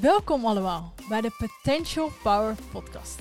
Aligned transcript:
Welkom 0.00 0.44
allemaal 0.44 0.92
bij 1.08 1.20
de 1.20 1.30
Potential 1.38 2.10
Power 2.22 2.54
Podcast. 2.72 3.18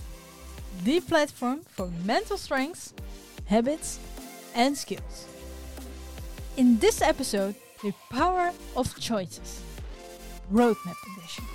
The 0.84 1.02
platform 1.08 1.60
for 1.70 1.90
mental 2.06 2.38
strengths, 2.38 2.94
habits 3.46 3.98
and 4.56 4.78
skills. 4.78 5.26
In 6.54 6.78
this 6.78 7.00
episode, 7.00 7.54
the 7.82 7.94
power 8.10 8.52
of 8.74 8.94
choices. 9.00 9.50
Roadmap 10.52 10.96
Edition. 11.18 11.46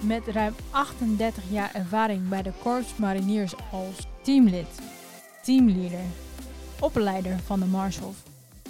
Met 0.00 0.26
ruim 0.26 0.54
38 0.70 1.42
jaar 1.50 1.74
ervaring 1.74 2.28
bij 2.28 2.42
de 2.42 2.52
Corps 2.62 2.96
Mariniers 2.96 3.54
als 3.72 4.06
teamlid, 4.22 4.80
teamleader, 5.42 6.04
opleider 6.80 7.38
van 7.44 7.60
de 7.60 7.66
Marshals 7.66 8.16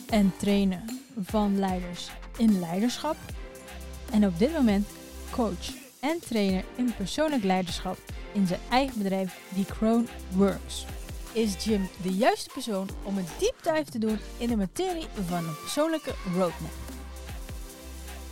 en 0.09 0.33
trainer 0.37 0.83
van 1.21 1.59
leiders 1.59 2.11
in 2.37 2.59
leiderschap. 2.59 3.17
En 4.11 4.27
op 4.27 4.39
dit 4.39 4.53
moment 4.53 4.87
coach 5.31 5.80
en 6.01 6.21
trainer 6.21 6.65
in 6.77 6.95
persoonlijk 6.97 7.45
leiderschap 7.45 7.99
in 8.33 8.47
zijn 8.47 8.61
eigen 8.71 8.99
bedrijf 8.99 9.41
The 9.55 9.65
Crown 9.65 10.09
Works. 10.35 10.87
Is 11.33 11.65
Jim 11.65 11.89
de 12.03 12.13
juiste 12.13 12.51
persoon 12.53 12.89
om 13.03 13.19
een 13.19 13.27
deep 13.39 13.57
dive 13.63 13.91
te 13.91 13.99
doen 13.99 14.19
in 14.39 14.49
de 14.49 14.57
materie 14.57 15.07
van 15.27 15.39
een 15.39 15.61
persoonlijke 15.61 16.15
roadmap? 16.35 16.71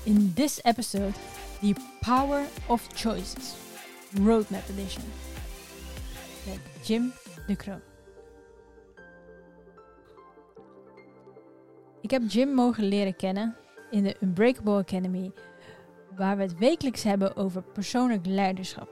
In 0.03 0.33
this 0.35 0.63
episode, 0.63 1.13
the 1.61 1.75
power 2.01 2.43
of 2.67 2.87
choices, 2.95 3.55
Roadmap 4.25 4.63
Edition. 4.69 5.05
Met 6.47 6.87
Jim 6.87 7.13
de 7.47 7.57
Kroon. 7.57 7.81
Ik 12.01 12.11
heb 12.11 12.23
Jim 12.29 12.55
mogen 12.55 12.85
leren 12.85 13.17
kennen 13.17 13.57
in 13.91 14.03
de 14.03 14.17
Unbreakable 14.21 14.79
Academy, 14.79 15.33
waar 16.19 16.37
we 16.37 16.43
het 16.43 16.59
wekelijks 16.59 17.03
hebben 17.03 17.37
over 17.37 17.63
persoonlijk 17.63 18.27
leiderschap. 18.27 18.89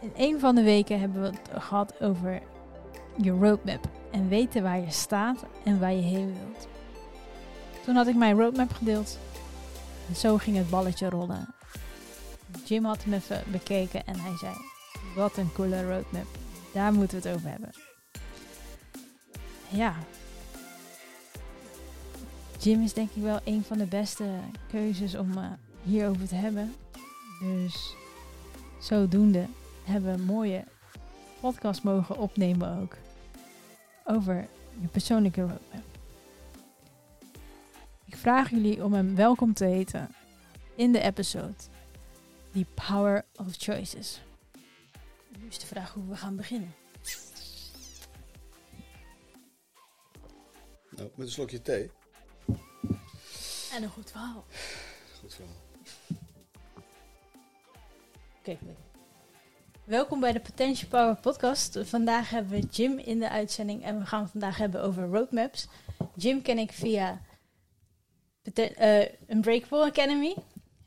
In 0.00 0.12
een 0.16 0.40
van 0.40 0.54
de 0.54 0.62
weken 0.62 1.00
hebben 1.00 1.22
we 1.22 1.26
het 1.28 1.62
gehad 1.62 2.00
over 2.00 2.42
je 3.16 3.30
roadmap 3.30 3.88
en 4.10 4.28
weten 4.28 4.62
waar 4.62 4.80
je 4.80 4.90
staat 4.90 5.44
en 5.64 5.80
waar 5.80 5.92
je 5.92 6.02
heen 6.02 6.26
wilt. 6.26 6.68
Toen 7.84 7.94
had 7.94 8.06
ik 8.06 8.14
mijn 8.14 8.38
roadmap 8.38 8.72
gedeeld 8.72 9.18
en 10.08 10.16
zo 10.16 10.36
ging 10.36 10.56
het 10.56 10.70
balletje 10.70 11.08
rollen. 11.08 11.54
Jim 12.64 12.84
had 12.84 13.04
hem 13.04 13.12
even 13.12 13.42
bekeken 13.46 14.06
en 14.06 14.20
hij 14.20 14.36
zei: 14.36 14.54
Wat 15.14 15.36
een 15.36 15.52
coole 15.52 15.82
roadmap, 15.82 16.26
daar 16.72 16.92
moeten 16.92 17.22
we 17.22 17.28
het 17.28 17.36
over 17.36 17.50
hebben. 17.50 17.70
Ja, 19.68 19.94
Jim 22.66 22.82
is 22.82 22.92
denk 22.92 23.10
ik 23.10 23.22
wel 23.22 23.40
een 23.44 23.64
van 23.64 23.78
de 23.78 23.84
beste 23.84 24.24
keuzes 24.68 25.14
om 25.14 25.38
uh, 25.38 25.52
hierover 25.82 26.28
te 26.28 26.34
hebben. 26.34 26.74
Dus 27.40 27.94
zodoende 28.80 29.46
hebben 29.84 30.12
we 30.12 30.18
een 30.18 30.24
mooie 30.24 30.64
podcast 31.40 31.82
mogen 31.82 32.18
opnemen 32.18 32.80
ook. 32.80 32.96
Over 34.04 34.48
je 34.80 34.86
persoonlijke 34.86 35.40
roadmap. 35.40 35.84
Ik 38.04 38.16
vraag 38.16 38.50
jullie 38.50 38.84
om 38.84 38.92
hem 38.92 39.14
welkom 39.14 39.54
te 39.54 39.64
heten 39.64 40.08
in 40.74 40.92
de 40.92 41.00
episode 41.00 41.54
The 42.52 42.66
Power 42.88 43.24
of 43.36 43.46
Choices. 43.58 44.20
Nu 45.38 45.46
is 45.48 45.58
de 45.58 45.66
vraag 45.66 45.92
hoe 45.92 46.08
we 46.08 46.16
gaan 46.16 46.36
beginnen. 46.36 46.74
Nou, 50.90 51.10
met 51.14 51.26
een 51.26 51.32
slokje 51.32 51.62
thee. 51.62 51.90
En 53.76 53.82
een 53.82 53.88
goed 53.88 54.10
verhaal. 54.10 54.44
Goed 55.20 55.34
verhaal. 55.34 55.54
Oké, 58.38 58.58
Welkom 59.84 60.20
bij 60.20 60.32
de 60.32 60.40
Potential 60.40 60.88
Power 60.88 61.16
podcast. 61.16 61.78
Vandaag 61.82 62.30
hebben 62.30 62.60
we 62.60 62.66
Jim 62.70 62.98
in 62.98 63.18
de 63.18 63.28
uitzending 63.28 63.84
en 63.84 63.98
we 63.98 64.06
gaan 64.06 64.22
het 64.22 64.30
vandaag 64.30 64.56
hebben 64.56 64.82
over 64.82 65.06
roadmaps. 65.06 65.68
Jim 66.14 66.42
ken 66.42 66.58
ik 66.58 66.72
via 66.72 67.20
uh, 68.54 69.04
Unbreakable 69.28 69.84
Academy. 69.84 70.34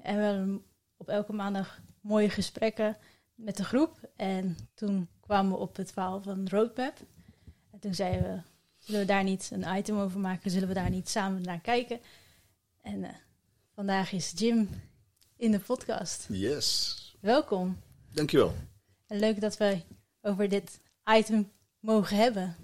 En 0.01 0.15
we 0.17 0.23
hebben 0.23 0.63
op 0.97 1.09
elke 1.09 1.33
maandag 1.33 1.79
mooie 2.01 2.29
gesprekken 2.29 2.97
met 3.35 3.57
de 3.57 3.63
groep. 3.63 4.09
En 4.15 4.57
toen 4.73 5.09
kwamen 5.19 5.51
we 5.51 5.57
op 5.57 5.75
het 5.75 5.91
verhaal 5.91 6.21
van 6.21 6.47
roadmap. 6.47 6.97
En 7.71 7.79
toen 7.79 7.93
zeiden 7.93 8.21
we, 8.21 8.41
zullen 8.77 8.99
we 8.99 9.07
daar 9.07 9.23
niet 9.23 9.49
een 9.53 9.77
item 9.77 9.99
over 9.99 10.19
maken? 10.19 10.51
Zullen 10.51 10.67
we 10.67 10.73
daar 10.73 10.89
niet 10.89 11.09
samen 11.09 11.41
naar 11.41 11.59
kijken? 11.59 11.99
En 12.93 13.03
uh, 13.03 13.09
vandaag 13.75 14.11
is 14.11 14.31
Jim 14.35 14.69
in 15.37 15.51
de 15.51 15.59
podcast. 15.59 16.25
Yes. 16.29 16.95
Welkom. 17.19 17.81
Dankjewel. 18.11 18.55
En 19.07 19.19
leuk 19.19 19.41
dat 19.41 19.57
we 19.57 19.81
over 20.21 20.49
dit 20.49 20.79
item 21.05 21.51
mogen 21.79 22.17
hebben. 22.17 22.55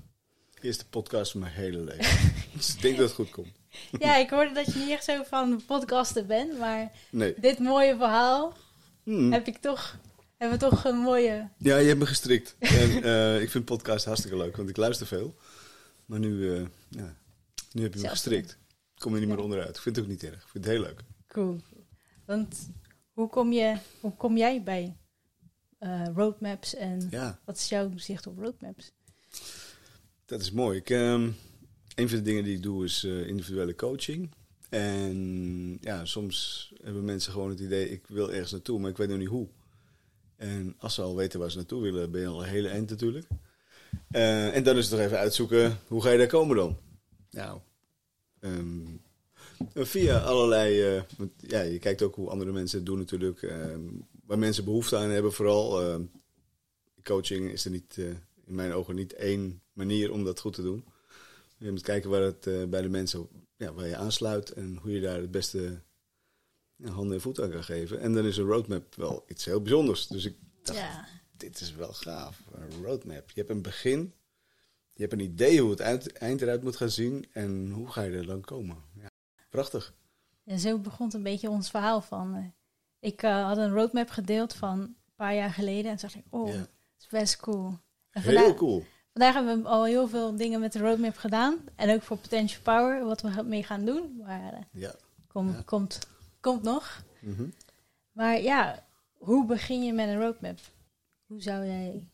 Eerste 0.62 0.86
podcast 0.86 1.32
van 1.32 1.40
mijn 1.40 1.54
hele 1.54 1.78
leven. 1.78 2.34
dus 2.56 2.74
ik 2.76 2.82
denk 2.82 2.98
dat 2.98 3.06
het 3.06 3.16
goed 3.16 3.30
komt. 3.30 3.54
ja, 4.00 4.16
ik 4.16 4.30
hoorde 4.30 4.54
dat 4.54 4.74
je 4.74 4.80
niet 4.80 4.90
echt 4.90 5.04
zo 5.04 5.24
van 5.24 5.62
podcasten 5.66 6.28
bent, 6.28 6.60
maar 6.60 6.92
nee. 7.10 7.34
dit 7.40 7.60
mooie 7.60 7.96
verhaal 7.98 8.58
hmm. 9.04 9.32
heb 9.32 9.48
ik 9.48 9.58
toch, 9.58 9.98
hebben 10.38 10.60
we 10.60 10.66
toch 10.66 10.86
een 10.86 10.98
mooie... 10.98 11.50
Ja, 11.58 11.78
je 11.78 11.88
hebt 11.88 12.00
me 12.00 12.06
gestrikt. 12.06 12.56
en 12.60 12.90
uh, 12.90 13.42
ik 13.42 13.50
vind 13.50 13.66
podcast 13.66 14.06
hartstikke 14.06 14.38
leuk, 14.38 14.58
want 14.58 14.70
ik 14.70 14.78
luister 14.78 15.08
veel. 15.08 15.36
Maar 16.06 16.20
nu, 16.20 16.30
uh, 16.30 16.66
ja, 16.90 17.16
nu 17.72 17.84
heb 17.84 17.94
je 17.94 18.00
me 18.00 18.10
gestrikt 18.10 18.58
kom 19.06 19.14
je 19.14 19.20
niet 19.20 19.30
meer 19.30 19.44
onderuit. 19.44 19.76
Ik 19.76 19.82
vind 19.82 19.96
het 19.96 20.06
ook 20.06 20.12
niet 20.12 20.24
erg. 20.24 20.44
Ik 20.44 20.50
vind 20.50 20.66
het 20.66 20.74
heel 20.74 20.84
leuk. 20.84 21.04
Cool. 21.28 21.62
Want 22.26 22.70
hoe 23.12 23.30
kom, 23.30 23.52
je, 23.52 23.78
hoe 24.00 24.16
kom 24.16 24.38
jij 24.38 24.64
bij 24.64 24.98
uh, 25.80 26.08
roadmaps 26.16 26.76
en 26.76 27.10
wat 27.46 27.58
is 27.58 27.70
jouw 27.70 27.92
zicht 27.96 28.28
op 28.28 28.38
roadmaps? 28.38 28.94
Dat 30.26 30.42
is 30.42 30.52
mooi. 30.52 30.78
Ik, 30.78 30.90
um, 30.90 31.36
een 31.96 32.10
van 32.10 32.18
de 32.18 32.22
dingen 32.24 32.44
die 32.44 32.56
ik 32.56 32.64
doe 32.64 32.84
is 32.84 33.04
uh, 33.04 33.28
individuele 33.28 33.76
coaching. 33.76 34.32
En 34.70 35.78
ja, 35.82 36.06
soms 36.06 36.72
hebben 36.84 37.06
mensen 37.06 37.32
gewoon 37.32 37.50
het 37.50 37.60
idee, 37.60 37.90
ik 37.90 38.08
wil 38.08 38.32
ergens 38.32 38.52
naartoe, 38.52 38.80
maar 38.80 38.90
ik 38.90 38.98
weet 38.98 39.10
nog 39.10 39.18
niet 39.18 39.28
hoe. 39.28 39.48
En 40.36 40.76
als 40.78 40.94
ze 40.94 41.02
al 41.02 41.16
weten 41.16 41.40
waar 41.40 41.52
ze 41.52 41.58
naartoe 41.58 41.82
willen, 41.82 42.12
ben 42.12 42.22
je 42.22 42.28
al 42.28 42.44
een 42.44 42.50
hele 42.50 42.70
eind 42.70 42.90
natuurlijk. 42.90 43.28
Uh, 44.12 44.56
en 44.56 44.64
dan 44.64 44.78
is 44.78 44.86
het 44.86 44.94
toch 44.94 45.06
even 45.06 45.18
uitzoeken, 45.18 45.80
hoe 45.88 46.02
ga 46.02 46.10
je 46.10 46.18
daar 46.18 46.28
komen 46.28 46.56
dan? 46.56 46.78
Nou, 47.30 47.60
Um, 48.46 49.02
via 49.74 50.20
allerlei. 50.20 50.96
Uh, 50.96 51.02
ja, 51.38 51.62
je 51.62 51.80
kijkt 51.80 52.02
ook 52.02 52.16
hoe 52.16 52.30
andere 52.30 52.52
mensen 52.52 52.78
het 52.78 52.86
doen, 52.88 52.98
natuurlijk. 52.98 53.42
Um, 53.42 54.08
waar 54.26 54.40
mensen 54.40 54.64
behoefte 54.64 54.98
aan 54.98 55.10
hebben, 55.10 55.34
vooral. 55.34 55.90
Uh, 55.90 55.96
coaching 57.04 57.52
is 57.52 57.66
er 57.66 57.72
niet, 57.72 57.98
uh, 57.98 58.08
in 58.46 58.56
mijn 58.56 58.74
ogen 58.74 58.96
niet 58.96 59.14
één 59.14 59.62
manier 59.74 60.12
om 60.12 60.24
dat 60.24 60.40
goed 60.40 60.54
te 60.54 60.62
doen. 60.62 60.86
Je 61.58 61.72
moet 61.72 61.82
kijken 61.82 62.10
waar 62.10 62.22
het 62.22 62.46
uh, 62.46 62.64
bij 62.64 62.82
de 62.82 62.90
mensen 62.90 63.28
ja, 63.58 63.74
waar 63.74 63.88
je 63.88 63.96
aansluit 63.96 64.50
en 64.50 64.78
hoe 64.82 64.92
je 64.92 65.02
daar 65.02 65.22
het 65.22 65.32
beste 65.32 65.82
ja, 66.76 66.90
handen 66.90 67.16
en 67.16 67.22
voeten 67.22 67.44
aan 67.44 67.50
kan 67.50 67.64
geven. 67.64 68.00
En 68.00 68.14
dan 68.14 68.26
is 68.26 68.38
een 68.38 68.46
roadmap 68.46 68.96
wel 68.96 69.26
iets 69.28 69.46
heel 69.46 69.62
bijzonders. 69.62 70.08
Dus 70.08 70.26
ik 70.26 70.36
dacht, 70.64 70.80
ja. 70.80 71.08
dit 71.38 71.62
is 71.62 71.76
wel 71.76 71.94
gaaf. 71.94 72.44
Een 72.52 72.84
roadmap. 72.84 73.32
Je 73.32 73.40
hebt 73.40 73.50
een 73.50 73.62
begin, 73.62 74.14
je 74.96 75.02
hebt 75.02 75.14
een 75.14 75.20
idee 75.20 75.62
hoe 75.62 75.70
het 75.70 76.12
eind 76.12 76.42
eruit 76.42 76.64
moet 76.64 76.76
gaan 76.76 76.90
zien 76.90 77.26
en 77.32 77.72
hoe 77.72 77.92
ga 77.92 78.02
je 78.02 78.18
er 78.18 78.26
dan 78.26 78.42
komen. 78.42 78.78
Ja, 78.94 79.08
prachtig. 79.50 79.94
En 80.44 80.60
zo 80.60 80.78
begon 80.80 81.10
een 81.14 81.24
beetje 81.24 81.50
ons 81.50 81.70
verhaal 81.70 82.02
van. 82.02 82.36
Uh, 82.36 82.46
ik 83.00 83.24
uh, 83.24 83.46
had 83.46 83.58
een 83.58 83.74
roadmap 83.74 84.10
gedeeld 84.10 84.54
van 84.54 84.80
een 84.80 84.96
paar 85.16 85.36
jaar 85.36 85.50
geleden 85.50 85.92
en 85.92 85.98
dacht 86.02 86.16
ik, 86.16 86.24
oh, 86.30 86.46
dat 86.46 86.68
is 87.00 87.08
best 87.08 87.38
cool. 87.38 87.78
En 88.10 88.22
heel 88.22 88.34
vandaag, 88.34 88.56
cool. 88.56 88.84
Vandaag 89.12 89.34
hebben 89.34 89.62
we 89.62 89.68
al 89.68 89.86
heel 89.86 90.08
veel 90.08 90.36
dingen 90.36 90.60
met 90.60 90.74
de 90.74 90.80
roadmap 90.80 91.18
gedaan. 91.18 91.58
En 91.76 91.96
ook 91.96 92.02
voor 92.02 92.18
Potential 92.18 92.62
Power, 92.62 93.06
wat 93.06 93.22
we 93.22 93.44
mee 93.44 93.64
gaan 93.64 93.86
doen. 93.86 94.22
Maar 94.26 94.54
uh, 94.54 94.60
ja. 94.72 94.96
Kom, 95.28 95.48
ja. 95.48 95.62
Komt, 95.66 96.08
komt 96.40 96.64
nog. 96.64 97.04
Mm 97.20 97.36
-hmm. 97.36 97.54
Maar 98.12 98.42
ja, 98.42 98.86
hoe 99.14 99.46
begin 99.46 99.84
je 99.84 99.94
met 99.94 100.08
een 100.08 100.20
roadmap? 100.20 100.60
Hoe 101.26 101.42
zou 101.42 101.66
jij 101.66 102.10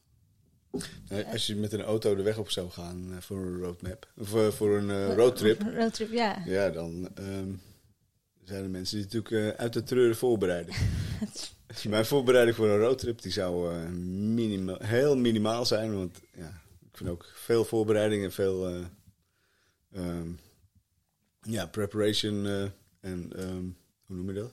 als 1.32 1.48
je 1.48 1.56
met 1.56 1.74
een 1.74 1.82
auto 1.82 2.16
de 2.16 2.22
weg 2.22 2.38
op 2.38 2.50
zou 2.50 2.70
gaan 2.70 3.08
uh, 3.12 3.18
voor 3.20 3.38
een 3.38 3.60
roadmap, 3.60 4.08
of 4.18 4.34
uh, 4.34 4.48
voor 4.48 4.78
een 4.78 4.90
uh, 4.90 5.16
roadtrip. 5.16 5.62
Roadtrip, 5.76 6.12
ja. 6.12 6.42
Ja, 6.46 6.70
dan 6.70 7.10
um, 7.20 7.62
zijn 8.44 8.64
er 8.64 8.70
mensen 8.70 8.98
die 8.98 9.06
natuurlijk 9.06 9.58
uit 9.58 9.74
de 9.74 9.84
treuren 9.84 10.16
voorbereiden. 10.16 10.74
Mijn 11.90 12.06
voorbereiding 12.06 12.56
voor 12.56 12.70
een 12.70 12.80
roadtrip 12.80 13.22
die 13.22 13.32
zou 13.32 13.78
minimaal, 13.90 14.78
heel 14.80 15.18
minimaal 15.18 15.66
zijn, 15.66 15.96
want 15.96 16.20
ja, 16.36 16.62
ik 16.92 16.98
vind 16.98 17.10
ook 17.10 17.32
veel 17.34 17.66
voorbereiding 17.66 18.24
en 18.24 18.32
veel 18.32 18.86
um, 19.96 20.40
ja, 21.42 21.66
preparation 21.66 22.46
en 23.00 23.32
um, 23.36 23.78
hoe 24.06 24.16
noem 24.16 24.28
je 24.28 24.34
dat? 24.34 24.52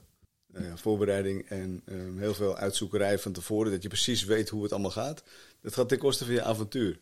voorbereiding 0.75 1.49
en 1.49 1.83
heel 2.17 2.35
veel 2.35 2.57
uitzoekerij 2.57 3.19
van 3.19 3.33
tevoren, 3.33 3.71
dat 3.71 3.83
je 3.83 3.89
precies 3.89 4.25
weet 4.25 4.49
hoe 4.49 4.63
het 4.63 4.73
allemaal 4.73 4.91
gaat. 4.91 5.23
Dat 5.61 5.75
gaat 5.75 5.89
ten 5.89 5.99
koste 5.99 6.25
van 6.25 6.35
je 6.35 6.43
avontuur. 6.43 7.01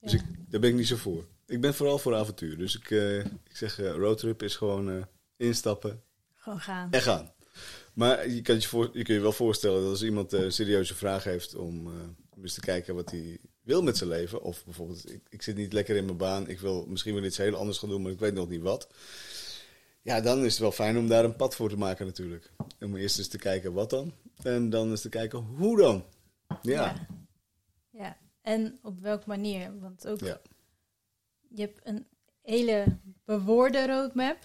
Dus 0.00 0.12
ik, 0.12 0.22
daar 0.48 0.60
ben 0.60 0.70
ik 0.70 0.76
niet 0.76 0.86
zo 0.86 0.96
voor. 0.96 1.26
Ik 1.46 1.60
ben 1.60 1.74
vooral 1.74 1.98
voor 1.98 2.14
avontuur. 2.14 2.58
Dus 2.58 2.76
ik, 2.76 2.90
uh, 2.90 3.18
ik 3.24 3.56
zeg, 3.56 3.80
uh, 3.80 3.90
roadtrip 3.90 4.42
is 4.42 4.56
gewoon 4.56 4.88
uh, 4.88 5.02
instappen. 5.36 6.02
Gewoon 6.34 6.60
gaan. 6.60 6.90
En 6.90 7.02
gaan. 7.02 7.32
Maar 7.92 8.28
je 8.28 8.42
kan 8.42 8.54
je, 8.54 8.68
voor, 8.68 8.90
je, 8.92 9.02
kun 9.02 9.14
je 9.14 9.20
wel 9.20 9.32
voorstellen 9.32 9.80
dat 9.80 9.90
als 9.90 10.02
iemand 10.02 10.32
een 10.32 10.52
serieuze 10.52 10.94
vraag 10.94 11.24
heeft 11.24 11.54
om, 11.54 11.86
om 12.30 12.42
eens 12.42 12.54
te 12.54 12.60
kijken 12.60 12.94
wat 12.94 13.10
hij 13.10 13.38
wil 13.62 13.82
met 13.82 13.96
zijn 13.96 14.10
leven. 14.10 14.42
Of 14.42 14.64
bijvoorbeeld, 14.64 15.12
ik, 15.12 15.20
ik 15.28 15.42
zit 15.42 15.56
niet 15.56 15.72
lekker 15.72 15.96
in 15.96 16.04
mijn 16.04 16.16
baan, 16.16 16.48
ik 16.48 16.60
wil 16.60 16.86
misschien 16.86 17.14
wel 17.14 17.24
iets 17.24 17.36
heel 17.36 17.54
anders 17.54 17.78
gaan 17.78 17.88
doen, 17.88 18.02
maar 18.02 18.12
ik 18.12 18.18
weet 18.18 18.34
nog 18.34 18.48
niet 18.48 18.60
wat. 18.60 18.88
Ja, 20.02 20.20
dan 20.20 20.44
is 20.44 20.52
het 20.52 20.60
wel 20.60 20.72
fijn 20.72 20.98
om 20.98 21.08
daar 21.08 21.24
een 21.24 21.36
pad 21.36 21.54
voor 21.54 21.68
te 21.68 21.76
maken 21.76 22.06
natuurlijk. 22.06 22.50
Om 22.80 22.96
eerst 22.96 23.18
eens 23.18 23.28
te 23.28 23.38
kijken 23.38 23.72
wat 23.72 23.90
dan. 23.90 24.12
En 24.42 24.70
dan 24.70 24.90
eens 24.90 25.00
te 25.00 25.08
kijken 25.08 25.38
hoe 25.38 25.76
dan. 25.76 26.04
Ja. 26.62 26.84
Ja, 26.84 27.06
Ja. 27.96 28.16
en 28.42 28.78
op 28.82 29.00
welke 29.00 29.24
manier. 29.28 29.78
Want 29.80 30.06
ook, 30.06 30.20
Ja. 30.20 30.40
je 31.48 31.60
hebt 31.60 31.80
een 31.86 32.06
hele 32.42 32.84
bewoorde 33.24 33.86
roadmap. 33.86 34.38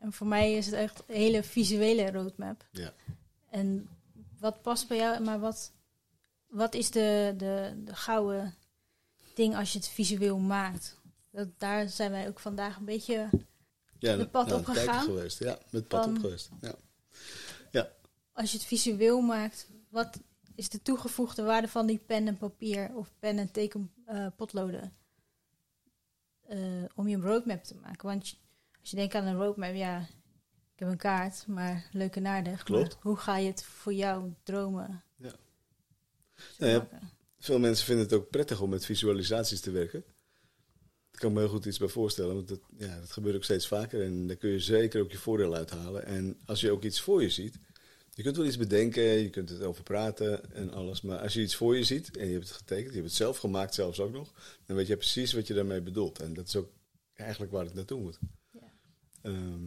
En 0.00 0.12
voor 0.12 0.26
mij 0.26 0.52
is 0.54 0.66
het 0.66 0.74
echt 0.74 1.02
een 1.06 1.14
hele 1.14 1.42
visuele 1.42 2.10
roadmap. 2.10 2.66
Ja. 2.70 2.92
En 3.50 3.88
wat 4.38 4.62
past 4.62 4.88
bij 4.88 4.96
jou, 4.96 5.22
maar 5.22 5.40
wat, 5.40 5.72
wat 6.46 6.74
is 6.74 6.90
de, 6.90 7.34
de, 7.36 7.82
de 7.84 7.94
gouden 7.94 8.54
ding 9.34 9.56
als 9.56 9.72
je 9.72 9.78
het 9.78 9.88
visueel 9.88 10.38
maakt? 10.38 10.98
Dat, 11.30 11.48
daar 11.58 11.88
zijn 11.88 12.10
wij 12.10 12.28
ook 12.28 12.38
vandaag 12.40 12.76
een 12.76 12.84
beetje 12.84 13.28
Ja, 13.98 14.16
Met 14.16 14.30
pad 14.30 14.46
nou, 14.46 14.58
opgegaan? 14.60 14.84
kijken 14.86 15.02
geweest. 15.04 15.38
Ja, 15.38 15.58
met 15.70 15.88
pad 15.88 16.04
Van- 16.04 16.14
op 16.16 16.20
geweest. 16.20 16.48
Ja. 16.60 16.74
als 18.32 18.52
je 18.52 18.58
het 18.58 18.66
visueel 18.66 19.20
maakt, 19.20 19.68
wat 19.88 20.20
is 20.56 20.68
de 20.68 20.82
toegevoegde 20.82 21.42
waarde 21.42 21.68
van 21.68 21.86
die 21.86 21.98
pen 21.98 22.26
en 22.26 22.36
papier 22.36 22.90
of 22.94 23.12
pen 23.18 23.38
en 23.38 23.50
teken 23.50 23.92
eh, 24.04 24.26
potloden? 24.36 24.96
Om 26.94 27.08
je 27.08 27.16
een 27.16 27.22
roadmap 27.22 27.64
te 27.64 27.74
maken. 27.74 28.08
Want 28.08 28.36
als 28.80 28.90
je 28.90 28.96
denkt 28.96 29.14
aan 29.14 29.26
een 29.26 29.36
roadmap, 29.36 29.74
ja, 29.74 30.00
ik 30.76 30.78
heb 30.82 30.88
een 30.88 30.96
kaart, 30.96 31.46
maar 31.46 31.88
leuk 31.92 32.16
en 32.16 32.26
aardig. 32.26 32.62
Klopt. 32.62 32.94
Maar 32.94 33.02
hoe 33.02 33.16
ga 33.16 33.36
je 33.36 33.46
het 33.46 33.64
voor 33.64 33.92
jou 33.92 34.32
dromen? 34.42 35.04
Ja. 35.16 35.32
Nou 36.58 36.72
ja? 36.72 36.88
Veel 37.38 37.58
mensen 37.58 37.86
vinden 37.86 38.04
het 38.04 38.14
ook 38.14 38.30
prettig 38.30 38.60
om 38.60 38.70
met 38.70 38.84
visualisaties 38.84 39.60
te 39.60 39.70
werken. 39.70 40.04
Daar 41.10 41.20
kan 41.20 41.28
ik 41.28 41.34
me 41.36 41.40
heel 41.40 41.50
goed 41.50 41.64
iets 41.64 41.78
bij 41.78 41.88
voorstellen, 41.88 42.34
want 42.34 42.48
dat, 42.48 42.60
ja, 42.76 43.00
dat 43.00 43.12
gebeurt 43.12 43.36
ook 43.36 43.44
steeds 43.44 43.66
vaker 43.66 44.02
en 44.02 44.26
daar 44.26 44.36
kun 44.36 44.50
je 44.50 44.60
zeker 44.60 45.00
ook 45.00 45.10
je 45.10 45.18
voordeel 45.18 45.54
uithalen. 45.54 46.06
En 46.06 46.38
als 46.44 46.60
je 46.60 46.70
ook 46.70 46.82
iets 46.82 47.00
voor 47.00 47.22
je 47.22 47.30
ziet, 47.30 47.58
je 48.16 48.22
kunt 48.22 48.36
wel 48.36 48.46
iets 48.46 48.56
bedenken, 48.56 49.02
je 49.02 49.30
kunt 49.30 49.48
het 49.48 49.62
over 49.62 49.82
praten 49.82 50.54
en 50.54 50.72
alles, 50.72 51.00
maar 51.00 51.18
als 51.18 51.34
je 51.34 51.40
iets 51.40 51.54
voor 51.56 51.76
je 51.76 51.84
ziet 51.84 52.16
en 52.16 52.26
je 52.26 52.32
hebt 52.32 52.48
het 52.48 52.56
getekend, 52.56 52.88
je 52.88 52.94
hebt 52.94 53.06
het 53.06 53.16
zelf 53.16 53.38
gemaakt 53.38 53.74
zelfs 53.74 54.00
ook 54.00 54.12
nog, 54.12 54.32
dan 54.66 54.76
weet 54.76 54.86
je 54.86 54.96
precies 54.96 55.32
wat 55.32 55.46
je 55.46 55.54
daarmee 55.54 55.80
bedoelt. 55.80 56.18
En 56.20 56.34
dat 56.34 56.46
is 56.46 56.56
ook 56.56 56.68
eigenlijk 57.14 57.52
waar 57.52 57.64
het 57.64 57.74
naartoe 57.74 58.00
moet. 58.00 58.18
Ja. 58.52 58.60
Ehm, 59.22 59.64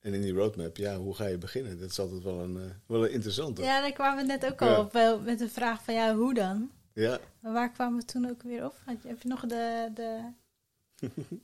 en 0.00 0.14
in 0.14 0.22
die 0.22 0.32
roadmap, 0.32 0.76
ja, 0.76 0.96
hoe 0.96 1.14
ga 1.14 1.26
je 1.26 1.38
beginnen? 1.38 1.78
Dat 1.80 1.90
is 1.90 1.98
altijd 1.98 2.22
wel 2.22 2.40
een, 2.40 2.56
eh, 2.56 2.62
wel 2.86 3.04
een 3.04 3.12
interessante. 3.12 3.62
Ja, 3.62 3.80
daar 3.80 3.92
kwamen 3.92 4.26
we 4.26 4.32
net 4.32 4.52
ook 4.52 4.62
al 4.62 4.68
Ja. 4.68 4.80
op, 5.14 5.24
met 5.24 5.38
de 5.38 5.48
vraag 5.48 5.84
van 5.84 5.94
ja, 5.94 6.14
hoe 6.16 6.34
dan? 6.34 6.70
ja. 6.92 7.18
Maar 7.40 7.52
waar 7.52 7.72
kwamen 7.72 7.98
we 8.00 8.04
toen 8.04 8.28
ook 8.30 8.42
weer 8.42 8.64
op? 8.64 8.74
Heb 8.84 9.22
je 9.22 9.28
nog 9.28 9.40
de, 9.46 9.88
de, 9.94 10.20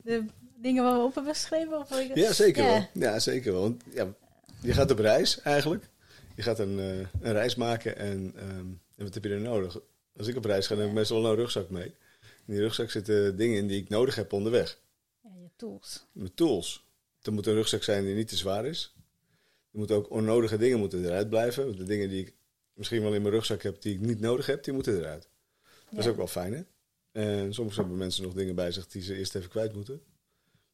de 0.02 0.24
dingen 0.66 0.82
waar 0.84 0.98
we 0.98 1.04
op 1.04 1.14
hebben 1.14 1.34
geschreven? 1.34 1.78
Of 1.78 2.14
Ja, 2.14 2.32
zeker 2.32 2.62
Ja. 2.64 2.68
wel. 2.68 2.86
Ja, 2.92 3.18
zeker 3.18 3.52
wel. 3.52 3.60
Want 3.60 3.82
ja, 3.92 4.06
je 4.62 4.72
gaat 4.72 4.90
op 4.90 4.98
reis 4.98 5.40
eigenlijk. 5.40 5.88
Je 6.36 6.42
gaat 6.42 6.58
een, 6.58 6.78
eh, 6.78 6.98
een 6.98 7.32
reis 7.32 7.54
maken 7.54 7.96
en, 7.96 8.32
ehm, 8.36 8.66
en 8.96 9.04
wat 9.04 9.14
heb 9.14 9.24
je 9.24 9.30
er 9.30 9.40
nodig? 9.40 9.80
Als 10.16 10.26
ik 10.26 10.36
op 10.36 10.44
reis 10.44 10.66
ga, 10.66 10.74
dan 10.74 10.82
heb 10.82 10.88
ik 10.88 10.98
meestal 10.98 11.26
een 11.26 11.34
rugzak 11.34 11.70
mee. 11.70 11.94
In 12.46 12.52
die 12.52 12.60
rugzak 12.60 12.90
zitten 12.90 13.36
dingen 13.36 13.56
in 13.56 13.66
die 13.66 13.80
ik 13.80 13.88
nodig 13.88 14.14
heb 14.14 14.32
onderweg. 14.32 14.78
Ja, 15.22 15.30
je 15.42 15.50
tools. 15.56 16.06
Mijn 16.12 16.34
tools. 16.34 16.84
Er 17.22 17.32
moet 17.32 17.46
een 17.46 17.54
rugzak 17.54 17.82
zijn 17.82 18.04
die 18.04 18.14
niet 18.14 18.28
te 18.28 18.36
zwaar 18.36 18.66
is. 18.66 18.94
Er 19.72 19.78
moeten 19.78 19.96
ook 19.96 20.10
onnodige 20.10 20.56
dingen 20.56 20.78
moeten 20.78 21.04
eruit 21.04 21.28
blijven. 21.28 21.64
Want 21.64 21.78
De 21.78 21.84
dingen 21.84 22.08
die 22.08 22.20
ik 22.20 22.34
misschien 22.72 23.02
wel 23.02 23.14
in 23.14 23.22
mijn 23.22 23.34
rugzak 23.34 23.62
heb 23.62 23.82
die 23.82 23.94
ik 23.94 24.00
niet 24.00 24.20
nodig 24.20 24.46
heb, 24.46 24.64
die 24.64 24.72
moeten 24.72 24.98
eruit. 24.98 25.28
Dat 25.90 25.98
is 25.98 26.06
ook 26.06 26.16
wel 26.16 26.26
fijn, 26.26 26.52
hè? 26.52 26.62
En 27.12 27.54
soms 27.54 27.76
hebben 27.76 27.96
mensen 27.96 28.22
nog 28.22 28.32
dingen 28.32 28.54
bij 28.54 28.72
zich 28.72 28.86
die 28.86 29.02
ze 29.02 29.16
eerst 29.16 29.34
even 29.34 29.50
kwijt 29.50 29.74
moeten. 29.74 30.02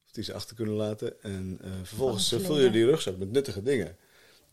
Of 0.05 0.13
die 0.13 0.25
ze 0.25 0.33
achter 0.33 0.57
kunnen 0.57 0.75
laten. 0.75 1.23
En 1.23 1.59
eh, 1.63 1.71
vervolgens 1.83 2.33
eh, 2.33 2.41
vul 2.41 2.61
je 2.61 2.71
die 2.71 2.85
rugzak 2.85 3.17
met 3.17 3.31
nuttige 3.31 3.63
dingen. 3.63 3.97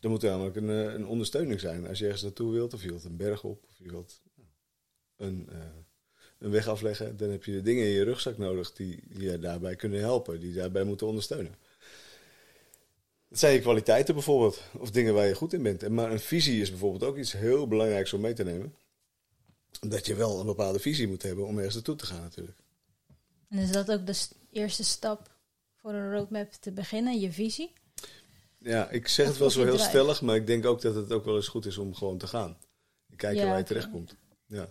Er 0.02 0.10
moet 0.10 0.22
namelijk 0.22 0.56
een, 0.56 0.70
eh, 0.70 0.94
een 0.94 1.08
ondersteuning 1.08 1.60
zijn. 1.60 1.88
Als 1.88 2.00
je 2.00 2.04
ergens 2.04 2.24
naartoe 2.24 2.52
wilt, 2.52 2.74
of 2.74 2.82
je 2.82 2.90
wilt 2.90 3.04
een 3.04 3.18
berg 3.18 3.44
op, 3.44 3.64
of 3.70 3.78
je 3.78 3.90
wilt 3.90 4.22
een, 5.18 5.48
eh, 5.52 5.60
een 6.40 6.52
weg 6.52 6.68
afleggen, 6.68 7.18
dan 7.18 7.30
heb 7.30 7.44
je 7.44 7.52
de 7.52 7.62
dingen 7.62 7.86
in 7.86 7.92
je 7.92 8.04
rugzak 8.04 8.38
nodig 8.38 8.74
die 8.74 9.04
je 9.10 9.40
daarbij 9.40 9.76
kunnen 9.76 10.00
helpen, 10.00 10.40
die 10.40 10.54
daarbij 10.54 10.84
moeten 10.84 11.08
ondersteunen. 11.08 11.56
Dat 13.30 13.40
zijn 13.40 13.54
je 13.54 13.62
kwaliteiten 13.62 14.14
bijvoorbeeld, 14.14 14.62
of 14.78 14.92
dingen 14.92 15.14
waar 15.14 15.28
je 15.28 15.36
goed 15.36 15.54
in 15.54 15.64
bent. 15.64 15.84
En 15.84 15.94
Maar 15.94 16.12
een 16.12 16.20
visie 16.20 16.62
is 16.62 16.70
bijvoorbeeld 16.70 17.04
ook 17.04 17.18
iets 17.18 17.32
heel 17.32 17.68
belangrijks 17.68 18.14
om 18.14 18.22
mee 18.22 18.34
te 18.34 18.44
nemen. 18.44 18.76
Dat 19.80 20.06
je 20.06 20.16
wel 20.16 20.40
een 20.40 20.46
bepaalde 20.46 20.80
visie 20.80 21.08
moet 21.08 21.24
hebben 21.24 21.46
om 21.46 21.56
ergens 21.56 21.76
naartoe 21.76 21.96
te 21.96 22.06
gaan 22.06 22.22
natuurlijk. 22.22 22.58
En 23.50 23.58
is 23.58 23.72
dat 23.72 23.92
ook 23.92 24.06
de 24.06 24.28
eerste 24.52 24.84
stap 24.84 25.32
voor 25.76 25.94
een 25.94 26.12
roadmap 26.12 26.52
te 26.52 26.72
beginnen, 26.72 27.20
je 27.20 27.32
visie? 27.32 27.74
Ja, 28.60 28.90
ik 28.90 29.08
zeg 29.08 29.28
het 29.28 29.38
wel 29.38 29.50
zo 29.50 29.64
heel 29.64 29.78
stellig, 29.78 30.22
maar 30.22 30.36
ik 30.36 30.48
denk 30.48 30.66
ook 30.66 30.82
dat 30.82 30.96
het 30.96 31.12
ook 31.12 31.26
wel 31.26 31.36
eens 31.36 31.48
goed 31.48 31.66
is 31.66 31.78
om 31.78 31.96
gewoon 31.96 32.18
te 32.18 32.28
gaan. 32.28 32.58
En 33.10 33.16
kijken 33.16 33.42
Ja, 33.42 33.48
waar 33.50 33.58
je 33.58 33.64
terechtkomt. 33.64 34.16
Ja. 34.46 34.70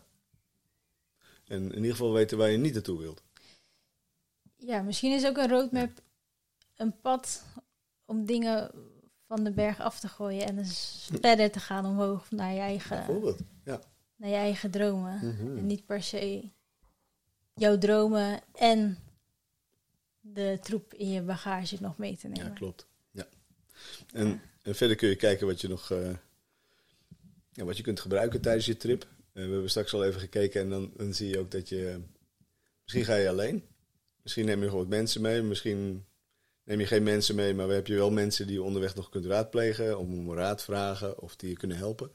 En 1.44 1.62
in 1.62 1.74
ieder 1.76 1.90
geval 1.90 2.12
weten 2.12 2.38
waar 2.38 2.50
je 2.50 2.58
niet 2.58 2.72
naartoe 2.72 2.98
wilt. 2.98 3.22
Ja, 4.56 4.82
misschien 4.82 5.12
is 5.12 5.26
ook 5.26 5.36
een 5.36 5.48
roadmap 5.48 5.90
een 6.76 7.00
pad 7.00 7.44
om 8.04 8.24
dingen 8.24 8.70
van 9.26 9.44
de 9.44 9.52
berg 9.52 9.80
af 9.80 10.00
te 10.00 10.08
gooien 10.08 10.46
en 10.46 10.56
dus 10.56 11.08
verder 11.20 11.50
te 11.50 11.60
gaan 11.60 11.86
omhoog 11.86 12.30
naar 12.30 12.52
je 12.52 12.60
eigen, 12.60 12.96
Bijvoorbeeld. 12.96 13.40
Ja. 13.64 13.80
naar 14.16 14.30
je 14.30 14.36
eigen 14.36 14.70
dromen. 14.70 15.14
Mhm. 15.14 15.58
En 15.58 15.66
niet 15.66 15.86
per 15.86 16.02
se 16.02 16.50
jouw 17.54 17.78
dromen 17.78 18.40
en 18.54 18.98
de 20.20 20.58
troep 20.62 20.94
in 20.94 21.10
je 21.10 21.22
bagage 21.22 21.76
nog 21.80 21.98
mee 21.98 22.16
te 22.16 22.28
nemen. 22.28 22.46
Ja, 22.46 22.54
klopt. 22.54 22.86
En, 24.12 24.40
en 24.62 24.74
verder 24.74 24.96
kun 24.96 25.08
je 25.08 25.16
kijken 25.16 25.46
wat 25.46 25.60
je 25.60 25.68
nog 25.68 25.90
eh, 25.90 26.10
ja, 27.52 27.64
wat 27.64 27.76
je 27.76 27.82
kunt 27.82 28.00
gebruiken 28.00 28.40
tijdens 28.40 28.66
je 28.66 28.76
trip. 28.76 29.02
Eh, 29.02 29.44
we 29.44 29.50
hebben 29.50 29.70
straks 29.70 29.94
al 29.94 30.04
even 30.04 30.20
gekeken 30.20 30.60
en 30.60 30.70
dan, 30.70 30.92
dan 30.96 31.14
zie 31.14 31.28
je 31.28 31.38
ook 31.38 31.50
dat 31.50 31.68
je... 31.68 32.00
Misschien 32.82 33.04
ga 33.04 33.14
je 33.14 33.28
alleen. 33.28 33.64
Misschien 34.22 34.46
neem 34.46 34.58
je 34.58 34.64
gewoon 34.64 34.80
wat 34.80 34.88
mensen 34.88 35.20
mee. 35.20 35.42
Misschien 35.42 36.04
neem 36.64 36.80
je 36.80 36.86
geen 36.86 37.02
mensen 37.02 37.34
mee, 37.34 37.54
maar 37.54 37.68
heb 37.68 37.86
je 37.86 37.94
wel 37.94 38.10
mensen 38.10 38.46
die 38.46 38.56
je 38.56 38.62
onderweg 38.62 38.94
nog 38.94 39.08
kunt 39.08 39.24
raadplegen. 39.24 39.98
Om 39.98 40.14
om 40.28 40.34
raad 40.34 40.64
vragen 40.64 41.18
of 41.18 41.36
die 41.36 41.48
je 41.50 41.56
kunnen 41.56 41.76
helpen. 41.76 42.10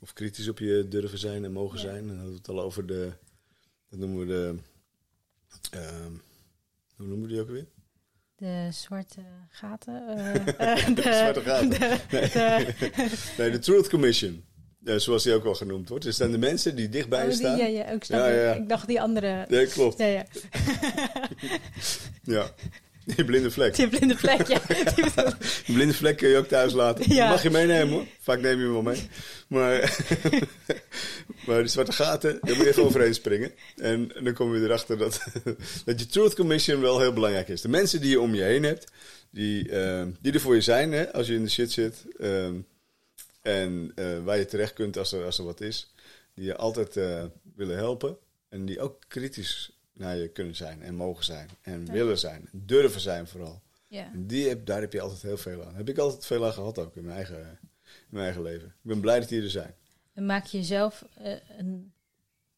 Of 0.00 0.12
kritisch 0.12 0.48
op 0.48 0.58
je 0.58 0.86
durven 0.88 1.18
zijn 1.18 1.44
en 1.44 1.52
mogen 1.52 1.78
Ja. 1.78 1.84
zijn. 1.84 1.98
En 2.02 2.06
dan 2.06 2.16
hadden 2.16 2.32
we 2.32 2.38
het 2.38 2.48
al 2.48 2.60
over 2.60 2.86
de... 2.86 3.12
Dat 3.88 3.98
noemen 3.98 4.18
we 4.18 4.26
de... 4.26 4.54
ehm, 5.70 6.12
hoe 6.96 7.06
noemen 7.06 7.22
we 7.22 7.32
die 7.32 7.40
ook 7.40 7.50
weer? 7.50 7.66
De 8.40 8.68
zwarte 8.72 9.20
gaten. 9.48 10.02
eh, 10.08 10.34
eh, 10.86 10.94
de, 10.94 11.02
Zwarte 11.02 11.40
gaten. 11.40 11.70
de- 11.70 11.98
de- 12.10 13.10
Nee, 13.38 13.50
de 13.50 13.58
Truth 13.58 13.88
Commission. 13.88 14.44
Ja, 14.84 14.98
zoals 14.98 15.22
die 15.22 15.34
ook 15.34 15.42
wel 15.44 15.54
genoemd 15.54 15.88
wordt. 15.88 16.04
Er 16.04 16.12
staan 16.12 16.30
de 16.30 16.38
mensen 16.38 16.76
die 16.76 16.88
dichtbij 16.88 17.20
oh, 17.22 17.26
die- 17.28 17.36
staan. 17.36 17.56
ja, 17.58 17.66
ja, 17.66 17.84
ik. 17.84 18.04
ja. 18.04 18.52
Ik 18.54 18.68
dacht 18.68 18.86
die 18.86 19.00
andere. 19.00 19.44
Nee, 19.48 19.66
klopt. 19.66 19.98
Ja, 19.98 20.06
ja. 20.06 20.24
Ja. 22.22 22.50
Die 23.16 23.24
blinde 23.24 23.50
vlek. 23.50 23.74
Die 23.74 23.88
blinde 23.88 24.16
vlek, 24.16 24.46
ja. 24.46 24.60
Die 25.66 25.74
blinde 25.74 25.94
vlek 25.94 26.16
kun 26.16 26.28
je 26.28 26.36
ook 26.36 26.46
thuis 26.46 26.72
laten. 26.72 27.14
Ja. 27.14 27.28
Mag 27.28 27.42
je 27.42 27.50
meenemen 27.50 27.88
hoor. 27.94 28.06
Vaak 28.20 28.40
neem 28.40 28.58
je 28.58 28.64
hem 28.64 28.72
wel 28.72 28.82
mee. 28.82 29.08
Maar, 29.48 29.98
maar 31.46 31.58
die 31.58 31.68
zwarte 31.68 31.92
gaten, 31.92 32.38
daar 32.40 32.56
moet 32.56 32.64
je 32.64 32.70
even 32.70 32.84
overheen 32.84 33.14
springen. 33.14 33.52
En, 33.76 34.16
en 34.16 34.24
dan 34.24 34.34
kom 34.34 34.54
je 34.54 34.62
erachter 34.62 34.98
dat, 34.98 35.20
dat 35.84 36.00
je 36.00 36.06
Truth 36.06 36.34
Commission 36.34 36.80
wel 36.80 37.00
heel 37.00 37.12
belangrijk 37.12 37.48
is. 37.48 37.60
De 37.60 37.68
mensen 37.68 38.00
die 38.00 38.10
je 38.10 38.20
om 38.20 38.34
je 38.34 38.42
heen 38.42 38.62
hebt, 38.62 38.92
die, 39.30 39.68
eh, 39.68 40.06
die 40.20 40.32
er 40.32 40.40
voor 40.40 40.54
je 40.54 40.60
zijn 40.60 40.92
hè, 40.92 41.12
als 41.12 41.26
je 41.26 41.34
in 41.34 41.44
de 41.44 41.50
shit 41.50 41.72
zit. 41.72 42.04
ehm, 42.18 42.54
en 43.42 43.92
eh, 43.94 44.24
waar 44.24 44.38
je 44.38 44.46
terecht 44.46 44.72
kunt 44.72 44.96
als 44.96 45.12
er, 45.12 45.24
als 45.24 45.38
er 45.38 45.44
wat 45.44 45.60
is. 45.60 45.94
Die 46.34 46.44
je 46.44 46.56
altijd 46.56 46.96
eh, 46.96 47.24
willen 47.54 47.76
helpen. 47.76 48.16
En 48.48 48.66
die 48.66 48.80
ook 48.80 48.98
kritisch 49.08 49.79
naar 50.00 50.16
je 50.16 50.28
kunnen 50.28 50.56
zijn 50.56 50.82
en 50.82 50.94
mogen 50.94 51.24
zijn. 51.24 51.48
En 51.62 51.86
Ja. 51.86 51.92
willen 51.92 52.18
zijn. 52.18 52.48
En 52.52 52.62
durven 52.66 53.00
zijn 53.00 53.26
vooral. 53.26 53.62
ja. 53.86 54.10
Die 54.14 54.48
heb, 54.48 54.66
daar 54.66 54.80
heb 54.80 54.92
je 54.92 55.00
altijd 55.00 55.22
heel 55.22 55.36
veel 55.36 55.64
aan. 55.64 55.74
Heb 55.74 55.88
ik 55.88 55.98
altijd 55.98 56.26
veel 56.26 56.46
aan 56.46 56.52
gehad 56.52 56.78
ook 56.78 56.96
in 56.96 57.04
mijn 57.04 57.16
eigen, 57.16 57.38
in 57.40 57.68
mijn 58.08 58.24
eigen 58.24 58.42
leven. 58.42 58.66
Ik 58.68 58.74
ben 58.82 59.00
blij 59.00 59.20
dat 59.20 59.28
die 59.28 59.42
er 59.42 59.50
zijn. 59.50 59.74
En 60.12 60.26
maak 60.26 60.44
je 60.44 60.62
zelf 60.62 61.04
eh, 61.14 61.36
een 61.58 61.92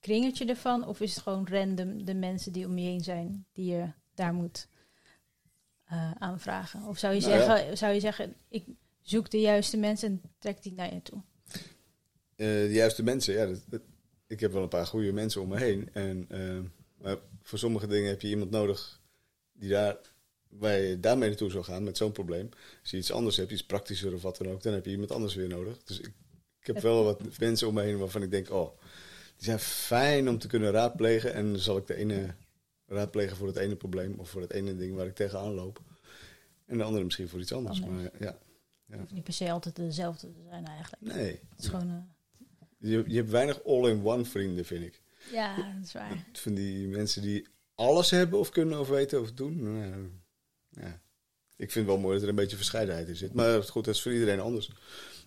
kringetje 0.00 0.46
ervan? 0.46 0.86
Of 0.86 1.00
is 1.00 1.14
het 1.14 1.22
gewoon 1.22 1.48
random 1.50 2.04
de 2.04 2.14
mensen 2.14 2.52
die 2.52 2.66
om 2.66 2.78
je 2.78 2.86
heen 2.86 3.00
zijn, 3.00 3.46
die 3.52 3.72
je 3.74 3.86
daar 4.14 4.34
moet 4.34 4.68
eh, 5.84 6.10
aanvragen? 6.18 6.82
Of 6.86 6.98
zou 6.98 7.14
je, 7.14 7.20
Nou 7.20 7.32
ja. 7.32 7.44
zeggen, 7.56 7.76
zou 7.78 7.92
je 7.92 8.00
zeggen, 8.00 8.34
ik 8.48 8.64
zoek 9.00 9.30
de 9.30 9.40
juiste 9.40 9.76
mensen 9.76 10.08
en 10.08 10.22
trek 10.38 10.62
die 10.62 10.72
naar 10.72 10.94
je 10.94 11.02
toe? 11.02 11.22
Eh, 12.36 12.46
de 12.46 12.68
juiste 12.72 13.02
mensen, 13.02 13.34
ja. 13.34 13.46
Dat, 13.46 13.62
dat- 13.66 13.82
ik 14.26 14.40
heb 14.40 14.52
wel 14.52 14.62
een 14.62 14.68
paar 14.68 14.86
goede 14.86 15.12
mensen 15.12 15.40
om 15.40 15.48
me 15.48 15.58
heen. 15.58 15.88
En, 15.92 16.26
maar 16.96 17.16
voor 17.42 17.58
sommige 17.58 17.86
dingen 17.86 18.08
heb 18.08 18.20
je 18.20 18.28
iemand 18.28 18.50
nodig 18.50 19.00
die 19.52 19.68
daar 19.70 19.96
waar 20.48 20.78
je 20.78 21.00
daarmee 21.00 21.28
naartoe 21.28 21.50
zou 21.50 21.64
gaan 21.64 21.84
met 21.84 21.96
zo'n 21.96 22.12
probleem. 22.12 22.48
Als 22.80 22.90
je 22.90 22.96
iets 22.96 23.12
anders 23.12 23.36
hebt, 23.36 23.50
iets 23.50 23.66
praktischer 23.66 24.14
of 24.14 24.22
wat 24.22 24.36
dan 24.36 24.48
ook, 24.48 24.62
dan 24.62 24.72
heb 24.72 24.84
je 24.84 24.90
iemand 24.90 25.10
anders 25.10 25.34
weer 25.34 25.48
nodig. 25.48 25.82
Dus 25.84 25.98
ik, 26.00 26.12
ik 26.60 26.66
heb 26.66 26.78
wel 26.78 27.04
wat 27.04 27.38
mensen 27.38 27.68
om 27.68 27.74
me 27.74 27.82
heen 27.82 27.98
waarvan 27.98 28.22
ik 28.22 28.30
denk, 28.30 28.50
oh, 28.50 28.78
die 29.36 29.44
zijn 29.44 29.58
fijn 29.58 30.28
om 30.28 30.38
te 30.38 30.46
kunnen 30.46 30.70
raadplegen. 30.70 31.34
En 31.34 31.50
dan 31.50 31.58
zal 31.60 31.76
ik 31.76 31.86
de 31.86 31.94
ene 31.94 32.34
raadplegen 32.86 33.36
voor 33.36 33.46
het 33.46 33.56
ene 33.56 33.76
probleem 33.76 34.14
of 34.18 34.28
voor 34.30 34.40
het 34.40 34.52
ene 34.52 34.76
ding 34.76 34.94
waar 34.94 35.06
ik 35.06 35.14
tegenaan 35.14 35.54
loop. 35.54 35.80
En 36.66 36.78
de 36.78 36.84
andere 36.84 37.04
misschien 37.04 37.28
voor 37.28 37.40
iets 37.40 37.52
anders. 37.52 37.82
Anders. 37.82 38.02
Maar 38.02 38.22
ja, 38.22 38.38
Het 38.86 38.98
hoeft 39.00 39.12
niet 39.12 39.24
per 39.24 39.32
se 39.32 39.50
altijd 39.50 39.76
dezelfde 39.76 40.32
te 40.32 40.42
zijn 40.48 40.66
eigenlijk. 40.66 41.02
nee. 41.02 41.40
Het 41.50 41.58
is 41.58 41.66
gewoon... 41.66 41.90
eh, 41.90 42.90
Je, 42.90 43.04
je 43.06 43.16
hebt 43.16 43.30
weinig 43.30 43.64
all-in-one 43.64 44.24
vrienden, 44.24 44.64
vind 44.64 44.84
ik. 44.84 45.01
Ja, 45.32 45.56
dat 45.56 45.84
is 45.84 45.92
waar. 45.92 46.24
Van 46.32 46.54
die 46.54 46.88
mensen 46.88 47.22
die 47.22 47.46
alles 47.74 48.10
hebben 48.10 48.38
of 48.38 48.50
kunnen 48.50 48.80
of 48.80 48.88
weten 48.88 49.20
of 49.20 49.32
doen. 49.32 49.62
Nou, 49.62 50.10
ja. 50.70 51.00
Ik 51.56 51.70
vind 51.70 51.86
het 51.86 51.94
wel 51.94 52.02
mooi 52.02 52.14
dat 52.14 52.22
er 52.22 52.28
een 52.28 52.34
beetje 52.34 52.56
verscheidenheid 52.56 53.08
in 53.08 53.16
zit. 53.16 53.34
Maar 53.34 53.62
goed, 53.62 53.84
dat 53.84 53.94
is 53.94 54.02
voor 54.02 54.12
iedereen 54.12 54.40
anders. 54.40 54.70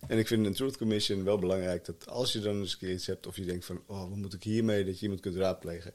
En 0.08 0.18
ik 0.18 0.28
vind 0.28 0.46
een 0.46 0.54
Truth 0.54 0.78
Commission 0.78 1.24
wel 1.24 1.38
belangrijk 1.40 1.86
dat 1.86 2.08
als 2.08 2.34
je 2.34 2.40
dan 2.40 2.56
eens 2.60 2.72
een 2.74 2.78
keer 2.80 2.92
iets 2.92 3.06
hebt 3.06 3.28
of 3.28 3.36
je 3.36 3.46
denkt 3.46 3.66
van, 3.66 3.84
oh, 3.88 4.00
wat 4.10 4.18
moet 4.18 4.34
ik 4.34 4.44
hiermee, 4.44 4.86
dat 4.86 4.96
je 4.96 5.02
iemand 5.02 5.22
kunt 5.22 5.36
raadplegen. 5.36 5.94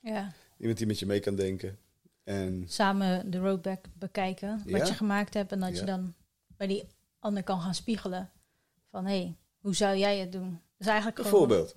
Ja. 0.00 0.32
Iemand 0.58 0.78
die 0.78 0.86
met 0.86 0.98
je 0.98 1.06
mee 1.06 1.20
kan 1.20 1.34
denken. 1.34 1.78
En 2.24 2.64
Samen 2.66 3.30
de 3.30 3.38
roadback 3.38 3.84
bekijken, 3.94 4.62
wat 4.66 4.80
Ja. 4.80 4.86
je 4.86 4.94
gemaakt 4.94 5.34
hebt. 5.34 5.52
En 5.52 5.60
dat 5.60 5.74
Ja. 5.74 5.80
je 5.80 5.84
dan 5.84 6.14
bij 6.56 6.66
die 6.66 6.84
ander 7.18 7.42
kan 7.42 7.60
gaan 7.60 7.74
spiegelen. 7.74 8.30
Van, 8.90 9.06
hé, 9.06 9.20
hey, 9.20 9.36
hoe 9.58 9.74
zou 9.74 9.96
jij 9.96 10.18
het 10.18 10.32
doen? 10.32 10.60
Dus 10.76 10.86
eigenlijk 10.86 11.16
gewoon... 11.16 11.32
bijvoorbeeld, 11.32 11.76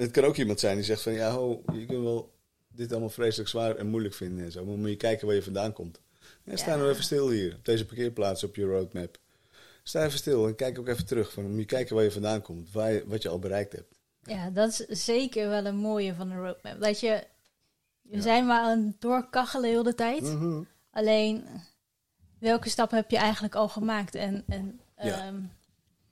het 0.00 0.10
kan 0.10 0.24
ook 0.24 0.36
iemand 0.36 0.60
zijn 0.60 0.76
die 0.76 0.84
zegt 0.84 1.02
van, 1.02 1.12
ja, 1.12 1.30
ho, 1.30 1.62
je 1.72 1.86
kunt 1.86 2.02
wel 2.02 2.32
dit 2.68 2.90
allemaal 2.90 3.10
vreselijk 3.10 3.48
zwaar 3.48 3.76
en 3.76 3.86
moeilijk 3.86 4.14
vinden 4.14 4.44
en 4.44 4.52
zo. 4.52 4.64
Maar 4.64 4.76
moet 4.78 4.88
je 4.88 4.96
kijken 4.96 5.26
waar 5.26 5.36
je 5.36 5.42
vandaan 5.42 5.72
komt. 5.72 6.00
Ja, 6.44 6.56
sta 6.56 6.76
nou 6.76 6.90
even 6.90 7.02
stil 7.04 7.30
hier, 7.30 7.54
op 7.54 7.64
deze 7.64 7.86
parkeerplaats 7.86 8.44
op 8.44 8.56
je 8.56 8.64
roadmap. 8.64 9.18
Sta 9.82 10.04
even 10.04 10.18
stil 10.18 10.46
en 10.46 10.54
kijk 10.54 10.78
ook 10.78 10.88
even 10.88 11.06
terug. 11.06 11.32
Van, 11.32 11.50
moet 11.50 11.58
je 11.58 11.64
kijken 11.64 11.94
waar 11.94 12.04
je 12.04 12.10
vandaan 12.12 12.42
komt, 12.42 12.72
waar 12.72 12.92
je, 12.92 13.04
wat 13.06 13.22
je 13.22 13.28
al 13.28 13.38
bereikt 13.38 13.72
hebt. 13.72 13.98
Ja, 14.22 14.50
dat 14.50 14.84
is 14.88 15.04
zeker 15.04 15.48
wel 15.48 15.64
een 15.66 15.76
mooie 15.76 16.14
van 16.14 16.28
de 16.28 16.34
roadmap. 16.34 16.80
Dat 16.80 17.00
je... 17.00 17.24
We 18.02 18.16
Ja. 18.16 18.22
zijn 18.22 18.46
maar 18.46 18.60
aan 18.62 18.86
het 18.86 19.00
doorkachelen 19.00 19.70
heel 19.70 19.82
de 19.82 19.94
tijd. 19.94 20.22
Mhm. 20.22 20.62
Alleen, 20.90 21.44
welke 22.38 22.68
stap 22.68 22.90
heb 22.90 23.10
je 23.10 23.16
eigenlijk 23.16 23.54
al 23.54 23.68
gemaakt? 23.68 24.14
En, 24.14 24.44
en 24.48 24.80
Ja. 25.02 25.26
ehm, 25.26 25.40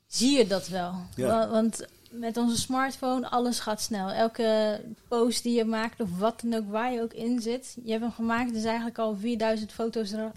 zie 0.06 0.38
je 0.38 0.46
dat 0.46 0.68
wel? 0.68 0.94
Ja. 1.16 1.26
Wa- 1.26 1.50
Want 1.50 1.86
met 2.10 2.36
onze 2.36 2.56
smartphone, 2.56 3.28
alles 3.28 3.60
gaat 3.60 3.80
snel. 3.80 4.10
Elke 4.10 4.80
post 5.08 5.42
die 5.42 5.56
je 5.56 5.64
maakt, 5.64 6.00
of 6.00 6.18
wat 6.18 6.40
dan 6.40 6.54
ook, 6.54 6.70
waar 6.70 6.92
je 6.92 7.02
ook 7.02 7.12
in 7.12 7.40
zit. 7.40 7.76
Je 7.84 7.90
hebt 7.90 8.02
hem 8.02 8.12
gemaakt, 8.12 8.52
dus 8.52 8.64
eigenlijk 8.64 8.98
al 8.98 9.16
4000 9.16 9.72
foto's 9.72 10.12
er 10.12 10.32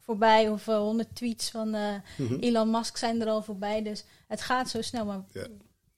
voorbij. 0.00 0.48
Of 0.48 0.68
eh, 0.68 0.76
100 0.78 1.14
tweets 1.14 1.50
van 1.50 1.74
eh, 1.74 1.94
Mhm. 2.18 2.34
Elon 2.40 2.70
Musk 2.70 2.96
zijn 2.96 3.20
er 3.20 3.26
al 3.28 3.42
voorbij. 3.42 3.82
Dus 3.82 4.04
het 4.26 4.40
gaat 4.40 4.68
zo 4.68 4.82
snel. 4.82 5.04
Maar 5.04 5.24
Ja. 5.32 5.46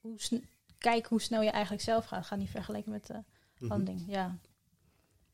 hoe 0.01 0.15
sn- 0.21 0.45
kijk 0.79 1.07
hoe 1.07 1.21
snel 1.21 1.43
je 1.43 1.51
eigenlijk 1.51 1.83
zelf 1.83 2.05
gaat. 2.05 2.27
Ga 2.27 2.37
niet 2.37 2.51
vergelijken 2.51 2.93
met 2.93 3.07
de 3.07 3.23
Mhm. 3.59 3.71
handing. 3.73 4.05
Ja. 4.07 4.39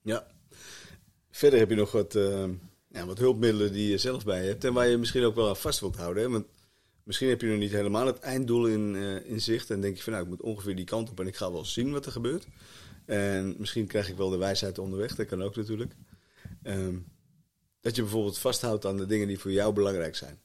Ja. 0.03 0.27
Verder 1.31 1.59
heb 1.59 1.71
je 1.71 1.77
nog 1.77 1.93
wat, 1.93 2.15
eh, 2.15 2.49
ja, 2.89 3.07
wat 3.07 3.19
hulpmiddelen 3.19 3.73
die 3.73 3.91
je 3.91 3.99
zelf 3.99 4.25
bij 4.25 4.47
hebt. 4.47 4.65
En 4.65 4.73
waar 4.73 4.87
je 4.87 4.97
misschien 4.97 5.25
ook 5.25 5.35
wel 5.35 5.49
aan 5.49 5.57
vast 5.57 5.81
wilt 5.81 5.97
houden. 5.97 6.23
Hè? 6.23 6.29
Want 6.31 6.47
misschien 7.05 7.29
heb 7.29 7.41
je 7.41 7.47
nog 7.47 7.59
niet 7.59 7.71
helemaal 7.71 8.07
het 8.07 8.19
einddoel 8.19 8.67
in, 8.67 8.95
eh, 8.97 9.31
in 9.31 9.41
zicht. 9.41 9.71
En 9.71 9.81
denk 9.81 9.97
je 9.97 10.03
van 10.03 10.13
nou, 10.13 10.25
ik 10.25 10.31
moet 10.31 10.43
ongeveer 10.43 10.77
die 10.77 10.85
kant 10.85 11.11
op 11.11 11.21
en 11.21 11.27
ik 11.27 11.37
ga 11.37 11.53
wel 11.53 11.65
zien 11.65 11.93
wat 11.93 12.07
er 12.07 12.13
gebeurt. 12.13 12.47
En 13.05 13.55
misschien 13.59 13.87
krijg 13.87 14.09
ik 14.09 14.17
wel 14.17 14.31
de 14.31 14.37
wijsheid 14.37 14.79
onderweg. 14.79 15.15
Dat 15.15 15.27
kan 15.27 15.43
ook 15.43 15.57
natuurlijk. 15.57 15.93
Ehm, 16.63 16.99
dat 17.81 17.97
je 17.97 18.03
bijvoorbeeld 18.03 18.39
vasthoudt 18.39 18.85
aan 18.85 18.97
de 18.97 19.07
dingen 19.07 19.29
die 19.29 19.39
voor 19.39 19.53
jou 19.53 19.73
belangrijk 19.73 20.17
zijn. 20.17 20.41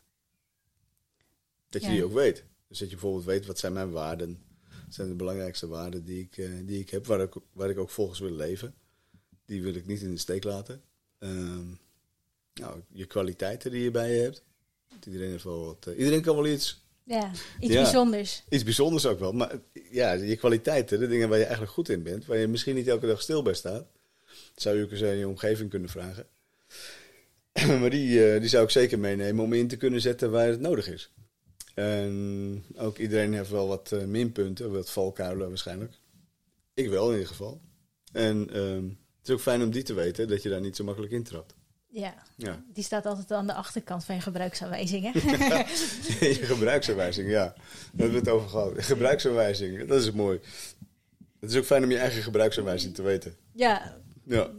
Dat 1.70 1.82
je 1.82 1.88
Ja. 1.88 1.94
die 1.94 2.04
ook 2.04 2.14
weet. 2.14 2.44
Dus 2.68 2.80
dat 2.80 2.88
je 2.90 2.96
bijvoorbeeld 2.96 3.26
weet 3.26 3.46
wat 3.46 3.60
zijn 3.60 3.74
mijn 3.74 3.92
waarden. 3.92 4.44
Wat 4.86 4.94
zijn 4.94 5.08
de 5.08 5.16
belangrijkste 5.16 5.68
waarden 5.68 6.04
die 6.06 6.22
ik, 6.22 6.38
eh, 6.38 6.50
die 6.64 6.80
ik 6.80 6.90
heb, 6.90 7.06
waar 7.06 7.22
ik, 7.22 7.34
waar 7.54 7.70
ik 7.70 7.78
ook 7.78 7.90
volgens 7.90 8.20
wil 8.20 8.32
leven. 8.32 8.76
Die 9.46 9.62
wil 9.62 9.74
ik 9.74 9.86
niet 9.86 10.02
in 10.02 10.12
de 10.12 10.20
steek 10.20 10.44
laten. 10.44 10.82
Ehm, 11.20 11.68
nou, 12.54 12.82
je 12.88 13.06
kwaliteiten 13.06 13.72
die 13.72 13.84
je 13.84 13.92
bij 13.92 14.14
je 14.16 14.22
hebt. 14.22 14.44
Iedereen, 15.06 15.30
heeft 15.32 15.44
wel 15.44 15.66
wat, 15.66 15.88
eh, 15.88 15.98
iedereen 15.98 16.22
kan 16.22 16.36
wel 16.36 16.48
iets. 16.48 16.84
ja, 17.04 17.32
iets 17.60 17.74
Ja. 17.74 17.82
bijzonders. 17.82 18.44
Iets 18.50 18.64
bijzonders 18.64 19.06
ook 19.06 19.20
wel. 19.20 19.32
Maar 19.32 19.60
ja, 19.92 20.12
je 20.12 20.36
kwaliteiten, 20.36 21.00
de 21.00 21.08
dingen 21.08 21.30
waar 21.30 21.38
je 21.38 21.44
eigenlijk 21.44 21.74
goed 21.74 21.90
in 21.90 22.04
bent. 22.04 22.26
Waar 22.26 22.38
je 22.38 22.48
misschien 22.48 22.76
niet 22.76 22.88
elke 22.88 23.08
dag 23.08 23.22
stil 23.22 23.42
bij 23.42 23.54
staat. 23.54 23.86
Zou 24.56 24.78
je 24.78 24.84
ook 24.84 24.92
eens 24.92 25.04
aan 25.04 25.16
je 25.18 25.28
omgeving 25.28 25.70
kunnen 25.70 25.90
vragen. 25.90 26.28
maar 27.80 27.90
die, 27.90 28.34
eh, 28.34 28.40
die 28.40 28.50
zou 28.50 28.64
ik 28.64 28.70
zeker 28.70 29.00
meenemen 29.00 29.44
om 29.44 29.54
in 29.54 29.68
te 29.68 29.78
kunnen 29.78 30.02
zetten 30.02 30.32
waar 30.32 30.48
het 30.48 30.60
nodig 30.60 30.88
is. 30.88 31.12
En 31.74 32.66
ook 32.76 32.98
iedereen 32.98 33.34
heeft 33.34 33.50
wel 33.50 33.68
wat 33.68 33.92
eh, 33.92 34.04
minpunten, 34.06 34.72
wat 34.72 34.90
valkuilen 34.90 35.48
waarschijnlijk. 35.48 35.94
Ik 36.74 36.90
wel 36.90 37.06
in 37.08 37.14
ieder 37.14 37.28
geval. 37.28 37.62
En 38.12 38.50
ehm, 38.54 38.84
het 38.84 39.28
is 39.28 39.34
ook 39.34 39.40
fijn 39.42 39.62
om 39.62 39.72
die 39.72 39.84
te 39.84 39.94
weten, 39.94 40.28
dat 40.28 40.44
je 40.44 40.50
daar 40.50 40.62
niet 40.62 40.76
zo 40.76 40.84
makkelijk 40.84 41.12
intrapt. 41.14 41.56
Ja, 41.92 42.14
Ja. 42.36 42.64
die 42.74 42.84
staat 42.84 43.06
altijd 43.06 43.32
aan 43.32 43.48
de 43.48 43.54
achterkant 43.54 44.06
van 44.06 44.16
je 44.16 44.22
gebruiksaanwijzingen. 44.22 45.12
je 46.20 46.40
gebruiksaanwijzing, 46.42 47.30
ja. 47.30 47.44
Daar 47.46 47.56
hebben 47.90 48.12
we 48.12 48.18
het 48.18 48.30
over 48.30 48.50
gehad. 48.50 48.74
Gebruiksaanwijzing, 48.78 49.88
dat 49.88 50.02
is 50.02 50.12
mooi. 50.12 50.40
Het 51.40 51.50
is 51.52 51.58
ook 51.58 51.66
fijn 51.66 51.84
om 51.84 51.90
je 51.92 51.98
eigen 51.98 52.22
gebruiksaanwijzing 52.24 52.96
te 52.96 53.02
weten. 53.02 53.36
ja, 53.54 53.98
Ja, 54.24 54.50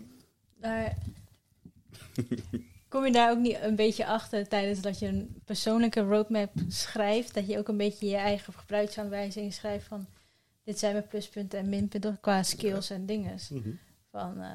kom 2.88 3.04
je 3.04 3.12
daar 3.12 3.30
ook 3.30 3.38
niet 3.38 3.58
een 3.62 3.76
beetje 3.76 4.06
achter 4.06 4.48
tijdens 4.48 4.80
dat 4.80 4.98
je 4.98 5.06
een 5.06 5.40
persoonlijke 5.44 6.00
roadmap 6.00 6.50
schrijft. 6.68 7.34
Dat 7.34 7.46
je 7.46 7.58
ook 7.58 7.68
een 7.68 7.76
beetje 7.76 8.06
je 8.08 8.16
eigen 8.16 8.52
gebruiksaanwijzing 8.52 9.52
schrijft 9.54 9.86
van 9.86 10.06
dit 10.64 10.78
zijn 10.78 10.92
mijn 10.92 11.06
pluspunten 11.06 11.58
en 11.58 11.68
minpunten 11.68 12.18
qua 12.20 12.42
skills 12.42 12.90
en 12.90 13.06
dingen. 13.06 13.38
Mhm. 13.50 13.70
Van 14.10 14.40
eh, 14.40 14.50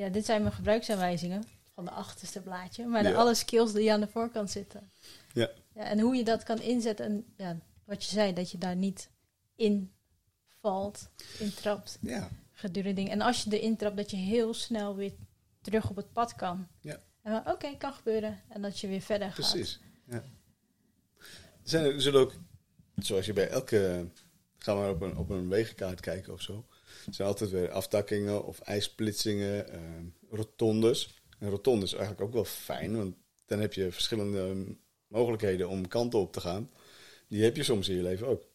ja, 0.00 0.08
dit 0.08 0.24
zijn 0.24 0.42
mijn 0.42 0.54
gebruiksaanwijzingen 0.54 1.44
van 1.74 1.84
de 1.84 1.90
achterste 1.90 2.40
blaadje, 2.40 2.86
maar 2.86 3.02
de 3.02 3.08
Ja. 3.08 3.14
alle 3.14 3.34
skills 3.34 3.72
die 3.72 3.92
aan 3.92 4.00
de 4.00 4.08
voorkant 4.08 4.50
zitten. 4.50 4.90
Ja. 5.32 5.50
ja. 5.74 5.82
En 5.82 6.00
hoe 6.00 6.16
je 6.16 6.24
dat 6.24 6.42
kan 6.42 6.60
inzetten 6.60 7.06
en 7.06 7.24
ja, 7.36 7.58
wat 7.84 8.04
je 8.04 8.10
zei, 8.10 8.32
dat 8.32 8.50
je 8.50 8.58
daar 8.58 8.76
niet 8.76 9.10
in 9.54 9.92
valt, 10.60 11.08
intrapt 11.38 11.98
ja. 12.00 12.28
gedurende 12.52 12.94
dingen. 12.94 13.12
En 13.12 13.20
als 13.20 13.42
je 13.42 13.58
erin 13.58 13.76
trapt, 13.76 13.96
dat 13.96 14.10
je 14.10 14.16
heel 14.16 14.54
snel 14.54 14.96
weer 14.96 15.12
terug 15.60 15.90
op 15.90 15.96
het 15.96 16.12
pad 16.12 16.34
kan. 16.34 16.68
Ja. 16.80 17.00
En 17.22 17.46
oké, 17.46 17.76
kan 17.76 17.92
gebeuren. 17.92 18.40
En 18.48 18.62
dat 18.62 18.80
je 18.80 18.88
weer 18.88 19.00
verder 19.00 19.26
gaat. 19.32 19.50
precies. 19.50 19.80
Ja. 20.08 20.14
Er, 20.14 20.22
zijn, 21.62 21.84
er 21.84 22.00
zullen 22.00 22.20
ook, 22.20 22.32
zoals 22.96 23.26
je 23.26 23.32
bij 23.32 23.48
elke, 23.48 24.08
ga 24.58 24.74
maar 24.74 24.90
op 24.90 25.00
een, 25.00 25.16
op 25.16 25.30
een 25.30 25.48
wegenkaart 25.48 26.00
kijken 26.00 26.32
of 26.32 26.40
zo. 26.42 26.64
Er 27.06 27.14
zijn 27.14 27.28
altijd 27.28 27.50
weer 27.50 27.70
aftakkingen 27.70 28.44
of 28.44 28.60
ijsplitsingen, 28.60 29.72
ehm, 29.72 30.04
rotondes. 30.30 31.22
En 31.38 31.50
rotondes 31.50 31.92
is 31.92 31.98
eigenlijk 31.98 32.28
ook 32.28 32.34
wel 32.34 32.44
fijn, 32.44 32.96
want 32.96 33.14
dan 33.46 33.60
heb 33.60 33.72
je 33.72 33.92
verschillende 33.92 34.66
mogelijkheden 35.06 35.68
om 35.68 35.88
kanten 35.88 36.18
op 36.18 36.32
te 36.32 36.40
gaan. 36.40 36.70
Die 37.28 37.42
heb 37.42 37.56
je 37.56 37.62
soms 37.62 37.88
in 37.88 37.96
je 37.96 38.02
leven 38.02 38.26
ook. 38.26 38.48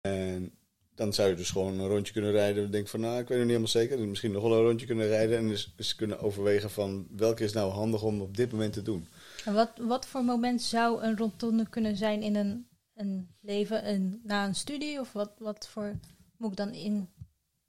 En 0.00 0.52
dan 0.94 1.12
zou 1.12 1.28
je 1.28 1.34
dus 1.34 1.50
gewoon 1.50 1.78
een 1.78 1.88
rondje 1.88 2.12
kunnen 2.12 2.32
rijden. 2.32 2.70
Denk 2.70 2.88
van, 2.88 3.00
nou, 3.00 3.12
ik 3.20 3.28
weet 3.28 3.28
het 3.28 3.38
niet 3.38 3.46
helemaal 3.46 3.68
zeker. 3.68 3.96
Dus 3.96 4.06
misschien 4.06 4.32
nog 4.32 4.42
wel 4.42 4.52
een 4.52 4.64
rondje 4.64 4.86
kunnen 4.86 5.06
rijden. 5.06 5.38
En 5.38 5.48
dus, 5.48 5.72
dus 5.76 5.94
kunnen 5.94 6.20
overwegen 6.20 6.70
van 6.70 7.06
welke 7.10 7.44
is 7.44 7.52
nou 7.52 7.72
handig 7.72 8.02
om 8.02 8.20
op 8.20 8.36
dit 8.36 8.52
moment 8.52 8.72
te 8.72 8.82
doen. 8.82 9.08
En 9.44 9.54
wat, 9.54 9.70
wat 9.80 10.06
voor 10.06 10.24
moment 10.24 10.62
zou 10.62 11.02
een 11.02 11.16
rotonde 11.16 11.68
kunnen 11.68 11.96
zijn 11.96 12.22
in 12.22 12.36
een, 12.36 12.66
een 12.94 13.28
leven 13.40 13.88
een, 13.88 14.20
na 14.22 14.46
een 14.46 14.54
studie? 14.54 15.00
Of 15.00 15.12
wat, 15.12 15.32
wat 15.38 15.68
voor 15.68 15.98
moet 16.36 16.50
ik 16.50 16.56
dan 16.56 16.72
in? 16.72 17.08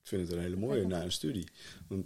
Ik 0.05 0.11
vind 0.11 0.27
het 0.27 0.37
een 0.37 0.43
hele 0.43 0.55
mooie 0.55 0.87
na 0.87 1.03
een 1.03 1.11
studie. 1.11 1.47
Want 1.87 2.05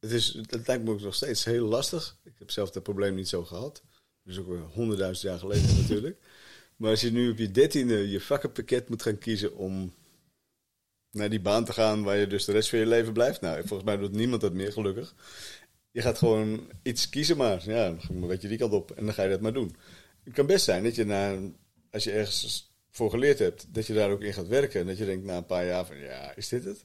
het, 0.00 0.10
is, 0.10 0.32
het 0.32 0.66
lijkt 0.66 0.84
me 0.84 0.90
ook 0.90 1.00
nog 1.00 1.14
steeds 1.14 1.44
heel 1.44 1.66
lastig. 1.66 2.18
Ik 2.24 2.32
heb 2.38 2.50
zelf 2.50 2.70
dat 2.70 2.82
probleem 2.82 3.14
niet 3.14 3.28
zo 3.28 3.44
gehad. 3.44 3.82
Dus 4.22 4.38
ook 4.38 4.70
honderdduizend 4.72 5.30
jaar 5.30 5.38
geleden 5.38 5.76
natuurlijk. 5.80 6.18
Maar 6.76 6.90
als 6.90 7.00
je 7.00 7.12
nu 7.12 7.30
op 7.30 7.38
je 7.38 7.50
dertiende 7.50 8.10
je 8.10 8.20
vakkenpakket 8.20 8.88
moet 8.88 9.02
gaan 9.02 9.18
kiezen 9.18 9.56
om 9.56 9.94
naar 11.10 11.30
die 11.30 11.40
baan 11.40 11.64
te 11.64 11.72
gaan 11.72 12.02
waar 12.02 12.16
je 12.16 12.26
dus 12.26 12.44
de 12.44 12.52
rest 12.52 12.68
van 12.68 12.78
je 12.78 12.86
leven 12.86 13.12
blijft. 13.12 13.40
Nou, 13.40 13.58
volgens 13.58 13.84
mij 13.84 13.96
doet 13.96 14.12
niemand 14.12 14.40
dat 14.40 14.52
meer, 14.52 14.72
gelukkig. 14.72 15.14
Je 15.90 16.02
gaat 16.02 16.18
gewoon 16.18 16.70
iets 16.82 17.08
kiezen 17.08 17.36
maar. 17.36 17.62
Ja, 17.66 17.88
dan 17.88 18.28
ga 18.28 18.36
je 18.40 18.48
die 18.48 18.58
kant 18.58 18.72
op 18.72 18.90
en 18.90 19.04
dan 19.04 19.14
ga 19.14 19.22
je 19.22 19.30
dat 19.30 19.40
maar 19.40 19.52
doen. 19.52 19.76
Het 20.22 20.34
kan 20.34 20.46
best 20.46 20.64
zijn 20.64 20.82
dat 20.82 20.94
je 20.94 21.04
na, 21.04 21.38
als 21.90 22.04
je 22.04 22.12
ergens 22.12 22.73
voor 22.94 23.10
geleerd 23.10 23.38
hebt, 23.38 23.66
dat 23.70 23.86
je 23.86 23.94
daar 23.94 24.10
ook 24.10 24.20
in 24.20 24.32
gaat 24.32 24.48
werken. 24.48 24.80
En 24.80 24.86
dat 24.86 24.98
je 24.98 25.04
denkt 25.04 25.24
na 25.24 25.36
een 25.36 25.46
paar 25.46 25.66
jaar 25.66 25.86
van, 25.86 25.96
ja, 25.96 26.34
is 26.36 26.48
dit 26.48 26.64
het? 26.64 26.84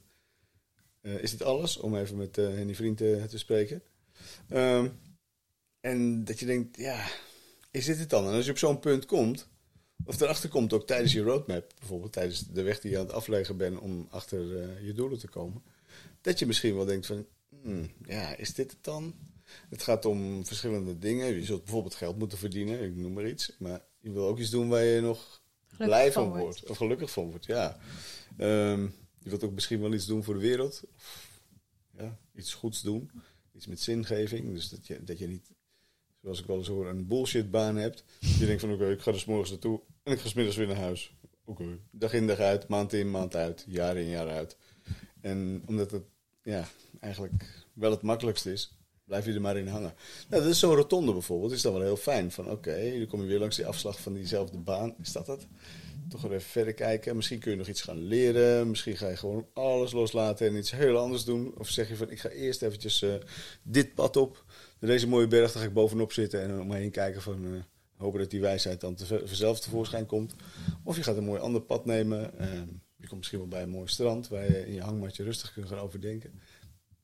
Eh, 1.00 1.22
is 1.22 1.30
dit 1.30 1.42
alles? 1.42 1.76
Om 1.76 1.96
even 1.96 2.16
met 2.16 2.38
uh, 2.38 2.48
Henny 2.48 2.74
Vriend 2.74 2.96
te, 2.96 3.24
te 3.28 3.38
spreken. 3.38 3.82
Ehm, 4.48 4.88
en 5.80 6.24
dat 6.24 6.38
je 6.38 6.46
denkt, 6.46 6.76
ja, 6.76 7.06
is 7.70 7.84
dit 7.84 7.98
het 7.98 8.10
dan? 8.10 8.26
En 8.26 8.32
als 8.32 8.44
je 8.44 8.50
op 8.50 8.58
zo'n 8.58 8.78
punt 8.78 9.06
komt, 9.06 9.48
of 10.04 10.20
erachter 10.20 10.48
komt 10.48 10.72
ook 10.72 10.86
tijdens 10.86 11.12
je 11.12 11.22
roadmap, 11.22 11.72
bijvoorbeeld 11.78 12.12
tijdens 12.12 12.46
de 12.46 12.62
weg 12.62 12.80
die 12.80 12.90
je 12.90 12.98
aan 12.98 13.06
het 13.06 13.14
afleggen 13.14 13.56
bent 13.56 13.78
om 13.78 14.06
achter 14.10 14.40
je 14.84 14.92
doelen 14.92 15.18
te 15.18 15.28
komen, 15.28 15.62
dat 16.20 16.38
je 16.38 16.46
misschien 16.46 16.74
wel 16.74 16.84
denkt 16.84 17.06
van, 17.06 17.26
hmm, 17.62 17.90
ja, 18.06 18.36
is 18.36 18.54
dit 18.54 18.70
het 18.70 18.84
dan? 18.84 19.14
Het 19.68 19.82
gaat 19.82 20.04
om 20.04 20.46
verschillende 20.46 20.98
dingen. 20.98 21.34
Je 21.34 21.44
zult 21.44 21.64
bijvoorbeeld 21.64 21.94
geld 21.94 22.18
moeten 22.18 22.38
verdienen, 22.38 22.82
ik 22.82 22.96
noem 22.96 23.12
maar 23.12 23.28
iets. 23.28 23.56
Maar 23.58 23.84
je 24.00 24.10
wil 24.10 24.26
ook 24.26 24.38
iets 24.38 24.50
doen 24.50 24.68
waar 24.68 24.84
je 24.84 25.00
nog 25.00 25.40
blij 25.78 26.12
van 26.12 26.28
wordt. 26.28 26.68
Of 26.70 26.76
gelukkig 26.76 27.10
van 27.10 27.30
wordt, 27.30 27.46
ja. 27.46 27.78
Ehm, 28.36 28.82
je 29.18 29.28
wilt 29.28 29.44
ook 29.44 29.52
misschien 29.52 29.80
wel 29.80 29.92
iets 29.92 30.06
doen 30.06 30.24
voor 30.24 30.34
de 30.34 30.40
wereld. 30.40 30.82
Of, 30.94 31.40
ja, 31.98 32.18
iets 32.34 32.54
goeds 32.54 32.82
doen. 32.82 33.10
Iets 33.52 33.66
met 33.66 33.80
zingeving. 33.80 34.54
Dus 34.54 34.68
dat 34.68 34.86
je, 34.86 35.04
dat 35.04 35.18
je 35.18 35.26
niet, 35.26 35.50
zoals 36.22 36.40
ik 36.40 36.46
wel 36.46 36.58
eens 36.58 36.68
hoor, 36.68 36.88
een 36.88 37.06
bullshitbaan 37.06 37.76
hebt. 37.76 38.04
Je 38.18 38.46
denkt 38.46 38.60
van 38.60 38.72
oké, 38.72 38.90
ik 38.90 39.00
ga 39.00 39.12
er 39.12 39.18
's 39.18 39.24
morgens 39.24 39.50
naartoe 39.50 39.80
en 40.02 40.12
ik 40.12 40.18
ga 40.18 40.28
's 40.28 40.34
middags 40.34 40.56
weer 40.56 40.66
naar 40.66 40.76
huis. 40.76 41.14
Oké, 41.44 41.78
dag 41.90 42.12
in 42.12 42.26
dag 42.26 42.38
uit, 42.38 42.68
maand 42.68 42.92
in 42.92 43.10
maand 43.10 43.36
uit, 43.36 43.64
jaar 43.68 43.96
in 43.96 44.08
jaar 44.08 44.28
uit. 44.28 44.56
En 45.20 45.62
omdat 45.66 45.90
het 45.90 46.04
ja, 46.42 46.68
eigenlijk 47.00 47.64
wel 47.72 47.90
het 47.90 48.02
makkelijkste 48.02 48.52
is, 48.52 48.79
blijf 49.10 49.26
je 49.26 49.32
er 49.32 49.40
maar 49.40 49.56
in 49.56 49.66
hangen. 49.66 49.94
Nou, 50.28 50.42
dat 50.42 50.52
is 50.52 50.58
zo'n 50.58 50.74
rotonde 50.74 51.12
bijvoorbeeld, 51.12 51.52
is 51.52 51.62
dan 51.62 51.72
wel 51.72 51.82
heel 51.82 51.96
fijn. 51.96 52.30
Van 52.30 52.50
oké, 52.50 52.92
dan 52.98 53.06
kom 53.06 53.20
je 53.20 53.26
weer 53.26 53.38
langs 53.38 53.56
die 53.56 53.66
afslag 53.66 54.00
van 54.00 54.12
diezelfde 54.12 54.58
baan. 54.58 54.94
Is 55.02 55.12
dat 55.12 55.26
het? 55.26 55.46
Toch 56.08 56.22
weer 56.22 56.32
even 56.32 56.50
verder 56.50 56.74
kijken. 56.74 57.16
Misschien 57.16 57.38
kun 57.38 57.50
je 57.50 57.56
nog 57.56 57.68
iets 57.68 57.82
gaan 57.82 58.02
leren. 58.02 58.68
Misschien 58.68 58.96
ga 58.96 59.08
je 59.08 59.16
gewoon 59.16 59.46
alles 59.52 59.92
loslaten 59.92 60.46
en 60.46 60.56
iets 60.56 60.70
heel 60.70 60.98
anders 60.98 61.24
doen. 61.24 61.54
Of 61.58 61.68
zeg 61.68 61.88
je 61.88 61.96
van, 61.96 62.10
ik 62.10 62.20
ga 62.20 62.28
eerst 62.28 62.62
eventjes 62.62 63.02
eh, 63.02 63.14
dit 63.62 63.94
pad 63.94 64.16
op. 64.16 64.44
Deze 64.80 65.08
mooie 65.08 65.26
berg, 65.26 65.52
daar 65.52 65.62
ga 65.62 65.68
ik 65.68 65.74
bovenop 65.74 66.12
zitten 66.12 66.42
en 66.42 66.60
om 66.60 66.66
me 66.66 66.90
kijken 66.90 67.22
van... 67.22 67.44
eh, 67.44 67.50
hopen 67.96 68.20
dat 68.20 68.30
die 68.30 68.40
wijsheid 68.40 68.80
dan 68.80 68.96
vanzelf 69.24 69.60
tevoorschijn 69.60 70.06
komt. 70.06 70.34
Of 70.84 70.96
je 70.96 71.02
gaat 71.02 71.16
een 71.16 71.24
mooi 71.24 71.40
ander 71.40 71.60
pad 71.60 71.84
nemen. 71.84 72.38
eh, 72.38 72.48
je 72.96 73.06
komt 73.06 73.18
misschien 73.18 73.38
wel 73.38 73.48
bij 73.48 73.62
een 73.62 73.68
mooi 73.68 73.88
strand 73.88 74.28
waar 74.28 74.44
je 74.52 74.66
in 74.66 74.74
je 74.74 74.80
hangmatje 74.80 75.24
rustig 75.24 75.52
kunt 75.52 75.68
gaan 75.68 75.78
overdenken. 75.78 76.40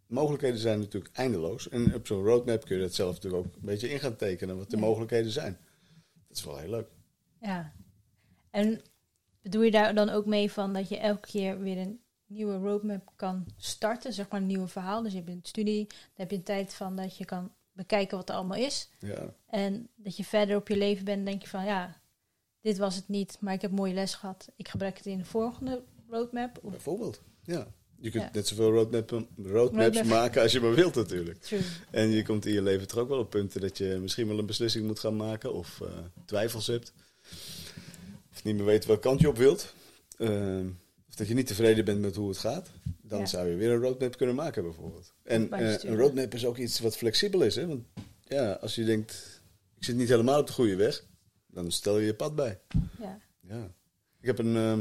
Mogelijkheden 0.06 0.58
zijn 0.58 0.78
natuurlijk 0.78 1.16
eindeloos. 1.16 1.68
En 1.68 1.94
op 1.94 2.06
zo'n 2.06 2.24
roadmap 2.24 2.64
kun 2.64 2.76
je 2.76 2.82
dat 2.82 2.94
zelf 2.94 3.14
natuurlijk 3.14 3.46
ook 3.46 3.54
een 3.54 3.60
beetje 3.66 3.90
in 3.90 3.98
gaan 3.98 4.16
tekenen, 4.16 4.56
wat 4.56 4.70
de 4.70 4.76
Ja. 4.76 4.82
mogelijkheden 4.82 5.30
zijn. 5.30 5.58
Dat 6.28 6.36
is 6.36 6.44
wel 6.44 6.56
heel 6.58 6.70
leuk. 6.70 6.88
Ja. 7.40 7.72
En 8.50 8.80
bedoel 9.42 9.62
je 9.62 9.70
daar 9.70 9.94
dan 9.94 10.08
ook 10.08 10.26
mee 10.26 10.52
van 10.52 10.72
dat 10.72 10.88
je 10.88 10.98
elke 10.98 11.26
keer 11.28 11.60
weer 11.60 11.78
een 11.78 12.00
nieuwe 12.26 12.56
roadmap 12.56 13.12
kan 13.16 13.46
starten? 13.56 14.12
Zeg 14.12 14.28
maar 14.28 14.40
een 14.40 14.46
nieuw 14.46 14.66
verhaal. 14.68 15.02
Dus 15.02 15.12
je 15.12 15.18
hebt 15.18 15.30
een 15.30 15.40
studie, 15.42 15.86
dan 15.86 15.96
heb 16.14 16.30
je 16.30 16.36
een 16.36 16.42
tijd 16.42 16.74
van 16.74 16.96
dat 16.96 17.16
je 17.16 17.24
kan 17.24 17.52
bekijken 17.72 18.16
wat 18.16 18.28
er 18.28 18.34
allemaal 18.34 18.58
is. 18.58 18.88
Ja, 18.98 19.34
En 19.46 19.88
dat 19.94 20.16
je 20.16 20.24
verder 20.24 20.56
op 20.56 20.68
je 20.68 20.76
leven 20.76 21.04
bent, 21.04 21.26
denk 21.26 21.42
je 21.42 21.48
van 21.48 21.64
ja, 21.64 22.00
dit 22.60 22.78
was 22.78 22.94
het 22.96 23.08
niet, 23.08 23.36
maar 23.40 23.54
ik 23.54 23.62
heb 23.62 23.70
mooie 23.70 23.94
les 23.94 24.14
gehad. 24.14 24.48
Ik 24.56 24.68
gebruik 24.68 24.96
het 24.96 25.06
in 25.06 25.18
de 25.18 25.24
volgende 25.24 25.82
roadmap. 26.08 26.58
Of, 26.62 26.70
bijvoorbeeld. 26.70 27.22
Ja. 27.42 27.66
Je 28.00 28.10
kunt 28.10 28.22
Ja. 28.24 28.30
net 28.32 28.46
zoveel 28.46 28.70
roadmap, 28.72 29.10
roadmaps 29.10 29.50
Roadmap. 29.50 30.04
maken 30.04 30.42
als 30.42 30.52
je 30.52 30.60
maar 30.60 30.74
wilt 30.74 30.94
natuurlijk. 30.94 31.38
True. 31.40 31.60
En 31.90 32.10
je 32.10 32.22
komt 32.22 32.46
in 32.46 32.52
je 32.52 32.62
leven 32.62 32.86
toch 32.88 32.98
ook 32.98 33.08
wel 33.08 33.18
op 33.18 33.30
punten 33.30 33.60
dat 33.60 33.78
je 33.78 33.98
misschien 34.00 34.28
wel 34.28 34.38
een 34.38 34.46
beslissing 34.46 34.86
moet 34.86 34.98
gaan 35.00 35.16
maken 35.16 35.52
of 35.54 35.80
eh, 35.80 35.88
twijfels 36.24 36.66
hebt. 36.66 36.92
Of 38.32 38.44
niet 38.44 38.54
meer 38.56 38.64
weet 38.64 38.84
welke 38.86 39.02
kant 39.02 39.20
je 39.20 39.28
op 39.28 39.36
wilt. 39.36 39.74
Ehm, 40.18 40.66
of 41.08 41.14
dat 41.14 41.28
je 41.28 41.34
niet 41.34 41.46
tevreden 41.46 41.84
bent 41.84 42.00
met 42.00 42.16
hoe 42.16 42.28
het 42.28 42.38
gaat. 42.38 42.70
Dan 43.02 43.18
Ja. 43.18 43.26
zou 43.26 43.48
je 43.48 43.56
weer 43.56 43.70
een 43.70 43.80
roadmap 43.80 44.16
kunnen 44.16 44.34
maken 44.34 44.62
bijvoorbeeld. 44.62 45.12
En 45.22 45.52
eh, 45.52 45.82
een 45.82 45.96
roadmap 45.96 46.34
is 46.34 46.44
ook 46.46 46.56
iets 46.56 46.80
wat 46.80 46.96
flexibel 46.96 47.42
is. 47.42 47.56
Hè? 47.56 47.66
Want 47.66 47.84
ja, 48.28 48.52
als 48.52 48.74
je 48.74 48.84
denkt, 48.84 49.40
ik 49.78 49.84
zit 49.84 49.96
niet 49.96 50.08
helemaal 50.08 50.40
op 50.40 50.46
de 50.46 50.52
goede 50.52 50.76
weg. 50.76 51.04
Dan 51.46 51.70
stel 51.70 51.98
je 51.98 52.06
je 52.06 52.14
pad 52.14 52.34
bij. 52.34 52.58
Ja. 53.00 53.20
Ja. 53.40 53.74
Ik 54.20 54.26
heb 54.26 54.38
een. 54.38 54.56
ehm, 54.56 54.80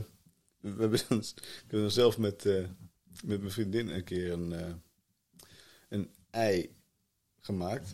we 0.59 0.81
hebben 0.81 0.99
dan, 1.09 1.19
ik 1.19 1.65
heb 1.67 1.79
dan 1.79 1.91
zelf 1.91 2.17
met, 2.17 2.45
eh, 2.45 2.63
met 3.23 3.39
mijn 3.39 3.51
vriendin 3.51 3.87
een 3.87 4.03
keer 4.03 4.31
een, 4.31 4.53
eh, 4.53 4.73
een 5.89 6.09
ei 6.29 6.75
gemaakt. 7.41 7.93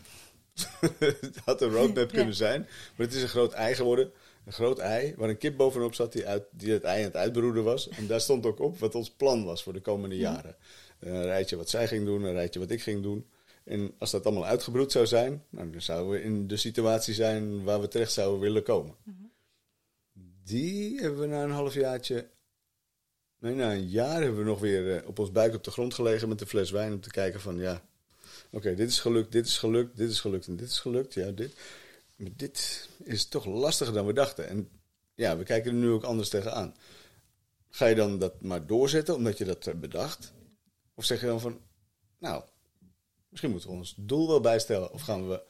het 1.20 1.36
had 1.44 1.62
een 1.62 1.70
roadmap 1.70 2.10
Ja. 2.10 2.16
kunnen 2.16 2.34
zijn, 2.34 2.60
maar 2.60 3.06
het 3.06 3.14
is 3.14 3.22
een 3.22 3.28
groot 3.28 3.52
ei 3.52 3.74
geworden. 3.74 4.12
Een 4.44 4.52
groot 4.52 4.78
ei 4.78 5.14
waar 5.16 5.28
een 5.28 5.38
kip 5.38 5.56
bovenop 5.56 5.94
zat 5.94 6.12
die, 6.12 6.26
uit, 6.26 6.44
die 6.50 6.72
het 6.72 6.82
ei 6.84 6.98
aan 6.98 7.04
het 7.04 7.16
uitbroeden 7.16 7.64
was. 7.64 7.88
En 7.88 8.06
daar 8.06 8.20
stond 8.20 8.46
ook 8.46 8.60
op 8.60 8.78
wat 8.78 8.94
ons 8.94 9.10
plan 9.10 9.44
was 9.44 9.62
voor 9.62 9.72
de 9.72 9.80
komende 9.80 10.16
jaren. 10.16 10.56
Een 10.98 11.22
rijtje 11.22 11.56
wat 11.56 11.70
zij 11.70 11.88
ging 11.88 12.04
doen, 12.06 12.22
een 12.22 12.32
rijtje 12.32 12.60
wat 12.60 12.70
ik 12.70 12.82
ging 12.82 13.02
doen. 13.02 13.26
En 13.64 13.94
als 13.98 14.10
dat 14.10 14.24
allemaal 14.26 14.46
uitgebroed 14.46 14.92
zou 14.92 15.06
zijn, 15.06 15.44
nou, 15.50 15.70
dan 15.70 15.80
zouden 15.82 16.12
we 16.12 16.22
in 16.22 16.46
de 16.46 16.56
situatie 16.56 17.14
zijn 17.14 17.62
waar 17.62 17.80
we 17.80 17.88
terecht 17.88 18.12
zouden 18.12 18.40
willen 18.40 18.62
komen. 18.62 18.94
Die 20.44 21.00
hebben 21.00 21.20
we 21.20 21.26
na 21.26 21.42
een 21.42 21.50
halfjaartje. 21.50 22.28
Nee, 23.42 23.54
na 23.54 23.72
een 23.72 23.88
jaar 23.88 24.22
hebben 24.22 24.38
we 24.38 24.44
nog 24.44 24.60
weer 24.60 24.96
eh, 24.96 25.08
op 25.08 25.18
ons 25.18 25.32
buik 25.32 25.54
op 25.54 25.64
de 25.64 25.70
grond 25.70 25.94
gelegen 25.94 26.28
met 26.28 26.40
een 26.40 26.46
fles 26.46 26.70
wijn 26.70 26.92
om 26.92 27.00
te 27.00 27.10
kijken 27.10 27.40
van 27.40 27.58
ja. 27.58 27.82
Oké, 28.50 28.74
dit 28.74 28.88
is 28.88 29.00
gelukt, 29.00 29.32
dit 29.32 29.46
is 29.46 29.58
gelukt, 29.58 29.96
dit 29.96 30.10
is 30.10 30.20
gelukt 30.20 30.46
en 30.46 30.56
dit 30.56 30.68
is 30.68 30.78
gelukt. 30.78 31.14
Ja, 31.14 31.30
dit. 31.30 31.54
Dit 32.16 32.88
is 33.04 33.28
toch 33.28 33.44
lastiger 33.44 33.94
dan 33.94 34.06
we 34.06 34.12
dachten. 34.12 34.48
En 34.48 34.68
ja, 35.14 35.36
we 35.36 35.44
kijken 35.44 35.70
er 35.70 35.76
nu 35.76 35.90
ook 35.90 36.02
anders 36.02 36.28
tegenaan. 36.28 36.76
Ga 37.68 37.86
je 37.86 37.94
dan 37.94 38.18
dat 38.18 38.42
maar 38.42 38.66
doorzetten 38.66 39.14
omdat 39.14 39.38
je 39.38 39.44
dat 39.44 39.80
bedacht? 39.80 40.32
Of 40.94 41.04
zeg 41.04 41.20
je 41.20 41.26
dan 41.26 41.40
van, 41.40 41.60
nou, 42.18 42.44
misschien 43.28 43.50
moeten 43.50 43.70
we 43.70 43.76
ons 43.76 43.94
doel 43.96 44.28
wel 44.28 44.40
bijstellen. 44.40 44.92
Of 44.92 45.02
gaan 45.02 45.28
we 45.28 45.42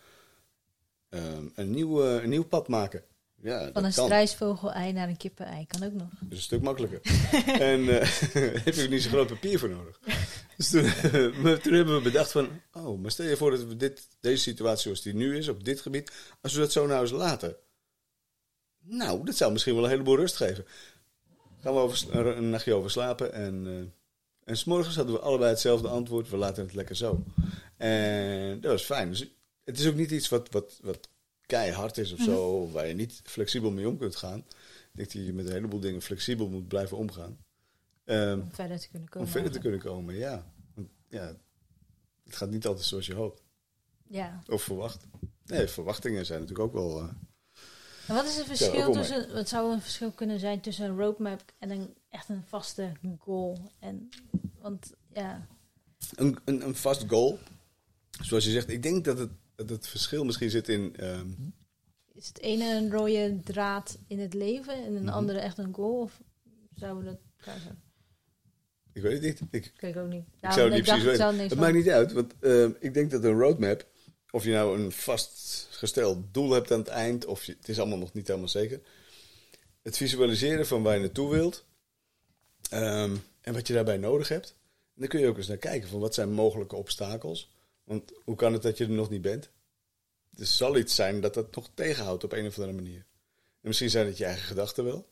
ehm, 1.09 1.49
een, 1.55 1.71
nieuw, 1.71 2.03
een 2.03 2.29
nieuw 2.29 2.47
pad 2.47 2.69
maken? 2.69 3.05
Ja, 3.43 3.73
Van 3.73 3.85
een 3.85 3.93
kan. 3.93 4.05
strijsvogel-ei 4.05 4.93
naar 4.93 5.09
een 5.09 5.17
kippen-ei 5.17 5.67
kan 5.67 5.83
ook 5.83 5.93
nog. 5.93 6.09
Dat 6.09 6.31
is 6.31 6.37
een 6.37 6.43
stuk 6.43 6.63
makkelijker. 6.63 7.01
en 7.73 8.01
eh 8.01 8.09
heb 8.65 8.75
je 8.75 8.89
niet 8.89 9.03
zo'n 9.03 9.11
groot 9.13 9.27
papier 9.27 9.59
voor 9.59 9.69
nodig. 9.69 10.01
Dus 10.57 10.71
toen, 10.71 10.83
maar 11.43 11.61
toen 11.61 11.73
hebben 11.73 11.95
we 11.95 12.01
bedacht 12.03 12.33
van... 12.33 12.49
Oh, 12.73 13.01
maar 13.01 13.11
stel 13.11 13.27
je 13.27 13.37
voor 13.37 13.51
dat 13.51 13.65
we 13.65 13.77
dit, 13.77 14.09
deze 14.21 14.43
situatie 14.43 14.83
zoals 14.83 15.03
die 15.03 15.15
nu 15.15 15.37
is, 15.37 15.49
op 15.49 15.65
dit 15.65 15.81
gebied... 15.81 16.13
Als 16.41 16.53
we 16.53 16.61
dat 16.61 16.73
zo 16.73 16.87
nou 16.87 17.01
eens 17.01 17.11
laten... 17.11 17.57
Nou, 18.81 19.25
dat 19.25 19.37
zou 19.37 19.53
misschien 19.53 19.75
wel 19.75 19.85
een 19.85 19.91
heleboel 19.91 20.17
rust 20.17 20.37
geven. 20.37 20.65
Gaan 21.61 21.75
we 21.75 21.81
over, 21.81 22.17
een, 22.17 22.51
nachtje 22.51 22.75
over 22.75 22.91
slapen 22.91 23.33
en... 23.33 23.67
eh 23.67 24.01
en 24.45 24.57
s'morgens 24.57 24.97
hadden 24.97 25.15
we 25.15 25.21
allebei 25.21 25.51
hetzelfde 25.51 25.89
antwoord. 25.89 26.31
We 26.31 26.37
laten 26.37 26.63
het 26.65 26.75
lekker 26.75 26.97
zo. 26.97 27.25
En 27.77 28.61
dat 28.61 28.71
was 28.71 28.83
fijn. 28.83 29.09
Dus 29.09 29.27
het 29.65 29.79
is 29.79 29.87
ook 29.87 29.95
niet 29.95 30.11
iets 30.11 30.29
wat, 30.29 30.49
wat, 30.51 30.79
wat 30.83 31.09
keihard 31.57 31.99
is 31.99 32.13
of 32.13 32.21
zo. 32.21 32.71
Waar 32.71 32.87
je 32.87 32.95
niet 32.95 33.21
flexibel 33.25 33.71
mee 33.71 33.89
om 33.89 33.99
kunt 33.99 34.17
gaan. 34.17 34.39
Ik 34.39 34.45
denk 34.93 35.13
dat 35.13 35.25
je 35.27 35.33
met 35.33 35.47
een 35.47 35.53
heleboel 35.53 35.81
dingen 35.81 36.03
flexibel 36.03 36.49
moet 36.49 36.69
blijven 36.69 36.97
omgaan. 36.97 37.37
Ehm, 38.05 38.41
Om 38.41 38.53
verder 38.53 38.79
te 38.81 38.89
kunnen 38.91 39.09
komen. 39.09 39.27
om 39.27 39.33
verder 39.33 39.53
te 39.53 39.59
kunnen 39.59 39.81
komen, 39.81 40.15
ja. 40.15 40.53
Want, 40.75 40.89
ja. 41.09 41.37
Het 42.25 42.37
gaat 42.37 42.51
niet 42.51 42.67
altijd 42.67 42.87
zoals 42.87 43.07
je 43.07 43.15
hoopt. 43.15 43.43
Ja. 44.09 44.43
Of 44.47 44.63
verwacht. 44.63 45.05
Nee, 45.45 45.67
verwachtingen 45.67 46.27
zijn 46.27 46.41
natuurlijk 46.41 46.67
ook 46.69 46.73
wel... 46.75 46.99
eh, 47.01 47.09
En 48.07 48.15
wat 48.15 48.25
is 48.27 48.37
het 48.37 48.47
verschil 48.47 48.93
tussen, 48.93 49.33
wat 49.33 49.49
zou 49.49 49.73
een 49.73 49.81
verschil 49.81 50.11
kunnen 50.11 50.41
zijn 50.41 50.61
tussen 50.61 50.85
een 50.85 50.97
roadmap 50.99 51.43
en 51.59 51.71
een 51.71 51.95
echt 52.09 52.29
een 52.29 52.43
vaste 52.47 52.93
goal? 53.19 53.71
En, 53.79 54.09
want 54.61 54.93
ja, 55.13 55.47
een, 56.15 56.39
een, 56.45 56.67
een 56.67 56.75
vast 56.75 57.05
goal. 57.09 57.39
Zoals 58.23 58.45
je 58.45 58.51
zegt, 58.51 58.69
ik 58.69 58.83
denk 58.83 59.05
dat 59.05 59.19
het, 59.19 59.31
dat 59.69 59.77
het 59.77 59.87
verschil 59.89 60.25
misschien 60.25 60.51
zit 60.51 60.69
in... 60.69 60.97
ehm, 60.97 61.29
is 62.13 62.29
het 62.29 62.41
ene 62.41 62.75
een 62.75 62.91
rode 62.91 63.41
draad 63.45 63.99
in 64.07 64.19
het 64.21 64.35
leven 64.35 64.75
en 64.75 64.95
een 64.97 65.03
Mhm. 65.05 65.13
andere 65.13 65.39
echt 65.39 65.59
een 65.59 65.75
goal? 65.75 66.01
Of 66.01 66.21
zouden 66.75 67.05
we 67.05 67.11
dat 67.11 67.21
elkaar 67.37 67.61
zo? 67.61 67.69
ik 68.93 69.03
weet 69.03 69.13
het 69.13 69.23
niet. 69.23 69.41
Ik, 69.51 69.65
Ik 69.75 69.81
weet 69.81 69.97
ook 69.97 70.09
niet. 70.09 70.25
Ik 70.41 70.51
zou 70.53 70.61
het 70.67 70.75
niet 70.75 70.83
precies 70.85 71.05
weten. 71.05 71.39
het 71.39 71.51
Het 71.51 71.59
maakt 71.59 71.75
niet 71.75 71.89
uit, 71.89 72.13
want 72.13 72.33
eh, 72.41 72.65
ik 72.81 72.95
denk 72.95 73.11
dat 73.11 73.25
een 73.25 73.39
roadmap, 73.39 73.87
of 74.31 74.45
je 74.45 74.51
nou 74.51 74.81
een 74.81 74.93
vastgesteld 74.93 76.35
doel 76.35 76.51
hebt 76.51 76.73
aan 76.73 76.79
het 76.79 76.89
eind, 76.89 77.25
of 77.25 77.45
je, 77.45 77.55
het 77.59 77.69
is 77.69 77.79
allemaal 77.79 77.99
nog 77.99 78.13
niet 78.13 78.27
helemaal 78.27 78.49
zeker. 78.49 78.81
Het 79.83 79.97
visualiseren 79.97 80.67
van 80.67 80.83
waar 80.83 80.95
je 80.95 81.01
naartoe 81.01 81.31
wilt 81.31 81.65
ehm, 82.71 83.17
en 83.41 83.53
wat 83.55 83.67
je 83.67 83.73
daarbij 83.75 83.97
nodig 83.97 84.29
hebt. 84.29 84.55
En 84.95 85.01
dan 85.01 85.09
kun 85.09 85.21
je 85.21 85.27
ook 85.27 85.37
eens 85.37 85.49
naar 85.49 85.57
kijken 85.57 85.89
van 85.89 86.01
wat 86.01 86.15
zijn 86.15 86.33
mogelijke 86.33 86.77
obstakels. 86.77 87.51
Want 87.85 88.13
hoe 88.25 88.37
kan 88.37 88.53
het 88.53 88.63
dat 88.63 88.79
je 88.79 88.85
er 88.85 88.91
nog 88.91 89.11
niet 89.11 89.23
bent? 89.23 89.51
Er 90.37 90.47
zal 90.47 90.77
iets 90.77 90.95
zijn 90.95 91.21
dat 91.21 91.35
dat 91.35 91.55
nog 91.55 91.71
tegenhoudt 91.75 92.25
op 92.25 92.33
een 92.33 92.47
of 92.47 92.59
andere 92.59 92.77
manier. 92.77 92.99
En 93.61 93.69
misschien 93.69 93.91
zijn 93.91 94.07
het 94.07 94.17
je 94.17 94.25
eigen 94.25 94.45
gedachten 94.45 94.85
wel. 94.85 95.09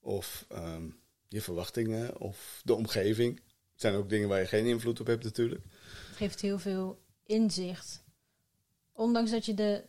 Of 0.00 0.44
ehm, 0.48 0.90
je 1.28 1.40
verwachtingen. 1.42 2.20
Of 2.20 2.60
de 2.64 2.74
omgeving. 2.74 3.36
Het 3.72 3.80
zijn 3.82 3.94
ook 3.94 4.08
dingen 4.08 4.28
waar 4.28 4.40
je 4.40 4.46
geen 4.46 4.66
invloed 4.66 5.00
op 5.00 5.06
hebt 5.06 5.24
natuurlijk. 5.24 5.64
Het 6.08 6.16
geeft 6.16 6.40
heel 6.40 6.58
veel 6.58 7.02
inzicht. 7.22 8.02
Ondanks 8.92 9.30
dat 9.30 9.46
je 9.46 9.54
de, 9.54 9.84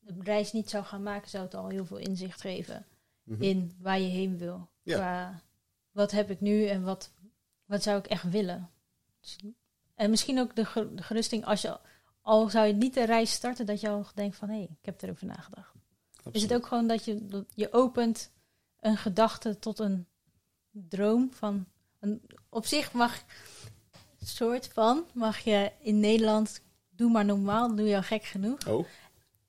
de 0.00 0.14
reis 0.22 0.52
niet 0.52 0.70
zou 0.70 0.84
gaan 0.84 1.02
maken, 1.02 1.30
zou 1.30 1.44
het 1.44 1.54
al 1.54 1.68
heel 1.68 1.86
veel 1.86 1.98
inzicht 1.98 2.40
geven 2.40 2.86
Mhm. 3.24 3.42
in 3.42 3.76
waar 3.78 4.00
je 4.00 4.08
heen 4.08 4.38
wil. 4.38 4.68
Ja. 4.82 4.96
Qua 4.96 5.42
wat 5.90 6.10
heb 6.10 6.30
ik 6.30 6.40
nu 6.40 6.66
en 6.66 6.82
wat, 6.82 7.12
wat 7.64 7.82
zou 7.82 7.98
ik 7.98 8.06
echt 8.06 8.30
willen. 8.30 8.70
Dus- 9.20 9.38
en 10.02 10.10
misschien 10.10 10.38
ook 10.40 10.56
de, 10.56 10.64
ge- 10.64 10.94
de 10.94 11.02
gerusting 11.02 11.44
als 11.44 11.62
je 11.62 11.78
al 12.22 12.48
zou 12.48 12.66
je 12.66 12.72
niet 12.72 12.94
de 12.94 13.04
reis 13.04 13.32
starten, 13.32 13.66
dat 13.66 13.80
je 13.80 13.88
al 13.88 14.06
denkt 14.14 14.36
van 14.36 14.48
hé, 14.48 14.54
hey, 14.54 14.62
ik 14.80 14.84
heb 14.84 15.02
erover 15.02 15.26
nagedacht. 15.26 15.72
Is 16.30 16.42
het 16.42 16.54
ook 16.54 16.66
gewoon 16.66 16.86
dat 16.86 17.04
je, 17.04 17.26
dat 17.26 17.44
je 17.54 17.72
opent 17.72 18.30
een 18.80 18.96
gedachte 18.96 19.58
tot 19.58 19.78
een 19.78 20.06
droom 20.70 21.32
van 21.32 21.66
een, 22.00 22.22
op 22.48 22.66
zich 22.66 22.92
mag 22.92 23.22
soort 24.24 24.68
van 24.72 25.04
mag 25.14 25.38
je 25.38 25.72
in 25.80 26.00
Nederland 26.00 26.60
doe 26.90 27.10
maar 27.10 27.24
normaal, 27.24 27.74
doe 27.76 27.86
je 27.88 27.96
al 27.96 28.02
gek 28.02 28.24
genoeg. 28.24 28.66
Oh, 28.66 28.86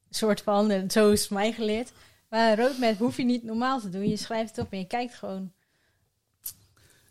Soort 0.10 0.42
van, 0.42 0.70
en 0.72 0.92
zo 0.92 1.12
is 1.12 1.22
het 1.22 1.30
mij 1.30 1.52
geleerd. 1.54 1.92
Maar 2.30 2.52
een 2.52 2.66
roadmap 2.66 2.98
hoef 2.98 3.18
je 3.18 3.24
niet 3.24 3.44
normaal 3.44 3.80
te 3.80 3.90
doen. 3.90 4.08
Je 4.10 4.18
schrijft 4.18 4.56
het 4.56 4.66
op 4.66 4.72
en 4.72 4.78
je 4.78 4.88
kijkt 4.88 5.14
gewoon. 5.14 5.52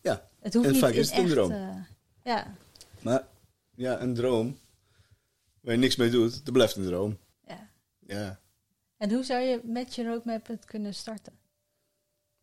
Ja, 0.02 0.28
Het 0.40 0.54
hoeft 0.54 0.66
en 0.66 0.72
niet 0.72 0.80
vaak 0.80 0.92
in 0.92 0.98
is 0.98 1.08
het 1.10 1.18
een 1.18 1.24
echt, 1.24 1.32
droom. 1.32 1.50
eh, 1.50 1.76
ja, 2.24 2.54
maar 3.00 3.24
ja, 3.82 4.00
een 4.00 4.14
droom 4.14 4.58
waar 5.60 5.74
je 5.74 5.80
niks 5.80 5.96
mee 5.96 6.10
doet, 6.10 6.44
dat 6.44 6.52
blijft 6.54 6.76
een 6.76 6.84
droom. 6.84 7.18
ja. 7.46 7.70
Ja, 8.06 8.40
En 8.96 9.12
hoe 9.12 9.24
zou 9.24 9.40
je 9.40 9.60
met 9.64 9.94
je 9.94 10.04
roadmap 10.04 10.46
het 10.46 10.64
kunnen 10.64 10.94
starten? 10.94 11.32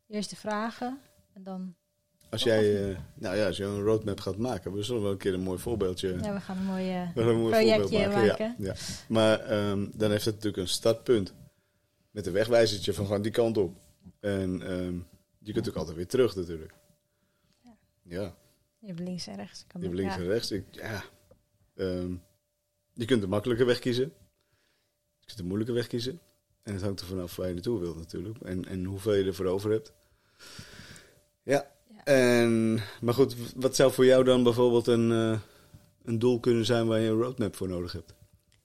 Eerst 0.07 0.29
de 0.29 0.35
vragen 0.35 0.99
en 1.33 1.43
dan... 1.43 1.75
als 2.29 2.43
jij, 2.43 2.89
eh, 2.89 2.97
nou 3.13 3.35
ja, 3.37 3.45
als 3.45 3.57
je 3.57 3.63
een 3.63 3.81
roadmap 3.81 4.19
gaat 4.19 4.37
maken, 4.37 4.73
we 4.73 4.83
zullen 4.83 5.01
wel 5.01 5.11
een 5.11 5.17
keer 5.17 5.33
een 5.33 5.41
mooi 5.41 5.59
voorbeeldje 5.59 6.17
Ja, 6.21 6.33
we 6.33 6.39
gaan 6.41 6.57
een 6.57 6.63
mooie... 6.65 7.11
We 7.15 7.21
gaan 7.21 7.29
een 7.29 7.39
mooi 7.39 7.51
projectje 7.51 8.03
voorbeeld 8.03 8.27
maken. 8.27 8.55
Ja, 8.57 8.65
ja. 8.65 8.75
Maar 9.07 9.39
ehm, 9.39 9.87
dan 9.93 10.11
heeft 10.11 10.25
het 10.25 10.35
natuurlijk 10.35 10.63
een 10.63 10.67
startpunt. 10.67 11.33
Met 12.11 12.25
een 12.25 12.33
wegwijzertje 12.33 12.93
van 12.93 13.05
gewoon 13.05 13.21
die 13.21 13.31
kant 13.31 13.57
op. 13.57 13.77
En 14.19 14.61
ehm, 14.61 14.99
je 15.39 15.53
kunt 15.53 15.69
ook 15.69 15.75
altijd 15.75 15.95
weer 15.95 16.07
terug 16.07 16.35
natuurlijk. 16.35 16.73
Ja. 17.61 17.75
Ja, 18.03 18.35
Je 18.79 18.87
hebt 18.87 18.99
links 18.99 19.27
en 19.27 19.35
rechts. 19.35 19.65
Kan 19.67 19.81
je 19.81 19.87
hebt 19.87 19.99
links 19.99 20.15
en 20.15 20.25
rechts. 20.25 20.51
Ik, 20.51 20.65
ja. 20.71 21.03
Ehm, 21.79 22.13
je 22.93 23.05
kunt 23.05 23.21
de 23.21 23.27
makkelijke 23.27 23.63
weg 23.63 23.79
kiezen. 23.79 24.13
Je 25.19 25.25
kunt 25.25 25.37
de 25.37 25.43
moeilijke 25.43 25.73
weg 25.73 25.87
kiezen. 25.87 26.19
En 26.63 26.73
het 26.73 26.81
hangt 26.83 26.99
er 26.99 27.05
vanaf 27.05 27.35
waar 27.35 27.47
je 27.47 27.53
naartoe 27.53 27.79
wilt 27.79 27.97
natuurlijk. 27.97 28.37
En, 28.41 28.65
en 28.65 28.83
hoeveel 28.85 29.13
je 29.13 29.23
ervoor 29.23 29.45
over 29.45 29.71
hebt. 29.71 29.93
Ja. 31.43 31.65
Ja. 31.93 32.03
En, 32.03 32.79
maar 33.01 33.13
goed, 33.13 33.35
wat 33.55 33.75
zou 33.75 33.91
voor 33.91 34.05
jou 34.05 34.23
dan 34.23 34.43
bijvoorbeeld 34.43 34.87
een, 34.87 35.11
eh, 35.11 35.39
een 36.03 36.19
doel 36.19 36.39
kunnen 36.39 36.65
zijn 36.65 36.87
waar 36.87 36.99
je 36.99 37.09
een 37.09 37.21
roadmap 37.21 37.55
voor 37.55 37.67
nodig 37.67 37.91
hebt? 37.91 38.13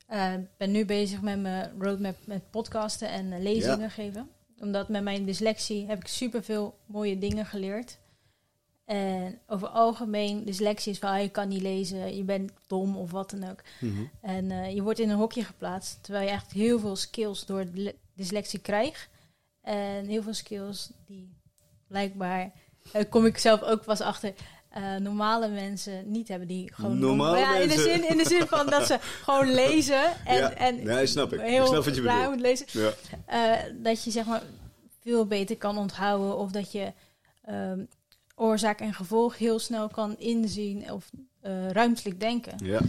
Eh, 0.07 0.33
Ik 0.35 0.57
ben 0.57 0.70
nu 0.70 0.85
bezig 0.85 1.22
met 1.22 1.40
mijn 1.40 1.72
roadmap 1.83 2.16
met 2.24 2.50
podcasten 2.50 3.09
en 3.09 3.33
eh, 3.33 3.42
lezingen 3.42 3.79
Ja. 3.81 3.88
geven. 3.88 4.29
Omdat 4.61 4.88
met 4.88 5.03
mijn 5.03 5.24
dyslexie 5.24 5.87
heb 5.87 5.98
ik 6.00 6.07
superveel 6.07 6.79
mooie 6.87 7.18
dingen 7.18 7.46
geleerd. 7.46 7.98
En 8.84 9.38
over 9.46 9.68
algemeen, 9.68 10.44
dyslexie 10.44 10.92
is 10.92 10.98
van 10.98 11.22
je 11.22 11.28
kan 11.28 11.48
niet 11.48 11.62
lezen, 11.62 12.16
je 12.16 12.22
bent 12.22 12.52
dom 12.66 12.96
of 12.96 13.10
wat 13.10 13.30
dan 13.30 13.50
ook. 13.50 13.62
En 14.20 14.50
eh, 14.50 14.74
je 14.74 14.82
wordt 14.82 14.98
in 14.98 15.10
een 15.10 15.16
hokje 15.16 15.44
geplaatst, 15.44 15.98
terwijl 16.02 16.24
je 16.24 16.30
echt 16.32 16.52
heel 16.52 16.78
veel 16.78 16.96
skills 16.96 17.46
door 17.46 17.64
dyslexie 18.14 18.58
krijgt. 18.58 19.08
En 19.60 20.06
heel 20.06 20.22
veel 20.22 20.34
skills 20.34 20.90
die 21.06 21.34
blijkbaar, 21.88 22.52
daar 22.92 23.06
kom 23.06 23.26
ik 23.26 23.38
zelf 23.38 23.62
ook 23.62 23.84
pas 23.84 24.00
achter, 24.00 24.34
eh, 24.68 24.96
normale 24.96 25.48
mensen 25.48 26.10
niet 26.10 26.28
hebben. 26.28 26.48
Die 26.48 26.72
gewoon 26.74 26.98
Normale 26.98 27.38
ja, 27.38 27.56
in 27.56 27.68
de, 27.68 27.74
zin, 27.74 28.08
in 28.08 28.16
de 28.16 28.28
zin 28.28 28.46
van 28.46 28.66
dat 28.66 28.86
ze 28.86 28.98
gewoon 29.24 29.54
lezen 29.54 30.26
en, 30.26 30.36
Ja. 30.36 30.52
en 30.52 30.84
Nee, 30.84 31.06
snap 31.06 31.32
ik. 31.32 31.40
Ik 31.40 31.46
heel 31.46 31.66
snap 31.66 31.84
wat 31.84 31.94
je 31.94 32.02
bedoelt. 32.02 32.28
moet 32.28 32.40
lezen. 32.40 32.66
Ja. 32.70 32.92
Eh, 33.26 33.72
dat 33.74 34.04
je 34.04 34.10
zeg 34.10 34.24
maar 34.24 34.42
veel 35.02 35.26
beter 35.26 35.56
kan 35.56 35.78
onthouden 35.78 36.36
of 36.36 36.50
dat 36.50 36.72
je 36.72 36.92
ehm, 37.44 37.80
oorzaak 38.34 38.80
en 38.80 38.94
gevolg 38.94 39.38
heel 39.38 39.58
snel 39.58 39.88
kan 39.88 40.18
inzien 40.18 40.92
of 40.92 41.10
eh, 41.40 41.70
ruimtelijk 41.70 42.20
denken. 42.20 42.64
Ja. 42.64 42.80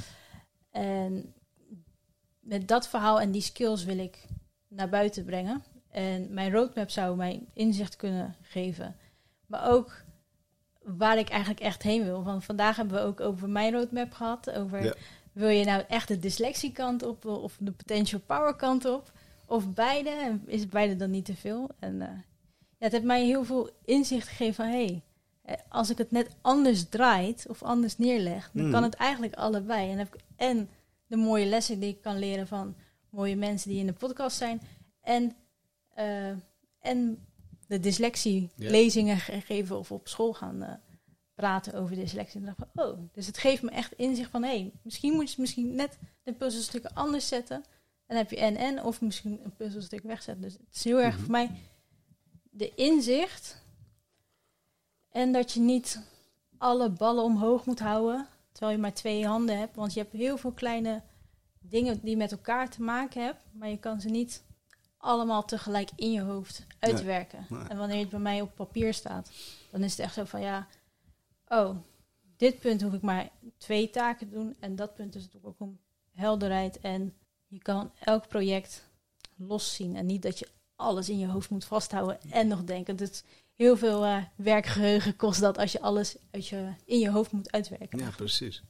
En 0.71 1.34
met 2.39 2.67
dat 2.67 2.88
verhaal 2.88 3.21
en 3.21 3.31
die 3.31 3.41
skills 3.41 3.84
wil 3.84 3.97
ik 3.97 4.25
naar 4.67 4.89
buiten 4.89 5.25
brengen. 5.25 5.63
En 5.89 6.34
mijn 6.34 6.51
roadmap 6.51 6.89
zou 6.89 7.15
mij 7.15 7.43
inzicht 7.53 7.95
kunnen 7.95 8.36
geven. 8.41 8.95
Maar 9.45 9.69
ook 9.71 10.03
waar 10.84 11.17
ik 11.17 11.29
eigenlijk 11.29 11.60
echt 11.60 11.84
heen 11.84 12.03
wil. 12.03 12.23
Want 12.23 12.43
vandaag 12.43 12.75
hebben 12.75 12.95
we 12.95 13.03
ook 13.03 13.19
over 13.19 13.49
mijn 13.49 13.73
roadmap 13.73 14.12
gehad. 14.12 14.51
Over 14.51 14.84
Ja. 14.84 14.93
wil 15.31 15.49
je 15.49 15.65
nou 15.65 15.84
echt 15.88 16.08
de 16.08 16.19
dyslexiekant 16.19 17.03
op 17.03 17.25
of 17.25 17.58
de 17.60 17.71
potential 17.71 18.21
power 18.25 18.55
kant 18.55 18.86
op? 18.86 19.12
Of 19.45 19.73
beide? 19.73 20.10
En 20.10 20.43
is 20.45 20.67
beide 20.67 20.95
dan 20.95 21.12
niet 21.12 21.25
te 21.25 21.36
veel? 21.36 21.69
En 21.79 22.01
eh, 22.01 22.08
ja, 22.77 22.84
het 22.86 22.91
heeft 22.91 23.03
mij 23.03 23.25
heel 23.25 23.43
veel 23.43 23.69
inzicht 23.86 24.27
gegeven 24.27 24.53
van... 24.53 24.65
Hey, 24.65 24.86
eh, 24.86 25.14
als 25.69 25.89
ik 25.89 25.97
het 25.97 26.12
net 26.12 26.29
anders 26.41 26.89
draait 26.89 27.45
of 27.49 27.63
anders 27.63 27.97
neerleg... 27.97 28.49
dan 28.53 28.71
kan 28.71 28.84
het 28.84 28.93
eigenlijk 28.93 29.34
allebei. 29.36 29.91
En 29.91 29.97
heb 29.97 30.15
ik 30.15 30.21
en 30.36 30.69
de 31.08 31.15
mooie 31.15 31.45
lessen 31.45 31.79
die 31.79 31.89
ik 31.89 32.01
kan 32.01 32.19
leren 32.19 32.47
van 32.47 32.75
mooie 33.10 33.36
mensen 33.36 33.69
die 33.69 33.79
in 33.79 33.86
de 33.86 33.93
podcast 33.93 34.38
zijn... 34.38 34.62
en, 35.01 35.36
eh, 35.93 36.29
en 36.79 37.25
de 37.67 37.79
dyslexie 37.79 38.49
lezingen 38.55 39.17
ge- 39.17 39.41
geven 39.41 39.77
of 39.77 39.91
op 39.91 40.08
school 40.08 40.34
gaan 40.34 40.63
eh, 40.63 40.73
praten 41.36 41.73
over 41.73 41.95
dyslexie. 41.95 42.39
En 42.39 42.45
dan 42.45 42.55
dacht 42.58 42.71
ik, 42.73 42.81
oh, 42.84 42.99
dus 43.13 43.27
het 43.27 43.38
geeft 43.38 43.62
me 43.63 43.69
echt 43.71 43.91
inzicht 43.93 44.29
van... 44.29 44.43
hé, 44.43 44.49
hey, 44.49 44.71
misschien 44.81 45.13
moet 45.13 45.31
je 45.31 45.41
misschien 45.41 45.75
net 45.75 45.97
de 46.23 46.34
puzzelstukken 46.34 46.93
anders 46.93 47.27
zetten... 47.27 47.63
En 48.08 48.15
dan 48.15 48.17
heb 48.25 48.29
je 48.31 48.38
en-en 48.45 48.84
of 48.84 49.01
misschien 49.01 49.39
een 49.43 49.55
puzzelstuk 49.55 50.03
wegzetten. 50.03 50.43
Dus 50.43 50.53
het 50.53 50.75
is 50.75 50.84
heel 50.84 51.01
erg 51.01 51.13
Mhm. 51.15 51.21
voor 51.23 51.31
mij 51.31 51.51
de 52.49 52.75
inzicht. 52.75 53.63
En 55.15 55.32
dat 55.32 55.51
je 55.51 55.60
niet 55.60 56.01
alle 56.58 56.89
ballen 56.89 57.23
omhoog 57.23 57.65
moet 57.65 57.80
houden. 57.80 58.28
Terwijl 58.51 58.75
je 58.75 58.82
maar 58.82 58.93
twee 58.93 59.25
handen 59.25 59.58
hebt. 59.58 59.75
Want 59.75 59.93
je 59.93 59.99
hebt 59.99 60.13
heel 60.13 60.38
veel 60.38 60.51
kleine 60.51 61.01
dingen 61.60 61.99
die 62.01 62.17
met 62.17 62.32
elkaar 62.32 62.69
te 62.69 62.82
maken 62.82 63.23
hebben. 63.23 63.43
Maar 63.51 63.69
je 63.69 63.78
kan 63.78 64.01
ze 64.01 64.10
niet 64.10 64.43
allemaal 64.97 65.45
tegelijk 65.45 65.89
in 65.95 66.12
je 66.12 66.21
hoofd 66.21 66.65
uitwerken. 66.80 67.45
Nee. 67.49 67.67
En 67.67 67.78
wanneer 67.78 67.99
het 67.99 68.10
bij 68.10 68.19
mij 68.19 68.41
op 68.41 68.56
papier 68.56 68.93
staat, 68.93 69.32
dan 69.71 69.84
is 69.84 69.91
het 69.91 69.99
echt 69.99 70.13
zo 70.13 70.23
van 70.23 70.41
ja, 70.41 70.67
oh, 71.47 71.78
dit 72.38 72.60
punt 72.60 72.82
hoef 72.82 72.93
ik 72.93 73.01
maar 73.01 73.30
twee 73.58 73.89
taken 73.89 74.28
te 74.30 74.34
doen. 74.34 74.56
En 74.60 74.75
dat 74.75 74.95
punt 74.95 75.15
is 75.15 75.23
natuurlijk 75.23 75.54
ook 75.54 75.67
om 75.67 75.80
helderheid. 76.12 76.80
En 76.80 77.13
je 77.47 77.60
kan 77.60 77.91
elk 77.99 78.28
project 78.28 78.89
los 79.36 79.75
zien. 79.75 79.95
En 79.95 80.06
niet 80.06 80.21
dat 80.21 80.39
je 80.39 80.47
alles 80.76 81.10
in 81.10 81.20
je 81.20 81.28
hoofd 81.28 81.50
moet 81.50 81.66
vasthouden 81.66 82.18
en 82.30 82.48
nog 82.48 82.64
denken. 82.64 82.98
Is 82.98 83.24
heel 83.56 83.78
veel 83.78 84.06
eh, 84.06 84.18
werkgeheugen 84.36 85.16
kost 85.16 85.40
dat 85.40 85.58
als 85.58 85.72
je 85.72 85.82
alles 85.82 86.16
uit 86.32 86.48
je, 86.48 86.70
in 86.86 87.00
je 87.00 87.10
hoofd 87.12 87.32
moet 87.32 87.52
uitwerken. 87.52 88.00
ja, 88.00 88.10
precies. 88.16 88.64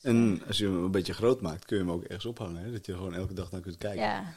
En 0.00 0.42
als 0.46 0.58
je 0.58 0.64
hem 0.64 0.84
een 0.84 0.90
beetje 0.90 1.12
groot 1.14 1.40
maakt, 1.40 1.64
kun 1.64 1.76
je 1.76 1.82
hem 1.82 1.92
ook 1.92 2.02
ergens 2.02 2.24
ophangen. 2.26 2.62
Hè? 2.64 2.72
Dat 2.72 2.86
je 2.86 2.92
gewoon 2.92 3.14
elke 3.14 3.34
dag 3.34 3.50
naar 3.50 3.60
kunt 3.60 3.76
kijken. 3.78 4.00
ja, 4.02 4.32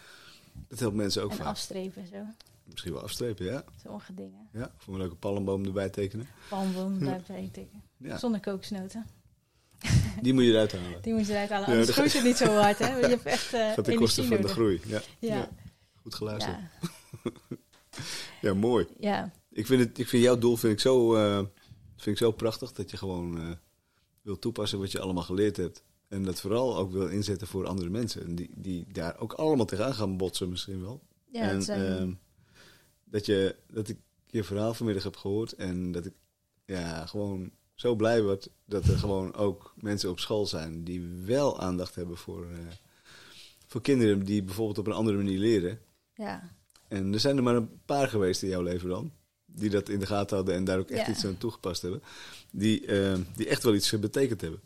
Dat 0.68 0.80
helpt 0.80 0.96
mensen 0.96 1.24
ook 1.24 1.32
en 1.32 1.38
vaak. 1.38 1.46
afstrepen 1.46 2.08
zo. 2.08 2.18
Misschien 2.64 2.94
wel 2.94 3.02
afstrepen, 3.02 3.46
ja. 3.46 3.64
Sommige 3.84 4.14
dingen. 4.14 4.48
ja. 4.54 4.72
Of 4.80 4.88
een 4.88 4.98
leuke 4.98 5.16
palmboom 5.16 5.66
erbij 5.66 5.90
tekenen. 5.90 6.28
Palmboom, 6.50 7.00
tikken. 7.52 7.84
Ja. 7.98 8.18
Zonder 8.18 8.40
kokosnoten. 8.40 9.06
Die 10.22 10.34
moet 10.34 10.44
je 10.44 10.50
eruit 10.50 10.72
halen. 10.72 11.02
Die 11.04 11.14
moet 11.14 11.26
je 11.28 11.32
eruit 11.34 11.50
halen. 11.50 11.68
Anders 11.68 11.90
groeit 11.90 12.14
het 12.14 12.24
niet 12.24 12.38
zo 12.38 12.46
hard, 12.46 12.80
hè? 12.80 12.98
Je 13.00 13.08
hebt 13.08 13.24
echt 13.26 13.54
eh 13.54 13.60
Gaat 13.60 13.76
ten 13.76 13.84
energie 13.84 13.98
koste 13.98 14.24
van 14.24 14.42
de 14.42 14.48
groei. 14.48 14.82
Ja, 14.86 15.02
Ja. 15.20 15.50
Goed 16.02 16.16
geluisterd. 16.16 16.58
ja, 18.42 18.54
mooi. 18.54 18.88
ja. 19.00 19.32
Ik 19.52 19.66
vind, 19.66 19.82
het, 19.82 19.98
ik 19.98 20.08
vind 20.08 20.24
jouw 20.24 20.38
doel 20.38 20.56
vind 20.56 20.74
ik 20.74 20.80
zo, 20.80 21.16
eh, 21.16 21.38
vind 21.96 22.16
ik 22.16 22.18
zo 22.18 22.32
prachtig 22.32 22.72
dat 22.72 22.92
je 22.92 22.98
gewoon 22.98 23.40
eh, 23.40 23.52
wil 24.22 24.40
toepassen 24.40 24.80
wat 24.80 24.92
je 24.92 25.00
allemaal 25.00 25.24
geleerd 25.24 25.58
hebt. 25.58 25.84
En 26.08 26.24
dat 26.24 26.42
vooral 26.42 26.78
ook 26.78 26.92
wil 26.92 27.08
inzetten 27.08 27.48
voor 27.48 27.68
andere 27.68 27.90
mensen. 27.90 28.24
En 28.24 28.36
die, 28.36 28.50
die 28.56 28.86
daar 28.92 29.20
ook 29.20 29.34
allemaal 29.34 29.66
tegenaan 29.66 29.94
gaan 29.94 30.18
botsen 30.18 30.50
misschien 30.50 30.82
wel. 30.82 31.02
ja 31.32 31.50
en 31.50 31.62
zijn, 31.62 31.98
ehm, 31.98 32.14
dat, 33.04 33.26
je, 33.26 33.56
dat 33.72 33.88
ik 33.88 33.98
je 34.28 34.44
verhaal 34.44 34.74
vanmiddag 34.74 35.04
heb 35.04 35.16
gehoord 35.16 35.54
en 35.54 35.92
dat 35.92 36.06
ik 36.06 36.14
ja, 36.66 37.06
gewoon 37.06 37.52
zo 37.76 37.96
blij 37.96 38.24
word 38.24 38.50
dat 38.66 38.86
er 38.86 38.98
gewoon 38.98 39.36
ook 39.36 39.74
mensen 39.78 40.10
op 40.10 40.20
school 40.20 40.46
zijn 40.46 40.84
die 40.84 41.08
wel 41.26 41.60
aandacht 41.60 41.96
hebben 41.96 42.18
voor, 42.18 42.52
eh, 42.52 42.58
voor 43.68 43.82
kinderen 43.82 44.26
die 44.26 44.44
bijvoorbeeld 44.44 44.78
op 44.78 44.88
een 44.88 44.94
andere 44.94 45.18
manier 45.18 45.40
leren. 45.40 45.80
ja. 46.14 46.58
En 46.90 47.14
er 47.14 47.20
zijn 47.20 47.38
er 47.38 47.44
maar 47.44 47.56
een 47.56 47.70
paar 47.86 48.08
geweest 48.08 48.44
in 48.44 48.50
jouw 48.50 48.62
leven 48.62 48.90
dan, 48.90 49.12
die 49.46 49.70
dat 49.70 49.90
in 49.90 50.00
de 50.00 50.06
gaten 50.06 50.36
hadden 50.38 50.56
en 50.56 50.64
daar 50.64 50.80
ook 50.80 50.90
echt 50.90 51.06
Ja. 51.06 51.12
iets 51.14 51.26
aan 51.26 51.38
toegepast 51.38 51.82
hebben, 51.82 52.02
die, 52.52 52.86
eh, 52.86 53.14
die 53.36 53.48
echt 53.48 53.64
wel 53.64 53.74
iets 53.76 54.00
betekend 54.00 54.42
hebben. 54.42 54.60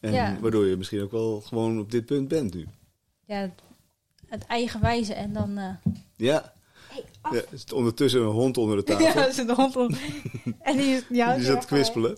En 0.00 0.12
Ja. 0.12 0.38
waardoor 0.40 0.66
je 0.66 0.76
misschien 0.76 1.02
ook 1.02 1.10
wel 1.10 1.40
gewoon 1.40 1.78
op 1.78 1.90
dit 1.90 2.06
punt 2.06 2.28
bent 2.28 2.54
nu. 2.54 2.66
ja, 3.26 3.50
het, 4.26 4.44
eigenwijze 4.46 5.14
en 5.14 5.32
dan... 5.32 5.58
eh 5.58 5.92
Ja, 6.16 6.54
hey, 6.88 7.04
af. 7.20 7.32
ja 7.34 7.38
er 7.50 7.58
zit 7.58 7.72
ondertussen 7.72 8.20
een 8.20 8.26
hond 8.26 8.56
onder 8.58 8.76
de 8.76 8.82
tafel. 8.92 9.04
Ja, 9.06 9.26
er 9.26 9.32
zit 9.32 9.48
een 9.48 9.54
hond 9.54 9.76
en 10.60 10.76
die, 10.76 10.94
is- 10.94 11.02
die 11.08 11.22
houdt 11.22 11.38
Die 11.38 11.46
zat 11.46 11.64
kwispelen. 11.66 12.16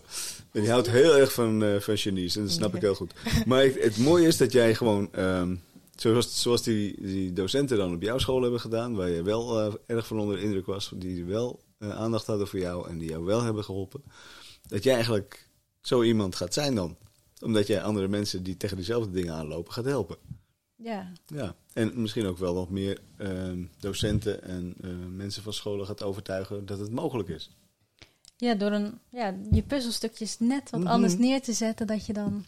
En 0.53 0.61
die 0.61 0.71
houdt 0.71 0.91
heel 0.91 1.17
erg 1.17 1.33
van, 1.33 1.65
eh 1.65 1.81
van 1.81 1.99
genies. 1.99 2.37
En 2.37 2.43
dat 2.43 2.51
snap 2.53 2.75
ik 2.75 2.81
heel 2.81 2.95
goed. 2.95 3.15
Maar 3.47 3.63
het, 3.63 3.83
het 3.83 3.97
mooie 3.99 4.27
is 4.27 4.37
dat 4.37 4.53
jij 4.53 4.75
gewoon... 4.75 5.09
ehm, 5.13 5.57
zoals 5.97 6.43
zoals 6.43 6.63
die, 6.63 7.03
die 7.03 7.33
docenten 7.33 7.77
dan 7.77 7.95
op 7.95 8.03
jouw 8.03 8.19
school 8.19 8.43
hebben 8.43 8.61
gedaan... 8.61 8.95
waar 8.95 9.09
je 9.09 9.23
wel 9.23 9.61
eh, 9.61 9.75
erg 9.87 10.07
van 10.07 10.19
onder 10.19 10.37
de 10.37 10.43
indruk 10.43 10.67
was... 10.67 10.93
die 10.95 11.25
wel 11.25 11.61
eh, 11.79 11.91
aandacht 11.91 12.27
hadden 12.27 12.49
voor 12.49 12.59
jou... 12.59 12.89
en 12.89 12.99
die 12.99 13.09
jou 13.09 13.25
wel 13.25 13.43
hebben 13.43 13.65
geholpen... 13.65 14.03
dat 14.69 14.83
jij 14.83 14.95
eigenlijk 14.95 15.49
zo 15.81 16.03
iemand 16.03 16.35
gaat 16.37 16.55
zijn 16.55 16.75
dan. 16.75 16.97
Omdat 17.41 17.67
jij 17.67 17.83
andere 17.83 18.09
mensen 18.09 18.43
die 18.43 18.57
tegen 18.57 18.77
diezelfde 18.77 19.11
dingen 19.11 19.35
aanlopen... 19.35 19.73
gaat 19.73 19.85
helpen. 19.85 20.17
Ja, 20.77 21.13
Ja. 21.27 21.55
En 21.73 22.01
misschien 22.01 22.27
ook 22.27 22.39
wel 22.39 22.55
nog 22.55 22.71
meer 22.71 23.01
ehm, 23.17 23.65
docenten 23.79 24.43
en 24.43 24.75
eh, 24.81 24.91
mensen 25.11 25.43
van 25.43 25.53
scholen 25.53 25.87
gaat 25.87 26.03
overtuigen... 26.03 26.67
dat 26.67 26.79
het 26.79 26.91
mogelijk 26.91 27.29
is. 27.29 27.51
ja, 28.37 28.55
door 28.55 28.71
een, 28.71 28.99
ja, 29.09 29.35
je 29.51 29.63
puzzelstukjes 29.63 30.39
net 30.39 30.71
wat 30.71 30.81
Mhm. 30.81 30.89
anders 30.89 31.17
neer 31.17 31.43
te 31.43 31.53
zetten, 31.53 31.87
dat 31.87 32.07
je 32.07 32.13
dan 32.13 32.45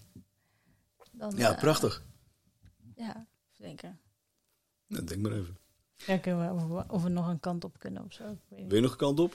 Dan, 1.12 1.32
Ja, 1.36 1.54
prachtig. 1.54 2.02
Ja, 2.96 3.26
even 3.58 3.76
denken. 3.76 3.98
Nou, 4.86 5.04
denk 5.04 5.20
maar 5.22 5.32
even. 5.32 5.56
Kijken 5.96 6.38
we 6.40 6.52
of, 6.52 6.66
we 6.66 6.92
of 6.92 7.02
we 7.02 7.08
nog 7.08 7.28
een 7.28 7.40
kant 7.40 7.64
op 7.64 7.78
kunnen 7.78 8.04
of 8.04 8.12
zo. 8.12 8.38
Wil 8.48 8.74
je 8.74 8.80
nog 8.80 8.90
een 8.90 8.96
kant 8.96 9.20
op? 9.20 9.32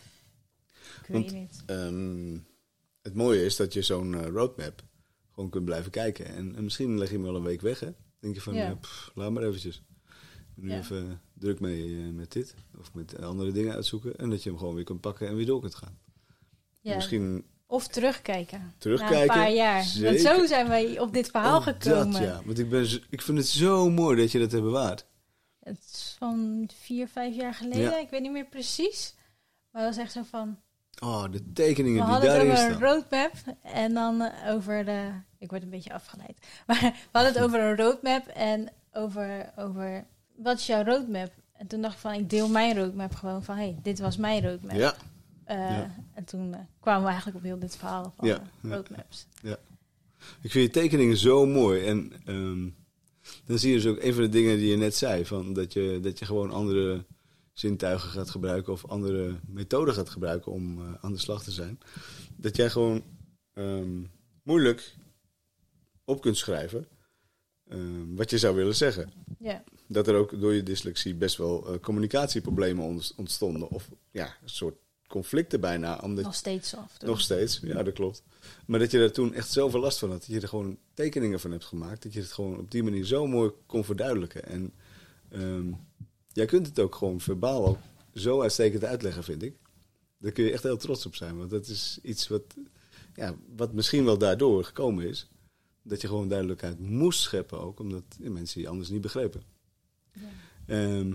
ik 1.02 1.08
weet 1.08 1.32
niet. 1.32 1.64
Ehm, 1.66 2.38
het 3.02 3.14
mooie 3.14 3.46
is 3.46 3.56
dat 3.56 3.74
je 3.74 3.82
zo'n 3.82 4.14
eh, 4.16 4.28
roadmap 4.28 4.84
gewoon 5.34 5.50
kunt 5.50 5.66
blijven 5.66 5.92
kijken. 5.92 6.26
En, 6.26 6.56
en 6.56 6.64
misschien 6.64 6.98
leg 6.98 7.08
je 7.10 7.14
hem 7.16 7.24
wel 7.24 7.36
een 7.36 7.44
week 7.44 7.62
weg, 7.62 7.80
hè? 7.80 7.92
denk 8.20 8.36
je 8.36 8.42
van, 8.42 8.54
Ja. 8.54 8.64
ja. 8.68 8.76
pff, 8.76 9.12
laat 9.16 9.32
maar 9.32 9.44
eventjes. 9.44 9.84
Nu 10.56 10.70
Ja. 10.70 10.78
even 10.78 11.22
druk 11.34 11.60
mee 11.60 11.98
eh, 11.98 12.10
met 12.14 12.32
dit. 12.32 12.56
Of 12.80 12.94
met 12.94 13.22
andere 13.22 13.52
dingen 13.52 13.74
uitzoeken. 13.74 14.16
En 14.18 14.30
dat 14.30 14.44
je 14.44 14.50
hem 14.50 14.58
gewoon 14.58 14.76
weer 14.76 14.84
kunt 14.84 15.02
pakken 15.02 15.28
en 15.28 15.36
weer 15.36 15.46
door 15.46 15.62
kunt 15.62 15.76
gaan. 15.76 15.98
Ja, 16.82 16.96
Misschien 16.96 17.46
Of 17.74 17.88
terugkijken. 17.88 18.60
Na 18.60 18.72
terugkijken. 18.78 19.22
een 19.22 19.28
paar 19.28 19.52
jaar. 19.52 19.76
Want 19.76 19.88
Zeker. 19.88 20.20
zo 20.20 20.46
zijn 20.46 20.68
wij 20.68 21.00
op 21.00 21.14
dit 21.14 21.30
verhaal 21.30 21.58
Oh, 21.58 21.64
gekomen. 21.64 22.12
Dat, 22.12 22.22
ja. 22.22 22.42
Want 22.46 22.60
ik, 22.60 22.70
ben, 22.70 22.86
zo- 22.86 23.00
ik 23.10 23.22
vind 23.22 23.38
het 23.38 23.48
zo 23.48 23.90
mooi 23.90 24.18
dat 24.18 24.32
je 24.32 24.40
dat 24.40 24.52
hebt 24.52 24.64
bewaard. 24.64 25.06
Het 25.60 25.78
is 25.94 26.16
van 26.20 26.70
vier, 26.82 27.08
vijf 27.08 27.36
jaar 27.36 27.54
geleden. 27.54 27.82
Ja. 27.82 28.00
Ik 28.00 28.10
weet 28.10 28.22
niet 28.22 28.32
meer 28.32 28.46
precies. 28.46 29.16
Maar 29.72 29.82
dat 29.84 29.96
was 29.96 30.04
echt 30.04 30.12
zo 30.14 30.22
van... 30.30 30.60
Oh, 31.00 31.24
de 31.24 31.30
We 31.30 31.54
tekeningen 31.54 32.02
die 32.04 32.12
hadden 32.12 32.30
het 32.30 32.40
daarin 32.40 32.52
over 32.52 32.66
een 32.66 32.76
staan. 32.76 32.90
roadmap. 32.90 33.32
En 33.62 33.94
dan 33.94 34.22
eh, 34.22 34.54
over 34.54 34.86
de... 34.86 35.10
Ik 35.40 35.50
word 35.50 35.64
een 35.64 35.70
beetje 35.70 35.94
afgeleid. 35.94 36.38
Maar 36.68 36.80
we 36.82 36.92
hadden 37.12 37.34
het 37.34 37.42
over 37.42 37.60
een 37.60 37.76
roadmap. 37.78 38.28
En 38.28 38.70
over, 38.92 39.52
over... 39.56 40.06
Wat 40.36 40.58
is 40.60 40.66
jouw 40.66 40.84
roadmap? 40.84 41.32
En 41.54 41.68
toen 41.68 41.82
dacht 41.82 41.94
ik 41.94 42.00
van... 42.00 42.14
Ik 42.14 42.30
deel 42.30 42.48
mijn 42.48 42.78
roadmap 42.78 43.16
gewoon 43.16 43.44
van... 43.44 43.56
hey, 43.56 43.78
dit 43.82 44.00
was 44.00 44.18
mijn 44.18 44.42
roadmap. 44.42 44.76
Ja, 44.76 44.96
Ja. 45.58 45.96
En 46.14 46.24
toen 46.24 46.54
eh, 46.54 46.60
kwamen 46.80 47.02
we 47.04 47.08
eigenlijk 47.08 47.38
op 47.38 47.44
heel 47.44 47.60
dit 47.60 47.76
verhaal 47.76 48.14
van 48.18 48.28
Ja, 48.28 48.36
eh, 48.40 48.48
ja. 48.62 48.76
roadmaps. 48.76 49.28
ik 50.42 50.52
vind 50.52 50.66
je 50.66 50.70
tekeningen 50.70 51.18
zo 51.18 51.46
mooi. 51.46 51.86
En 51.86 52.12
ehm, 52.26 52.70
dan 53.46 53.60
zie 53.60 53.70
je 53.70 53.76
dus 53.82 53.86
ook 53.92 54.02
een 54.04 54.14
van 54.14 54.24
de 54.24 54.30
dingen 54.30 54.58
die 54.58 54.70
je 54.70 54.78
net 54.78 54.96
zei. 54.96 55.26
Van 55.26 55.54
dat, 55.54 55.74
je, 55.74 56.00
dat 56.02 56.20
je 56.20 56.26
gewoon 56.26 56.52
andere 56.52 57.06
zintuigen 57.54 58.10
gaat 58.10 58.30
gebruiken. 58.30 58.74
Of 58.74 58.86
andere 58.88 59.40
methoden 59.48 59.94
gaat 59.94 60.10
gebruiken 60.10 60.52
om 60.52 60.82
eh, 60.82 60.94
aan 61.02 61.12
de 61.12 61.20
slag 61.20 61.44
te 61.44 61.52
zijn. 61.52 61.80
Dat 62.36 62.56
jij 62.56 62.70
gewoon 62.70 63.04
ehm, 63.54 64.02
moeilijk 64.44 64.96
op 66.06 66.22
kunt 66.22 66.38
schrijven. 66.38 66.88
ehm, 67.70 68.16
wat 68.16 68.30
je 68.30 68.38
zou 68.38 68.56
willen 68.56 68.76
zeggen. 68.76 69.12
Ja, 69.40 69.64
dat 69.88 70.08
er 70.08 70.16
ook 70.16 70.40
door 70.40 70.54
je 70.54 70.64
dyslexie 70.64 71.16
best 71.16 71.38
wel 71.38 71.68
eh, 71.74 71.80
communicatieproblemen 71.80 72.84
ont- 72.86 73.14
ontstonden. 73.18 73.70
Of 73.70 73.90
ja, 74.12 74.26
een 74.42 74.50
soort 74.50 74.76
conflicten 75.14 75.60
bijna. 75.60 76.00
Omdat 76.04 76.24
nog 76.24 76.36
steeds 76.36 76.76
af. 76.76 77.02
nog 77.02 77.22
steeds, 77.22 77.60
ja, 77.64 77.84
dat 77.84 77.94
klopt. 77.94 78.24
Maar 78.66 78.80
dat 78.80 78.92
je 78.92 78.98
daar 78.98 79.12
toen 79.12 79.34
echt 79.34 79.52
zoveel 79.52 79.80
last 79.80 80.00
van 80.00 80.10
had. 80.10 80.20
Dat 80.20 80.28
je 80.28 80.42
er 80.42 80.48
gewoon 80.48 80.78
tekeningen 80.94 81.40
van 81.40 81.52
hebt 81.52 81.66
gemaakt. 81.66 82.04
Dat 82.04 82.14
je 82.14 82.20
het 82.20 82.32
gewoon 82.32 82.58
op 82.58 82.72
die 82.72 82.84
manier 82.84 83.06
zo 83.06 83.28
mooi 83.28 83.52
kon 83.66 83.84
verduidelijken. 83.84 84.46
En 84.46 84.74
ehm, 85.30 85.72
jij 86.32 86.46
kunt 86.46 86.68
het 86.68 86.80
ook 86.80 86.96
gewoon 86.96 87.22
verbaal 87.22 87.66
ook 87.66 87.78
zo 88.14 88.42
uitstekend 88.42 88.84
uitleggen, 88.84 89.24
vind 89.24 89.44
ik. 89.44 89.56
Daar 90.18 90.32
kun 90.32 90.44
je 90.44 90.52
echt 90.52 90.64
heel 90.64 90.78
trots 90.78 91.06
op 91.06 91.16
zijn. 91.16 91.38
Want 91.38 91.50
dat 91.50 91.68
is 91.68 92.00
iets 92.02 92.28
wat, 92.28 92.44
ja, 93.16 93.36
wat 93.56 93.74
misschien 93.74 94.06
wel 94.06 94.18
daardoor 94.18 94.64
gekomen 94.64 95.08
is. 95.08 95.30
Dat 95.82 96.02
je 96.02 96.08
gewoon 96.08 96.28
duidelijkheid 96.28 96.80
moest 96.80 97.20
scheppen 97.20 97.60
ook. 97.60 97.80
Omdat 97.80 98.04
mensen 98.18 98.62
je 98.62 98.68
anders 98.68 98.90
niet 98.90 99.02
begrepen. 99.02 99.44
Ja. 100.14 100.30
Ehm, 100.66 101.14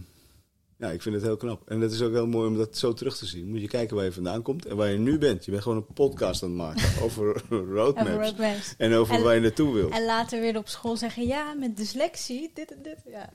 ja, 0.79 0.91
ik 0.91 1.03
vind 1.03 1.15
het 1.15 1.25
heel 1.25 1.37
knap. 1.37 1.69
En 1.71 1.81
dat 1.81 1.93
is 1.93 2.03
ook 2.03 2.13
heel 2.13 2.27
mooi 2.27 2.49
om 2.49 2.57
dat 2.57 2.77
zo 2.77 2.93
terug 2.93 3.17
te 3.17 3.27
zien. 3.27 3.49
Moet 3.49 3.61
je 3.61 3.69
kijken 3.69 3.97
waar 3.97 4.05
je 4.05 4.13
vandaan 4.13 4.43
komt 4.43 4.67
en 4.67 4.77
waar 4.77 4.91
je 4.91 4.99
nu 4.99 5.19
bent. 5.19 5.45
Je 5.45 5.51
bent 5.51 5.63
gewoon 5.63 5.79
een 5.79 5.95
podcast 5.95 6.43
aan 6.43 6.49
het 6.49 6.59
maken 6.59 7.03
over 7.05 7.43
roadmaps. 7.49 8.09
Over 8.11 8.23
roadmaps. 8.25 8.75
En 8.77 8.93
over 8.95 9.15
En- 9.15 9.23
waar 9.23 9.35
je 9.35 9.41
naartoe 9.41 9.75
wilt. 9.75 9.93
En 9.93 10.05
later 10.05 10.41
weer 10.41 10.57
op 10.57 10.69
school 10.69 10.97
zeggen, 10.97 11.27
ja, 11.27 11.53
met 11.55 11.77
dyslexie, 11.77 12.51
dit 12.55 12.73
en 12.73 12.83
dit. 12.83 12.99
Ja, 13.07 13.31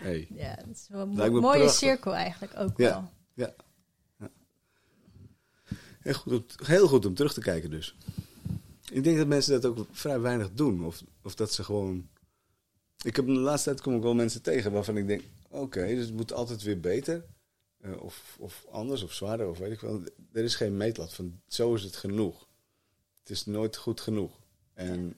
Hey. 0.00 0.26
ja 0.34 0.54
dat 0.56 0.74
is 0.76 0.86
wel 0.90 1.00
een 1.00 1.08
mo- 1.08 1.40
mooie 1.40 1.40
prachtig. 1.40 1.70
cirkel 1.72 2.14
eigenlijk 2.14 2.52
ook 2.58 2.72
Ja. 2.78 2.90
wel. 3.36 3.52
Heel, 6.00 6.14
goed, 6.14 6.32
om- 6.32 6.44
heel 6.66 6.88
goed 6.88 7.06
om 7.06 7.14
terug 7.14 7.32
te 7.34 7.40
kijken 7.40 7.70
dus. 7.70 7.96
Ik 8.90 9.04
denk 9.04 9.16
dat 9.18 9.26
mensen 9.26 9.60
dat 9.60 9.64
ook 9.78 9.86
vrij 9.92 10.20
weinig 10.20 10.50
doen. 10.52 10.84
Of, 10.84 11.02
of 11.22 11.34
dat 11.34 11.52
ze 11.52 11.64
gewoon... 11.64 12.08
Ik 13.04 13.16
heb 13.16 13.26
de 13.26 13.32
laatste 13.32 13.70
tijd 13.70 13.80
kom 13.80 13.96
ik 13.96 14.02
wel 14.02 14.14
mensen 14.14 14.42
tegen 14.42 14.72
waarvan 14.72 14.96
ik 14.96 15.06
denk... 15.06 15.22
Oké, 15.48 15.86
dus 15.86 16.04
het 16.04 16.14
moet 16.14 16.32
altijd 16.32 16.62
weer 16.62 16.80
beter. 16.80 17.24
Eh, 17.80 18.02
of, 18.02 18.36
of 18.38 18.66
anders, 18.70 19.02
of 19.02 19.12
zwaarder, 19.12 19.48
of 19.48 19.58
weet 19.58 19.72
ik 19.72 19.80
wel. 19.80 20.02
Er 20.32 20.44
is 20.44 20.54
geen 20.54 20.76
meetlat 20.76 21.14
van 21.14 21.40
zo 21.46 21.74
is 21.74 21.82
het 21.82 21.96
genoeg. 21.96 22.48
Het 23.18 23.30
is 23.30 23.46
nooit 23.46 23.76
goed 23.76 24.00
genoeg. 24.00 24.40
En 24.74 25.16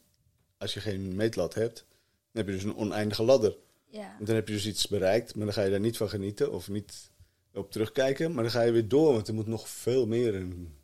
als 0.58 0.74
je 0.74 0.80
geen 0.80 1.16
meetlat 1.16 1.54
hebt, 1.54 1.84
dan 2.32 2.44
heb 2.44 2.46
je 2.46 2.52
dus 2.52 2.62
een 2.62 2.76
oneindige 2.76 3.22
ladder. 3.22 3.56
Ja, 3.84 4.16
Dan 4.20 4.34
heb 4.34 4.48
je 4.48 4.54
dus 4.54 4.66
iets 4.66 4.88
bereikt, 4.88 5.34
maar 5.34 5.44
dan 5.44 5.54
ga 5.54 5.62
je 5.62 5.70
daar 5.70 5.80
niet 5.80 5.96
van 5.96 6.08
genieten 6.08 6.52
of 6.52 6.68
niet 6.68 7.10
op 7.52 7.70
terugkijken. 7.70 8.32
Maar 8.32 8.42
dan 8.42 8.52
ga 8.52 8.62
je 8.62 8.72
weer 8.72 8.88
door, 8.88 9.12
want 9.12 9.28
er 9.28 9.34
moet 9.34 9.46
nog 9.46 9.68
veel 9.68 10.06
meer 10.06 10.34
en 10.34 10.74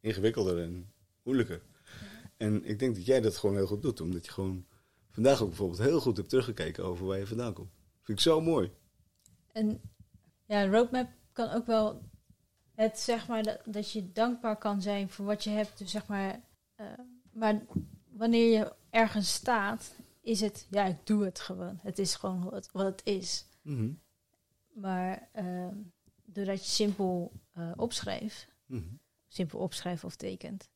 ingewikkelder 0.00 0.58
en 0.62 0.92
moeilijker. 1.22 1.62
En 2.36 2.64
ik 2.64 2.78
denk 2.78 2.94
dat 2.94 3.06
jij 3.06 3.20
dat 3.20 3.36
gewoon 3.36 3.56
heel 3.56 3.66
goed 3.66 3.82
doet, 3.82 4.00
omdat 4.00 4.24
je 4.24 4.32
gewoon 4.32 4.66
vandaag 5.18 5.40
ook 5.42 5.48
bijvoorbeeld 5.48 5.78
heel 5.80 6.00
goed 6.00 6.16
hebt 6.16 6.28
teruggekeken 6.28 6.84
over 6.84 7.06
waar 7.06 7.18
je 7.18 7.26
vandaan 7.26 7.52
komt. 7.52 7.70
Vind 8.02 8.18
ik 8.18 8.24
zo 8.24 8.40
mooi. 8.40 8.72
en 9.52 9.80
ja, 10.44 10.62
een 10.62 10.70
roadmap 10.72 11.08
kan 11.32 11.50
ook 11.50 11.66
wel 11.66 12.02
het 12.74 12.98
zeg 12.98 13.28
maar 13.28 13.42
dat, 13.42 13.60
dat 13.64 13.92
je 13.92 14.12
dankbaar 14.12 14.56
kan 14.58 14.82
zijn 14.82 15.10
voor 15.10 15.24
wat 15.24 15.44
je 15.44 15.50
hebt. 15.50 15.78
Dus 15.78 15.90
zeg 15.90 16.06
maar, 16.06 16.40
eh, 16.74 16.86
maar 17.32 17.66
wanneer 18.10 18.58
je 18.58 18.72
ergens 18.90 19.32
staat, 19.34 19.94
is 20.20 20.40
het, 20.40 20.66
ja, 20.70 20.84
ik 20.84 21.06
doe 21.06 21.24
het 21.24 21.40
gewoon. 21.40 21.78
Het 21.82 21.98
is 21.98 22.14
gewoon 22.14 22.50
wat, 22.50 22.70
wat 22.72 22.84
het 22.84 23.00
is. 23.04 23.46
Mhm. 23.62 23.92
Maar 24.74 25.28
eh, 25.32 25.68
doordat 26.24 26.64
je 26.64 26.70
simpel 26.70 27.32
eh 27.52 27.72
opschrijft, 27.76 28.48
Mhm. 28.66 28.94
simpel 29.28 29.58
opschrijft 29.58 30.04
of 30.04 30.16
tekent, 30.16 30.68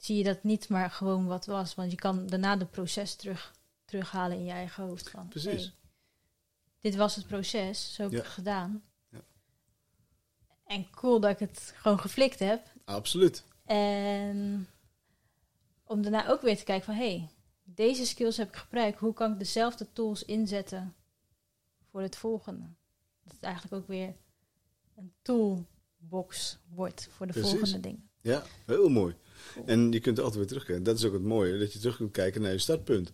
zie 0.00 0.16
je 0.16 0.24
dat 0.24 0.42
niet 0.42 0.68
maar 0.68 0.90
gewoon 0.90 1.26
wat 1.26 1.46
was. 1.46 1.74
Want 1.74 1.90
je 1.90 1.96
kan 1.96 2.26
daarna 2.26 2.56
de 2.56 2.66
proces 2.66 3.14
terug, 3.14 3.54
terughalen 3.84 4.36
in 4.36 4.44
je 4.44 4.50
eigen 4.50 4.84
hoofd. 4.84 5.10
Van, 5.10 5.28
Precies. 5.28 5.62
hey, 5.62 5.72
dit 6.80 6.96
was 6.96 7.16
het 7.16 7.26
proces, 7.26 7.94
zo 7.94 8.02
heb 8.02 8.10
ik 8.10 8.16
Ja. 8.18 8.22
het 8.24 8.32
gedaan. 8.32 8.82
Ja. 9.08 9.20
En 10.64 10.90
cool 10.90 11.20
dat 11.20 11.30
ik 11.30 11.38
het 11.38 11.72
gewoon 11.76 12.00
geflikt 12.00 12.38
heb. 12.38 12.66
Absoluut. 12.84 13.44
En 13.64 14.68
om 15.84 16.02
daarna 16.02 16.28
ook 16.28 16.40
weer 16.42 16.56
te 16.56 16.64
kijken 16.64 16.84
van... 16.84 16.94
hé, 16.94 17.08
hey, 17.16 17.28
deze 17.62 18.06
skills 18.06 18.36
heb 18.36 18.48
ik 18.48 18.56
gebruikt. 18.56 18.98
Hoe 19.00 19.12
kan 19.12 19.32
ik 19.32 19.38
dezelfde 19.38 19.92
tools 19.92 20.24
inzetten 20.24 20.94
voor 21.90 22.00
het 22.02 22.16
volgende? 22.16 22.66
Dat 23.24 23.32
het 23.32 23.42
eigenlijk 23.42 23.74
ook 23.74 23.86
weer 23.88 24.14
een 24.96 25.12
toolbox 25.22 26.58
wordt 26.68 27.08
voor 27.10 27.26
de 27.26 27.32
Precies. 27.32 27.50
volgende 27.50 27.80
dingen. 27.80 28.10
Ja, 28.20 28.42
heel 28.66 28.88
mooi. 28.88 29.16
Cool. 29.54 29.66
En 29.66 29.92
je 29.92 30.00
kunt 30.00 30.18
altijd 30.18 30.36
weer 30.36 30.46
terugkijken. 30.46 30.84
Dat 30.84 30.98
is 30.98 31.04
ook 31.04 31.12
het 31.12 31.22
mooie, 31.22 31.58
dat 31.58 31.72
je 31.72 31.78
terug 31.78 31.96
kunt 31.96 32.12
kijken 32.12 32.42
naar 32.42 32.52
je 32.52 32.58
startpunt. 32.58 33.12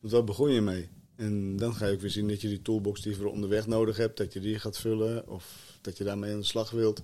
Want 0.00 0.12
waar 0.12 0.24
begon 0.24 0.52
je 0.52 0.60
mee? 0.60 0.88
En 1.16 1.56
dan 1.56 1.74
ga 1.74 1.86
je 1.86 1.92
ook 1.92 2.00
weer 2.00 2.10
zien 2.10 2.28
dat 2.28 2.40
je 2.40 2.48
die 2.48 2.62
toolbox 2.62 3.02
die 3.02 3.12
je 3.12 3.18
voor 3.18 3.30
onderweg 3.30 3.66
nodig 3.66 3.96
hebt, 3.96 4.16
dat 4.16 4.32
je 4.32 4.40
die 4.40 4.58
gaat 4.58 4.78
vullen 4.78 5.28
of 5.28 5.76
dat 5.80 5.98
je 5.98 6.04
daarmee 6.04 6.32
aan 6.32 6.40
de 6.40 6.46
slag 6.46 6.70
wilt. 6.70 7.02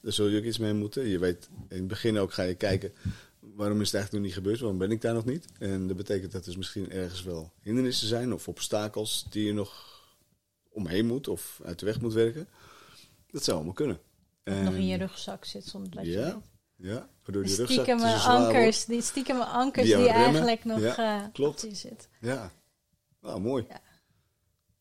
Daar 0.00 0.12
zul 0.12 0.28
je 0.28 0.38
ook 0.38 0.44
iets 0.44 0.58
mee 0.58 0.72
moeten. 0.72 1.08
Je 1.08 1.18
weet, 1.18 1.48
in 1.68 1.76
het 1.76 1.86
begin 1.86 2.18
ook 2.18 2.32
ga 2.32 2.42
je 2.42 2.54
kijken, 2.54 2.92
waarom 3.38 3.80
is 3.80 3.86
het 3.86 3.94
eigenlijk 3.94 4.12
nog 4.12 4.22
niet 4.22 4.42
gebeurd? 4.42 4.60
Waarom 4.60 4.78
ben 4.78 4.90
ik 4.90 5.00
daar 5.00 5.14
nog 5.14 5.24
niet? 5.24 5.46
En 5.58 5.86
dat 5.86 5.96
betekent 5.96 6.32
dat 6.32 6.46
er 6.46 6.58
misschien 6.58 6.90
ergens 6.90 7.22
wel 7.22 7.52
hindernissen 7.60 8.08
zijn 8.08 8.32
of 8.32 8.48
obstakels 8.48 9.26
die 9.30 9.44
je 9.44 9.52
nog 9.52 10.00
omheen 10.68 11.06
moet 11.06 11.28
of 11.28 11.60
uit 11.64 11.78
de 11.78 11.86
weg 11.86 12.00
moet 12.00 12.12
werken. 12.12 12.48
Dat 13.30 13.44
zou 13.44 13.56
allemaal 13.56 13.74
kunnen. 13.74 13.98
nog 14.44 14.74
in 14.74 14.86
je 14.86 14.96
rugzak 14.96 15.44
zit 15.44 15.64
zonder 15.64 15.90
dat 15.90 16.06
je 16.06 16.16
weet. 16.16 16.34
Ja, 16.82 17.08
waardoor 17.24 17.42
die 17.42 17.52
stiekem 17.52 17.98
wordt. 17.98 18.24
ankers, 18.24 18.84
die 18.84 19.02
stiekem 19.02 19.40
ankers 19.40 19.86
Die 19.86 19.96
die, 19.96 20.08
eigenlijk 20.08 20.64
nog 20.64 20.80
Ja, 20.80 21.22
eh 21.22 21.32
klopt. 21.32 21.64
op 21.64 21.70
je 21.70 21.76
zit. 21.76 22.08
Ja, 22.20 22.52
nou 23.20 23.40
mooi. 23.40 23.64
Ja. 23.68 23.80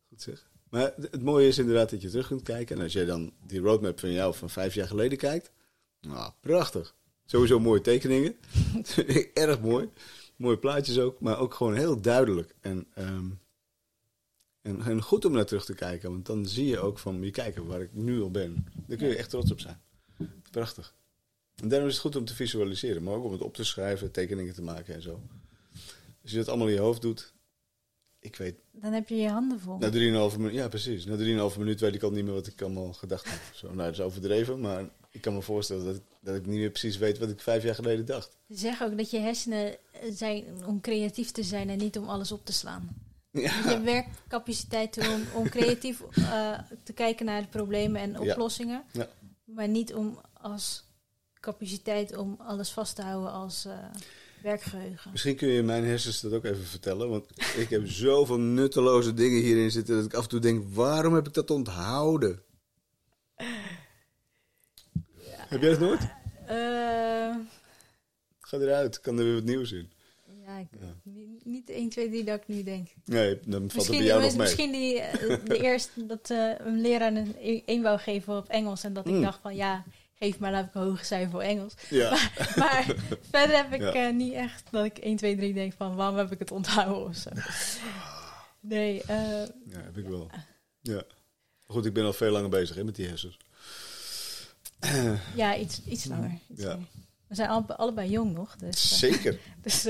Goed 0.09 0.21
zeg. 0.21 0.49
Maar 0.69 0.93
het 0.95 1.21
mooie 1.21 1.47
is 1.47 1.57
inderdaad 1.57 1.89
dat 1.89 2.01
je 2.01 2.09
terug 2.09 2.27
kunt 2.27 2.41
kijken. 2.41 2.77
En 2.77 2.83
als 2.83 2.93
jij 2.93 3.05
dan 3.05 3.33
die 3.45 3.59
roadmap 3.59 3.99
van 3.99 4.11
jou 4.11 4.35
van 4.35 4.49
vijf 4.49 4.73
jaar 4.73 4.87
geleden 4.87 5.17
kijkt. 5.17 5.51
Nou, 6.01 6.31
prachtig. 6.39 6.95
Sowieso 7.25 7.59
mooie 7.59 7.81
tekeningen. 7.81 8.35
Erg 9.33 9.59
mooi. 9.59 9.89
Mooie 10.35 10.57
plaatjes 10.57 10.99
ook. 10.99 11.19
Maar 11.19 11.39
ook 11.39 11.53
gewoon 11.53 11.75
heel 11.75 12.01
duidelijk. 12.01 12.55
En, 12.61 12.87
ehm, 12.93 13.29
en, 14.61 14.81
en 14.81 15.01
goed 15.01 15.25
om 15.25 15.31
naar 15.31 15.45
terug 15.45 15.65
te 15.65 15.75
kijken. 15.75 16.11
Want 16.11 16.25
dan 16.25 16.45
zie 16.45 16.65
je 16.65 16.79
ook 16.79 16.99
van, 16.99 17.21
je 17.21 17.31
kijken 17.31 17.65
waar 17.65 17.81
ik 17.81 17.93
nu 17.93 18.21
al 18.21 18.31
ben. 18.31 18.65
Daar 18.87 18.97
kun 18.97 19.07
je 19.07 19.15
echt 19.15 19.29
trots 19.29 19.51
op 19.51 19.59
zijn. 19.59 19.81
Prachtig. 20.51 20.95
En 21.61 21.67
daarom 21.69 21.87
is 21.87 21.93
het 21.93 22.01
goed 22.03 22.15
om 22.15 22.25
te 22.25 22.35
visualiseren. 22.35 23.03
Maar 23.03 23.13
ook 23.13 23.23
om 23.23 23.31
het 23.31 23.41
op 23.41 23.53
te 23.55 23.63
schrijven, 23.63 24.11
tekeningen 24.11 24.53
te 24.53 24.61
maken 24.61 24.93
en 24.95 25.01
zo. 25.01 25.19
Als 26.21 26.31
je 26.31 26.37
dat 26.37 26.47
allemaal 26.47 26.67
in 26.67 26.73
je 26.73 26.79
hoofd 26.79 27.01
doet. 27.01 27.33
Ik 28.19 28.35
weet 28.35 28.55
Dan 28.71 28.93
heb 28.93 29.09
je 29.09 29.15
je 29.15 29.29
handen 29.29 29.59
vol. 29.59 29.77
na 29.77 29.89
3,5 30.31 30.37
minuut, 30.37 30.53
ja 30.53 30.67
precies. 30.67 31.05
Na 31.05 31.49
3,5 31.51 31.57
minuut 31.57 31.79
weet 31.79 31.93
ik 31.95 32.03
al 32.03 32.11
niet 32.11 32.23
meer 32.25 32.33
wat 32.33 32.47
ik 32.47 32.61
allemaal 32.61 32.93
gedacht 32.93 33.29
heb. 33.29 33.39
Zo, 33.53 33.67
nou, 33.67 33.77
dat 33.77 33.91
is 33.93 33.99
overdreven, 34.01 34.59
maar 34.59 34.89
Ik 35.13 35.21
kan 35.21 35.33
me 35.33 35.41
voorstellen 35.41 35.85
dat, 35.85 35.95
ik- 35.95 36.01
dat 36.21 36.35
ik 36.35 36.45
niet 36.45 36.59
meer 36.59 36.69
precies 36.69 36.97
weet 36.97 37.17
wat 37.17 37.29
ik 37.29 37.39
vijf 37.39 37.63
jaar 37.63 37.75
geleden 37.75 38.05
dacht. 38.05 38.37
Ze 38.49 38.55
zeggen 38.57 38.91
ook 38.91 38.97
dat 38.97 39.09
je 39.11 39.19
hersenen 39.19 39.75
zijn 40.11 40.43
om 40.65 40.81
creatief 40.81 41.31
te 41.31 41.43
zijn 41.43 41.69
en 41.69 41.77
niet 41.77 41.97
om 41.97 42.09
alles 42.09 42.31
op 42.31 42.45
te 42.45 42.53
slaan. 42.53 42.89
Ja. 43.31 43.69
Je 43.69 43.81
werkcapaciteit 43.81 44.97
om, 44.97 45.21
om 45.35 45.49
creatief 45.49 46.01
eh, 46.15 46.59
te 46.83 46.93
kijken 46.93 47.25
naar 47.25 47.41
de 47.41 47.47
problemen 47.47 48.01
en 48.01 48.11
Ja. 48.23 48.31
oplossingen. 48.31 48.83
Ja. 48.91 49.07
Maar 49.45 49.67
niet 49.67 49.93
om 49.93 50.19
als 50.33 50.83
capaciteit 51.41 52.17
om 52.17 52.35
alles 52.39 52.69
vast 52.69 52.95
te 52.95 53.01
houden 53.01 53.31
als 53.31 53.65
eh, 53.65 53.73
werkgeheugen. 54.43 55.11
Misschien 55.11 55.35
kun 55.35 55.47
je 55.47 55.63
mijn 55.63 55.83
hersens 55.85 56.21
dat 56.21 56.33
ook 56.33 56.43
even 56.45 56.65
vertellen. 56.65 57.09
Want 57.09 57.25
ik 57.57 57.69
heb 57.69 57.87
zoveel 58.05 58.39
nutteloze 58.39 59.13
dingen 59.13 59.41
hierin 59.41 59.71
zitten 59.71 59.95
dat 59.95 60.05
ik 60.05 60.13
af 60.13 60.23
en 60.23 60.29
toe 60.29 60.39
denk: 60.39 60.63
waarom 60.73 61.13
heb 61.13 61.27
ik 61.27 61.33
dat 61.33 61.49
onthouden? 61.49 62.41
Heb 65.25 65.61
jij 65.61 65.69
dat 65.69 65.79
nooit? 65.79 66.01
Eh, 66.45 67.35
Ga 68.39 68.57
eruit, 68.57 69.01
kan 69.01 69.17
er 69.17 69.23
weer 69.23 69.33
wat 69.33 69.43
nieuws 69.43 69.71
in. 69.71 69.91
ja, 70.45 70.57
ik, 70.57 70.67
Ja. 70.79 70.95
Niet, 71.03 71.45
niet 71.45 71.69
1, 71.69 71.89
2, 71.89 72.09
3 72.09 72.23
dat 72.23 72.39
ik 72.41 72.47
nu 72.47 72.63
denk. 72.63 72.87
Nee, 73.05 73.39
dan 73.45 73.51
valt 73.51 73.63
het 73.63 73.73
Misschien, 73.75 73.97
bij 73.97 74.07
jou 74.07 74.21
nog 74.21 74.29
mee. 74.31 74.39
misschien 74.39 74.71
die, 74.71 74.99
eh, 74.99 75.37
de 75.45 75.57
eerste 75.67 76.05
dat 76.05 76.29
een 76.57 76.81
leraar 76.81 77.13
een 77.15 77.35
e- 77.65 77.81
wou 77.81 77.99
geven 77.99 78.37
op 78.37 78.47
Engels. 78.47 78.83
En 78.83 78.93
dat 78.93 79.07
ik 79.07 79.13
Mm. 79.13 79.21
dacht 79.21 79.39
van 79.41 79.55
ja, 79.55 79.83
geef 80.21 80.39
maar, 80.39 80.55
heb 80.55 80.67
ik 80.67 80.73
een 80.75 80.81
hoge 80.81 81.05
cijfer 81.05 81.31
voor 81.31 81.41
Engels. 81.41 81.73
Ja. 81.89 82.09
Maar 82.55 82.95
verder 83.31 83.55
heb 83.57 83.73
ik 83.73 83.81
Ja. 83.81 83.93
eh, 84.07 84.13
niet 84.13 84.33
echt 84.33 84.63
dat 84.71 84.85
ik 84.85 84.97
1, 84.97 85.15
2, 85.17 85.35
3 85.35 85.53
denk 85.53 85.73
van 85.77 85.95
waarom 85.95 86.17
heb 86.17 86.31
ik 86.31 86.39
het 86.39 86.51
onthouden 86.51 87.03
of 87.07 87.15
zo. 87.15 87.29
Nee, 88.59 89.01
eh, 89.01 89.17
ja, 89.65 89.79
heb 89.83 89.97
ik 89.97 90.07
wel. 90.07 90.29
Ja. 90.81 91.03
Goed, 91.63 91.85
ik 91.85 91.93
ben 91.93 92.05
al 92.05 92.13
veel 92.13 92.31
langer 92.31 92.49
bezig 92.49 92.75
hè, 92.75 92.83
met 92.83 92.95
die 92.95 93.07
hersens. 93.07 93.37
ja, 95.35 95.55
iets, 95.55 95.81
iets 95.85 96.05
langer. 96.05 96.39
Iets 96.49 96.61
Ja. 96.61 96.67
langer. 96.67 96.85
We 97.27 97.35
zijn 97.35 97.49
alle, 97.49 97.75
allebei 97.75 98.09
jong 98.09 98.33
nog, 98.33 98.55
dus, 98.55 98.91
eh, 98.91 98.97
Zeker. 98.97 99.39
dus 99.61 99.85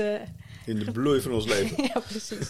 In 0.66 0.78
de 0.78 0.90
bloei 0.92 1.20
van 1.20 1.32
ons 1.32 1.44
leven. 1.46 1.84
ja, 1.94 2.00
precies. 2.00 2.48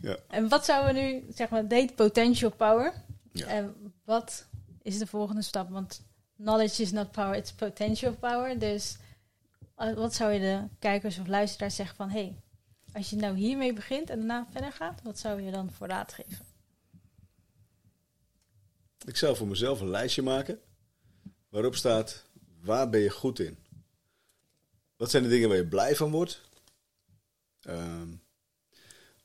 Ja. 0.00 0.16
En 0.28 0.48
wat 0.48 0.64
zouden 0.64 0.94
we 0.94 1.00
nu, 1.00 1.24
zeg 1.34 1.48
maar, 1.48 1.68
date 1.68 1.92
potential 1.96 2.50
power. 2.50 2.92
Ja. 3.32 3.46
En 3.46 3.74
wat 4.04 4.46
is 4.82 4.98
de 4.98 5.06
volgende 5.06 5.42
stap? 5.42 5.70
Want 5.70 6.02
knowledge 6.36 6.82
is 6.82 6.92
not 6.92 7.12
power, 7.12 7.36
it's 7.36 7.52
potential 7.52 8.14
power. 8.14 8.58
Dus 8.58 8.96
eh, 9.74 9.94
wat 9.94 10.14
zou 10.14 10.32
je 10.32 10.40
de 10.40 10.62
kijkers 10.78 11.18
of 11.18 11.26
luisteraars 11.26 11.74
zeggen 11.74 11.96
van... 11.96 12.10
hey, 12.10 12.36
als 12.92 13.10
je 13.10 13.16
nou 13.16 13.36
hiermee 13.36 13.72
begint 13.72 14.10
en 14.10 14.16
daarna 14.18 14.46
verder 14.50 14.72
gaat... 14.72 15.02
wat 15.02 15.18
zou 15.18 15.42
je 15.42 15.50
dan 15.50 15.70
voor 15.70 15.86
raad 15.86 16.12
geven? 16.12 16.46
Ik 19.04 19.16
zou 19.16 19.36
voor 19.36 19.46
mezelf 19.46 19.80
een 19.80 19.90
lijstje 19.90 20.22
maken 20.22 20.60
waarop 21.48 21.74
staat 21.74 22.24
waar 22.60 22.90
ben 22.90 23.00
je 23.00 23.10
goed 23.10 23.38
in? 23.38 23.58
Wat 24.96 25.10
zijn 25.10 25.22
de 25.22 25.28
dingen 25.28 25.48
waar 25.48 25.58
je 25.58 25.66
blij 25.66 25.96
van 25.96 26.10
wordt? 26.10 26.40
Ehm, 27.60 28.08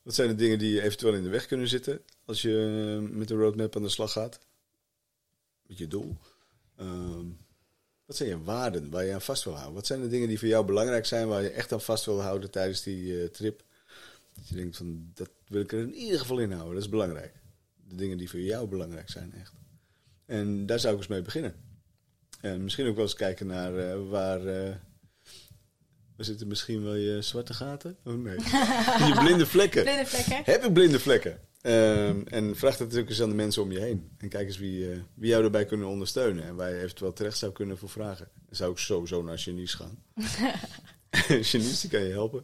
wat 0.02 0.16
zijn 0.16 0.28
de 0.28 0.36
dingen 0.36 0.60
die 0.60 0.82
eventueel 0.82 1.14
in 1.14 1.24
de 1.24 1.30
weg 1.30 1.46
kunnen 1.46 1.68
zitten 1.68 2.02
als 2.26 2.42
je 2.42 2.98
eh, 3.02 3.18
met 3.18 3.28
de 3.28 3.36
roadmap 3.36 3.76
aan 3.76 3.82
de 3.82 3.90
slag 3.90 4.12
gaat? 4.12 4.40
Met 5.68 5.78
je 5.78 5.88
doel. 5.88 6.18
Ehm, 6.80 7.26
wat 8.06 8.16
zijn 8.16 8.30
je 8.30 8.44
waarden 8.44 8.90
waar 8.90 9.06
je 9.06 9.14
aan 9.14 9.22
vast 9.22 9.44
wil 9.44 9.54
houden? 9.54 9.74
Wat 9.76 9.86
zijn 9.88 10.02
de 10.02 10.08
dingen 10.08 10.28
die 10.28 10.40
voor 10.40 10.48
jou 10.48 10.66
belangrijk 10.66 11.06
zijn 11.06 11.28
waar 11.28 11.42
je 11.42 11.50
echt 11.50 11.72
aan 11.72 11.82
vast 11.82 12.06
wil 12.06 12.22
houden 12.22 12.52
tijdens 12.52 12.84
die 12.84 13.22
eh, 13.22 13.28
trip? 13.28 13.64
Dat 14.34 14.48
je 14.48 14.56
denkt 14.56 14.78
van 14.78 15.12
dat 15.14 15.30
wil 15.48 15.62
ik 15.62 15.72
er 15.72 15.80
in 15.80 15.94
ieder 15.94 16.20
geval 16.20 16.40
in 16.40 16.52
houden, 16.52 16.74
dat 16.74 16.84
is 16.84 16.90
belangrijk. 16.90 17.34
De 17.88 17.96
dingen 17.96 18.18
die 18.18 18.30
voor 18.30 18.40
jou 18.40 18.68
belangrijk 18.68 19.10
zijn, 19.10 19.34
echt. 19.34 19.54
En 20.26 20.66
daar 20.66 20.80
zou 20.80 20.94
ik 20.94 21.00
eens 21.00 21.10
mee 21.10 21.22
beginnen. 21.22 21.56
En 22.42 22.64
misschien 22.64 22.88
ook 22.88 22.96
wel 22.96 23.04
eens 23.04 23.14
kijken 23.14 23.48
naar 23.48 23.78
eh, 23.78 24.10
waar. 24.10 24.46
eh 24.46 24.76
waar 26.16 26.28
zitten 26.28 26.48
misschien 26.48 26.84
wel 26.84 26.96
je 26.96 27.22
zwarte 27.22 27.54
gaten? 27.54 27.98
Oh 28.04 28.14
nee. 28.14 28.40
je 29.10 29.16
blinde 29.20 29.46
vlekken. 29.46 29.84
Blinde 29.84 30.06
vlekken? 30.06 30.42
Heb 30.54 30.64
ik 30.64 30.74
blinde 30.74 31.00
vlekken? 31.00 31.40
Ehm, 31.62 32.22
en 32.26 32.56
vraag 32.56 32.78
dat 32.78 32.98
ook 32.98 33.10
eens 33.10 33.22
aan 33.22 33.30
de 33.30 33.36
mensen 33.36 33.62
om 33.62 33.72
je 33.72 33.80
heen. 33.80 34.10
En 34.18 34.30
kijk 34.30 34.48
eens 34.48 34.58
wie, 34.58 34.92
eh, 34.92 35.00
wie 35.14 35.30
jou 35.30 35.42
daarbij 35.42 35.66
kunnen 35.66 35.88
ondersteunen. 35.88 36.44
En 36.44 36.56
waar 36.56 36.70
je 36.70 36.82
eventueel 36.82 37.14
terecht 37.14 37.38
zou 37.38 37.52
kunnen 37.52 37.78
voor 37.78 37.90
vragen. 37.90 38.28
Dan 38.46 38.56
zou 38.56 38.72
ik 38.72 38.78
sowieso 38.78 39.24
naar 39.24 39.40
Genies 39.40 39.74
gaan. 39.74 40.04
Genies, 41.50 41.82
die 41.82 41.90
kan 41.90 42.02
je 42.02 42.12
helpen. 42.12 42.44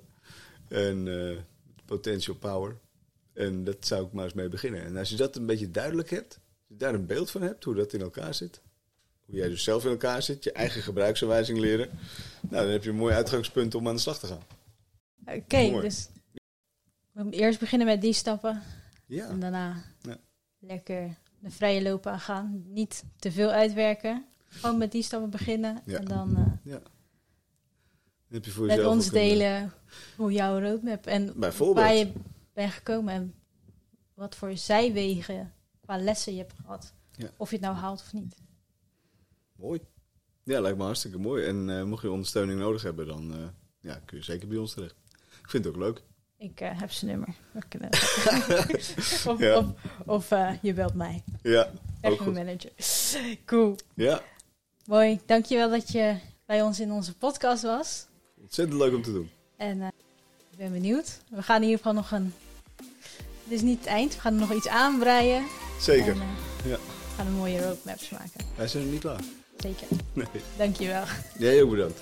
En 0.68 1.08
eh, 1.08 1.38
potential 1.86 2.36
power. 2.36 2.78
En 3.34 3.64
dat 3.64 3.86
zou 3.86 4.06
ik 4.06 4.12
maar 4.12 4.24
eens 4.24 4.34
mee 4.34 4.50
beginnen. 4.50 4.84
En 4.84 4.98
als 4.98 5.10
je 5.10 5.16
dat 5.16 5.36
een 5.36 5.46
beetje 5.46 5.72
duidelijk 5.72 6.10
hebt, 6.10 6.34
als 6.34 6.68
je 6.68 6.76
daar 6.76 6.94
een 6.94 7.06
beeld 7.06 7.32
van 7.32 7.42
hebt, 7.42 7.64
hoe 7.64 7.76
dat 7.76 7.94
in 7.94 8.02
elkaar 8.02 8.34
zit. 8.34 8.62
Hoe 9.26 9.36
jij 9.36 9.50
dus 9.50 9.64
zelf 9.64 9.84
in 9.84 9.92
elkaar 9.92 10.22
zit, 10.22 10.44
je 10.44 10.52
eigen 10.52 10.82
gebruiksaanwijzing 10.82 11.58
leren. 11.58 11.90
Nou, 12.50 12.64
dan 12.64 12.72
heb 12.72 12.84
je 12.84 12.90
een 12.90 12.96
mooi 12.96 13.14
uitgangspunt 13.14 13.76
om 13.76 13.88
aan 13.88 13.96
de 13.96 14.02
slag 14.02 14.20
te 14.20 14.28
gaan. 14.28 14.44
Oké, 15.26 15.82
dus 15.82 16.10
we 17.12 17.24
moeten 17.24 17.42
eerst 17.42 17.60
beginnen 17.60 17.88
met 17.88 18.02
die 18.02 18.14
stappen. 18.14 18.64
Ja, 19.06 19.28
En 19.28 19.40
daarna 19.40 19.84
Ja. 20.02 20.18
lekker 20.60 21.18
de 21.40 21.52
vrije 21.52 21.82
lopen 21.82 22.12
aangaan. 22.12 22.64
Niet 22.68 23.04
te 23.20 23.32
veel 23.32 23.50
uitwerken. 23.50 24.26
Gewoon 24.44 24.78
met 24.78 24.92
die 24.92 25.04
stappen 25.04 25.30
beginnen. 25.30 25.82
Ja. 25.86 25.98
En 25.98 26.06
dan 26.06 26.36
eh, 26.36 26.72
dan 26.72 26.84
heb 28.30 28.46
je 28.46 28.52
voor 28.52 28.66
met 28.66 28.86
ons 28.86 29.06
een, 29.08 29.14
eh, 29.14 29.20
delen 29.20 29.74
hoe 30.16 30.32
jouw 30.32 30.60
roadmap 30.60 31.06
en 31.06 31.40
waar 31.74 31.94
je 31.94 32.12
bent 32.54 32.72
gekomen 32.74 33.14
en 33.14 33.34
wat 34.14 34.36
voor 34.36 34.58
zijwegen 34.58 35.54
qua 35.82 35.98
lessen 35.98 36.34
je 36.34 36.40
hebt 36.40 36.54
gehad. 36.62 36.94
Ja. 37.12 37.30
Of 37.38 37.50
je 37.50 37.56
het 37.56 37.66
nou 37.66 37.76
haalt 37.76 38.02
of 38.02 38.14
niet. 38.14 38.36
Mooi. 39.56 39.80
Ja, 40.44 40.62
lijkt 40.62 40.78
me 40.78 40.84
hartstikke 40.84 41.18
mooi. 41.18 41.46
En 41.46 41.70
eh, 41.70 41.84
mocht 41.84 42.02
je 42.02 42.12
ondersteuning 42.12 42.60
nodig 42.60 42.82
hebben, 42.82 43.08
dan 43.08 43.54
ja, 43.80 44.02
kun 44.06 44.18
je 44.18 44.24
zeker 44.24 44.48
bij 44.48 44.58
ons 44.58 44.74
terecht. 44.74 44.96
Ik 45.42 45.50
vind 45.50 45.66
het 45.66 45.74
ook 45.74 45.80
leuk. 45.80 46.04
Ik 46.52 46.62
eh, 46.62 46.80
heb 46.80 46.92
zijn 46.92 47.12
nummer. 47.12 47.30
Of 49.28 49.40
Ja. 49.40 49.58
of, 49.58 49.66
of 50.06 50.32
eh, 50.32 50.50
je 50.62 50.74
belt 50.74 50.94
mij. 50.94 51.24
Ja, 51.42 51.70
Echt 52.02 52.20
mijn 52.20 52.34
manager. 52.34 52.72
Cool. 53.46 53.76
Ja, 53.94 54.22
Mooi. 54.86 55.20
Dankjewel 55.26 55.70
dat 55.70 55.92
je 55.92 56.16
bij 56.46 56.62
ons 56.62 56.80
in 56.80 56.92
onze 56.92 57.14
podcast 57.18 57.64
was. 57.64 58.06
ontzettend 58.42 58.80
leuk 58.80 58.94
om 58.94 59.02
te 59.02 59.12
doen. 59.12 59.30
En 59.58 59.82
eh, 59.82 59.88
ik 60.52 60.58
ben 60.58 60.72
benieuwd. 60.72 61.20
We 61.30 61.42
gaan 61.44 61.56
in 61.56 61.64
ieder 61.64 61.78
geval 61.78 61.94
nog 61.94 62.12
een... 62.12 62.34
Het 63.44 63.54
is 63.54 63.62
niet 63.62 63.80
het 63.80 63.88
eind. 63.88 64.14
We 64.16 64.20
gaan 64.20 64.34
er 64.34 64.40
nog 64.40 64.54
iets 64.54 64.68
aanbreien. 64.68 65.44
Zeker. 65.80 66.12
En, 66.14 66.20
Ja. 66.70 66.76
We 66.76 67.16
gaan 67.16 67.28
een 67.28 67.34
mooie 67.34 67.62
roadmaps 67.62 68.10
maken. 68.10 68.46
Wij 68.56 68.68
zijn 68.68 68.84
nog 68.84 68.92
niet 68.92 69.02
klaar. 69.02 69.22
Zeker. 69.58 69.88
Nee. 70.14 70.26
Dankjewel. 70.58 71.04
Jij 71.38 71.62
ook 71.64 71.70
bedankt. 71.70 72.00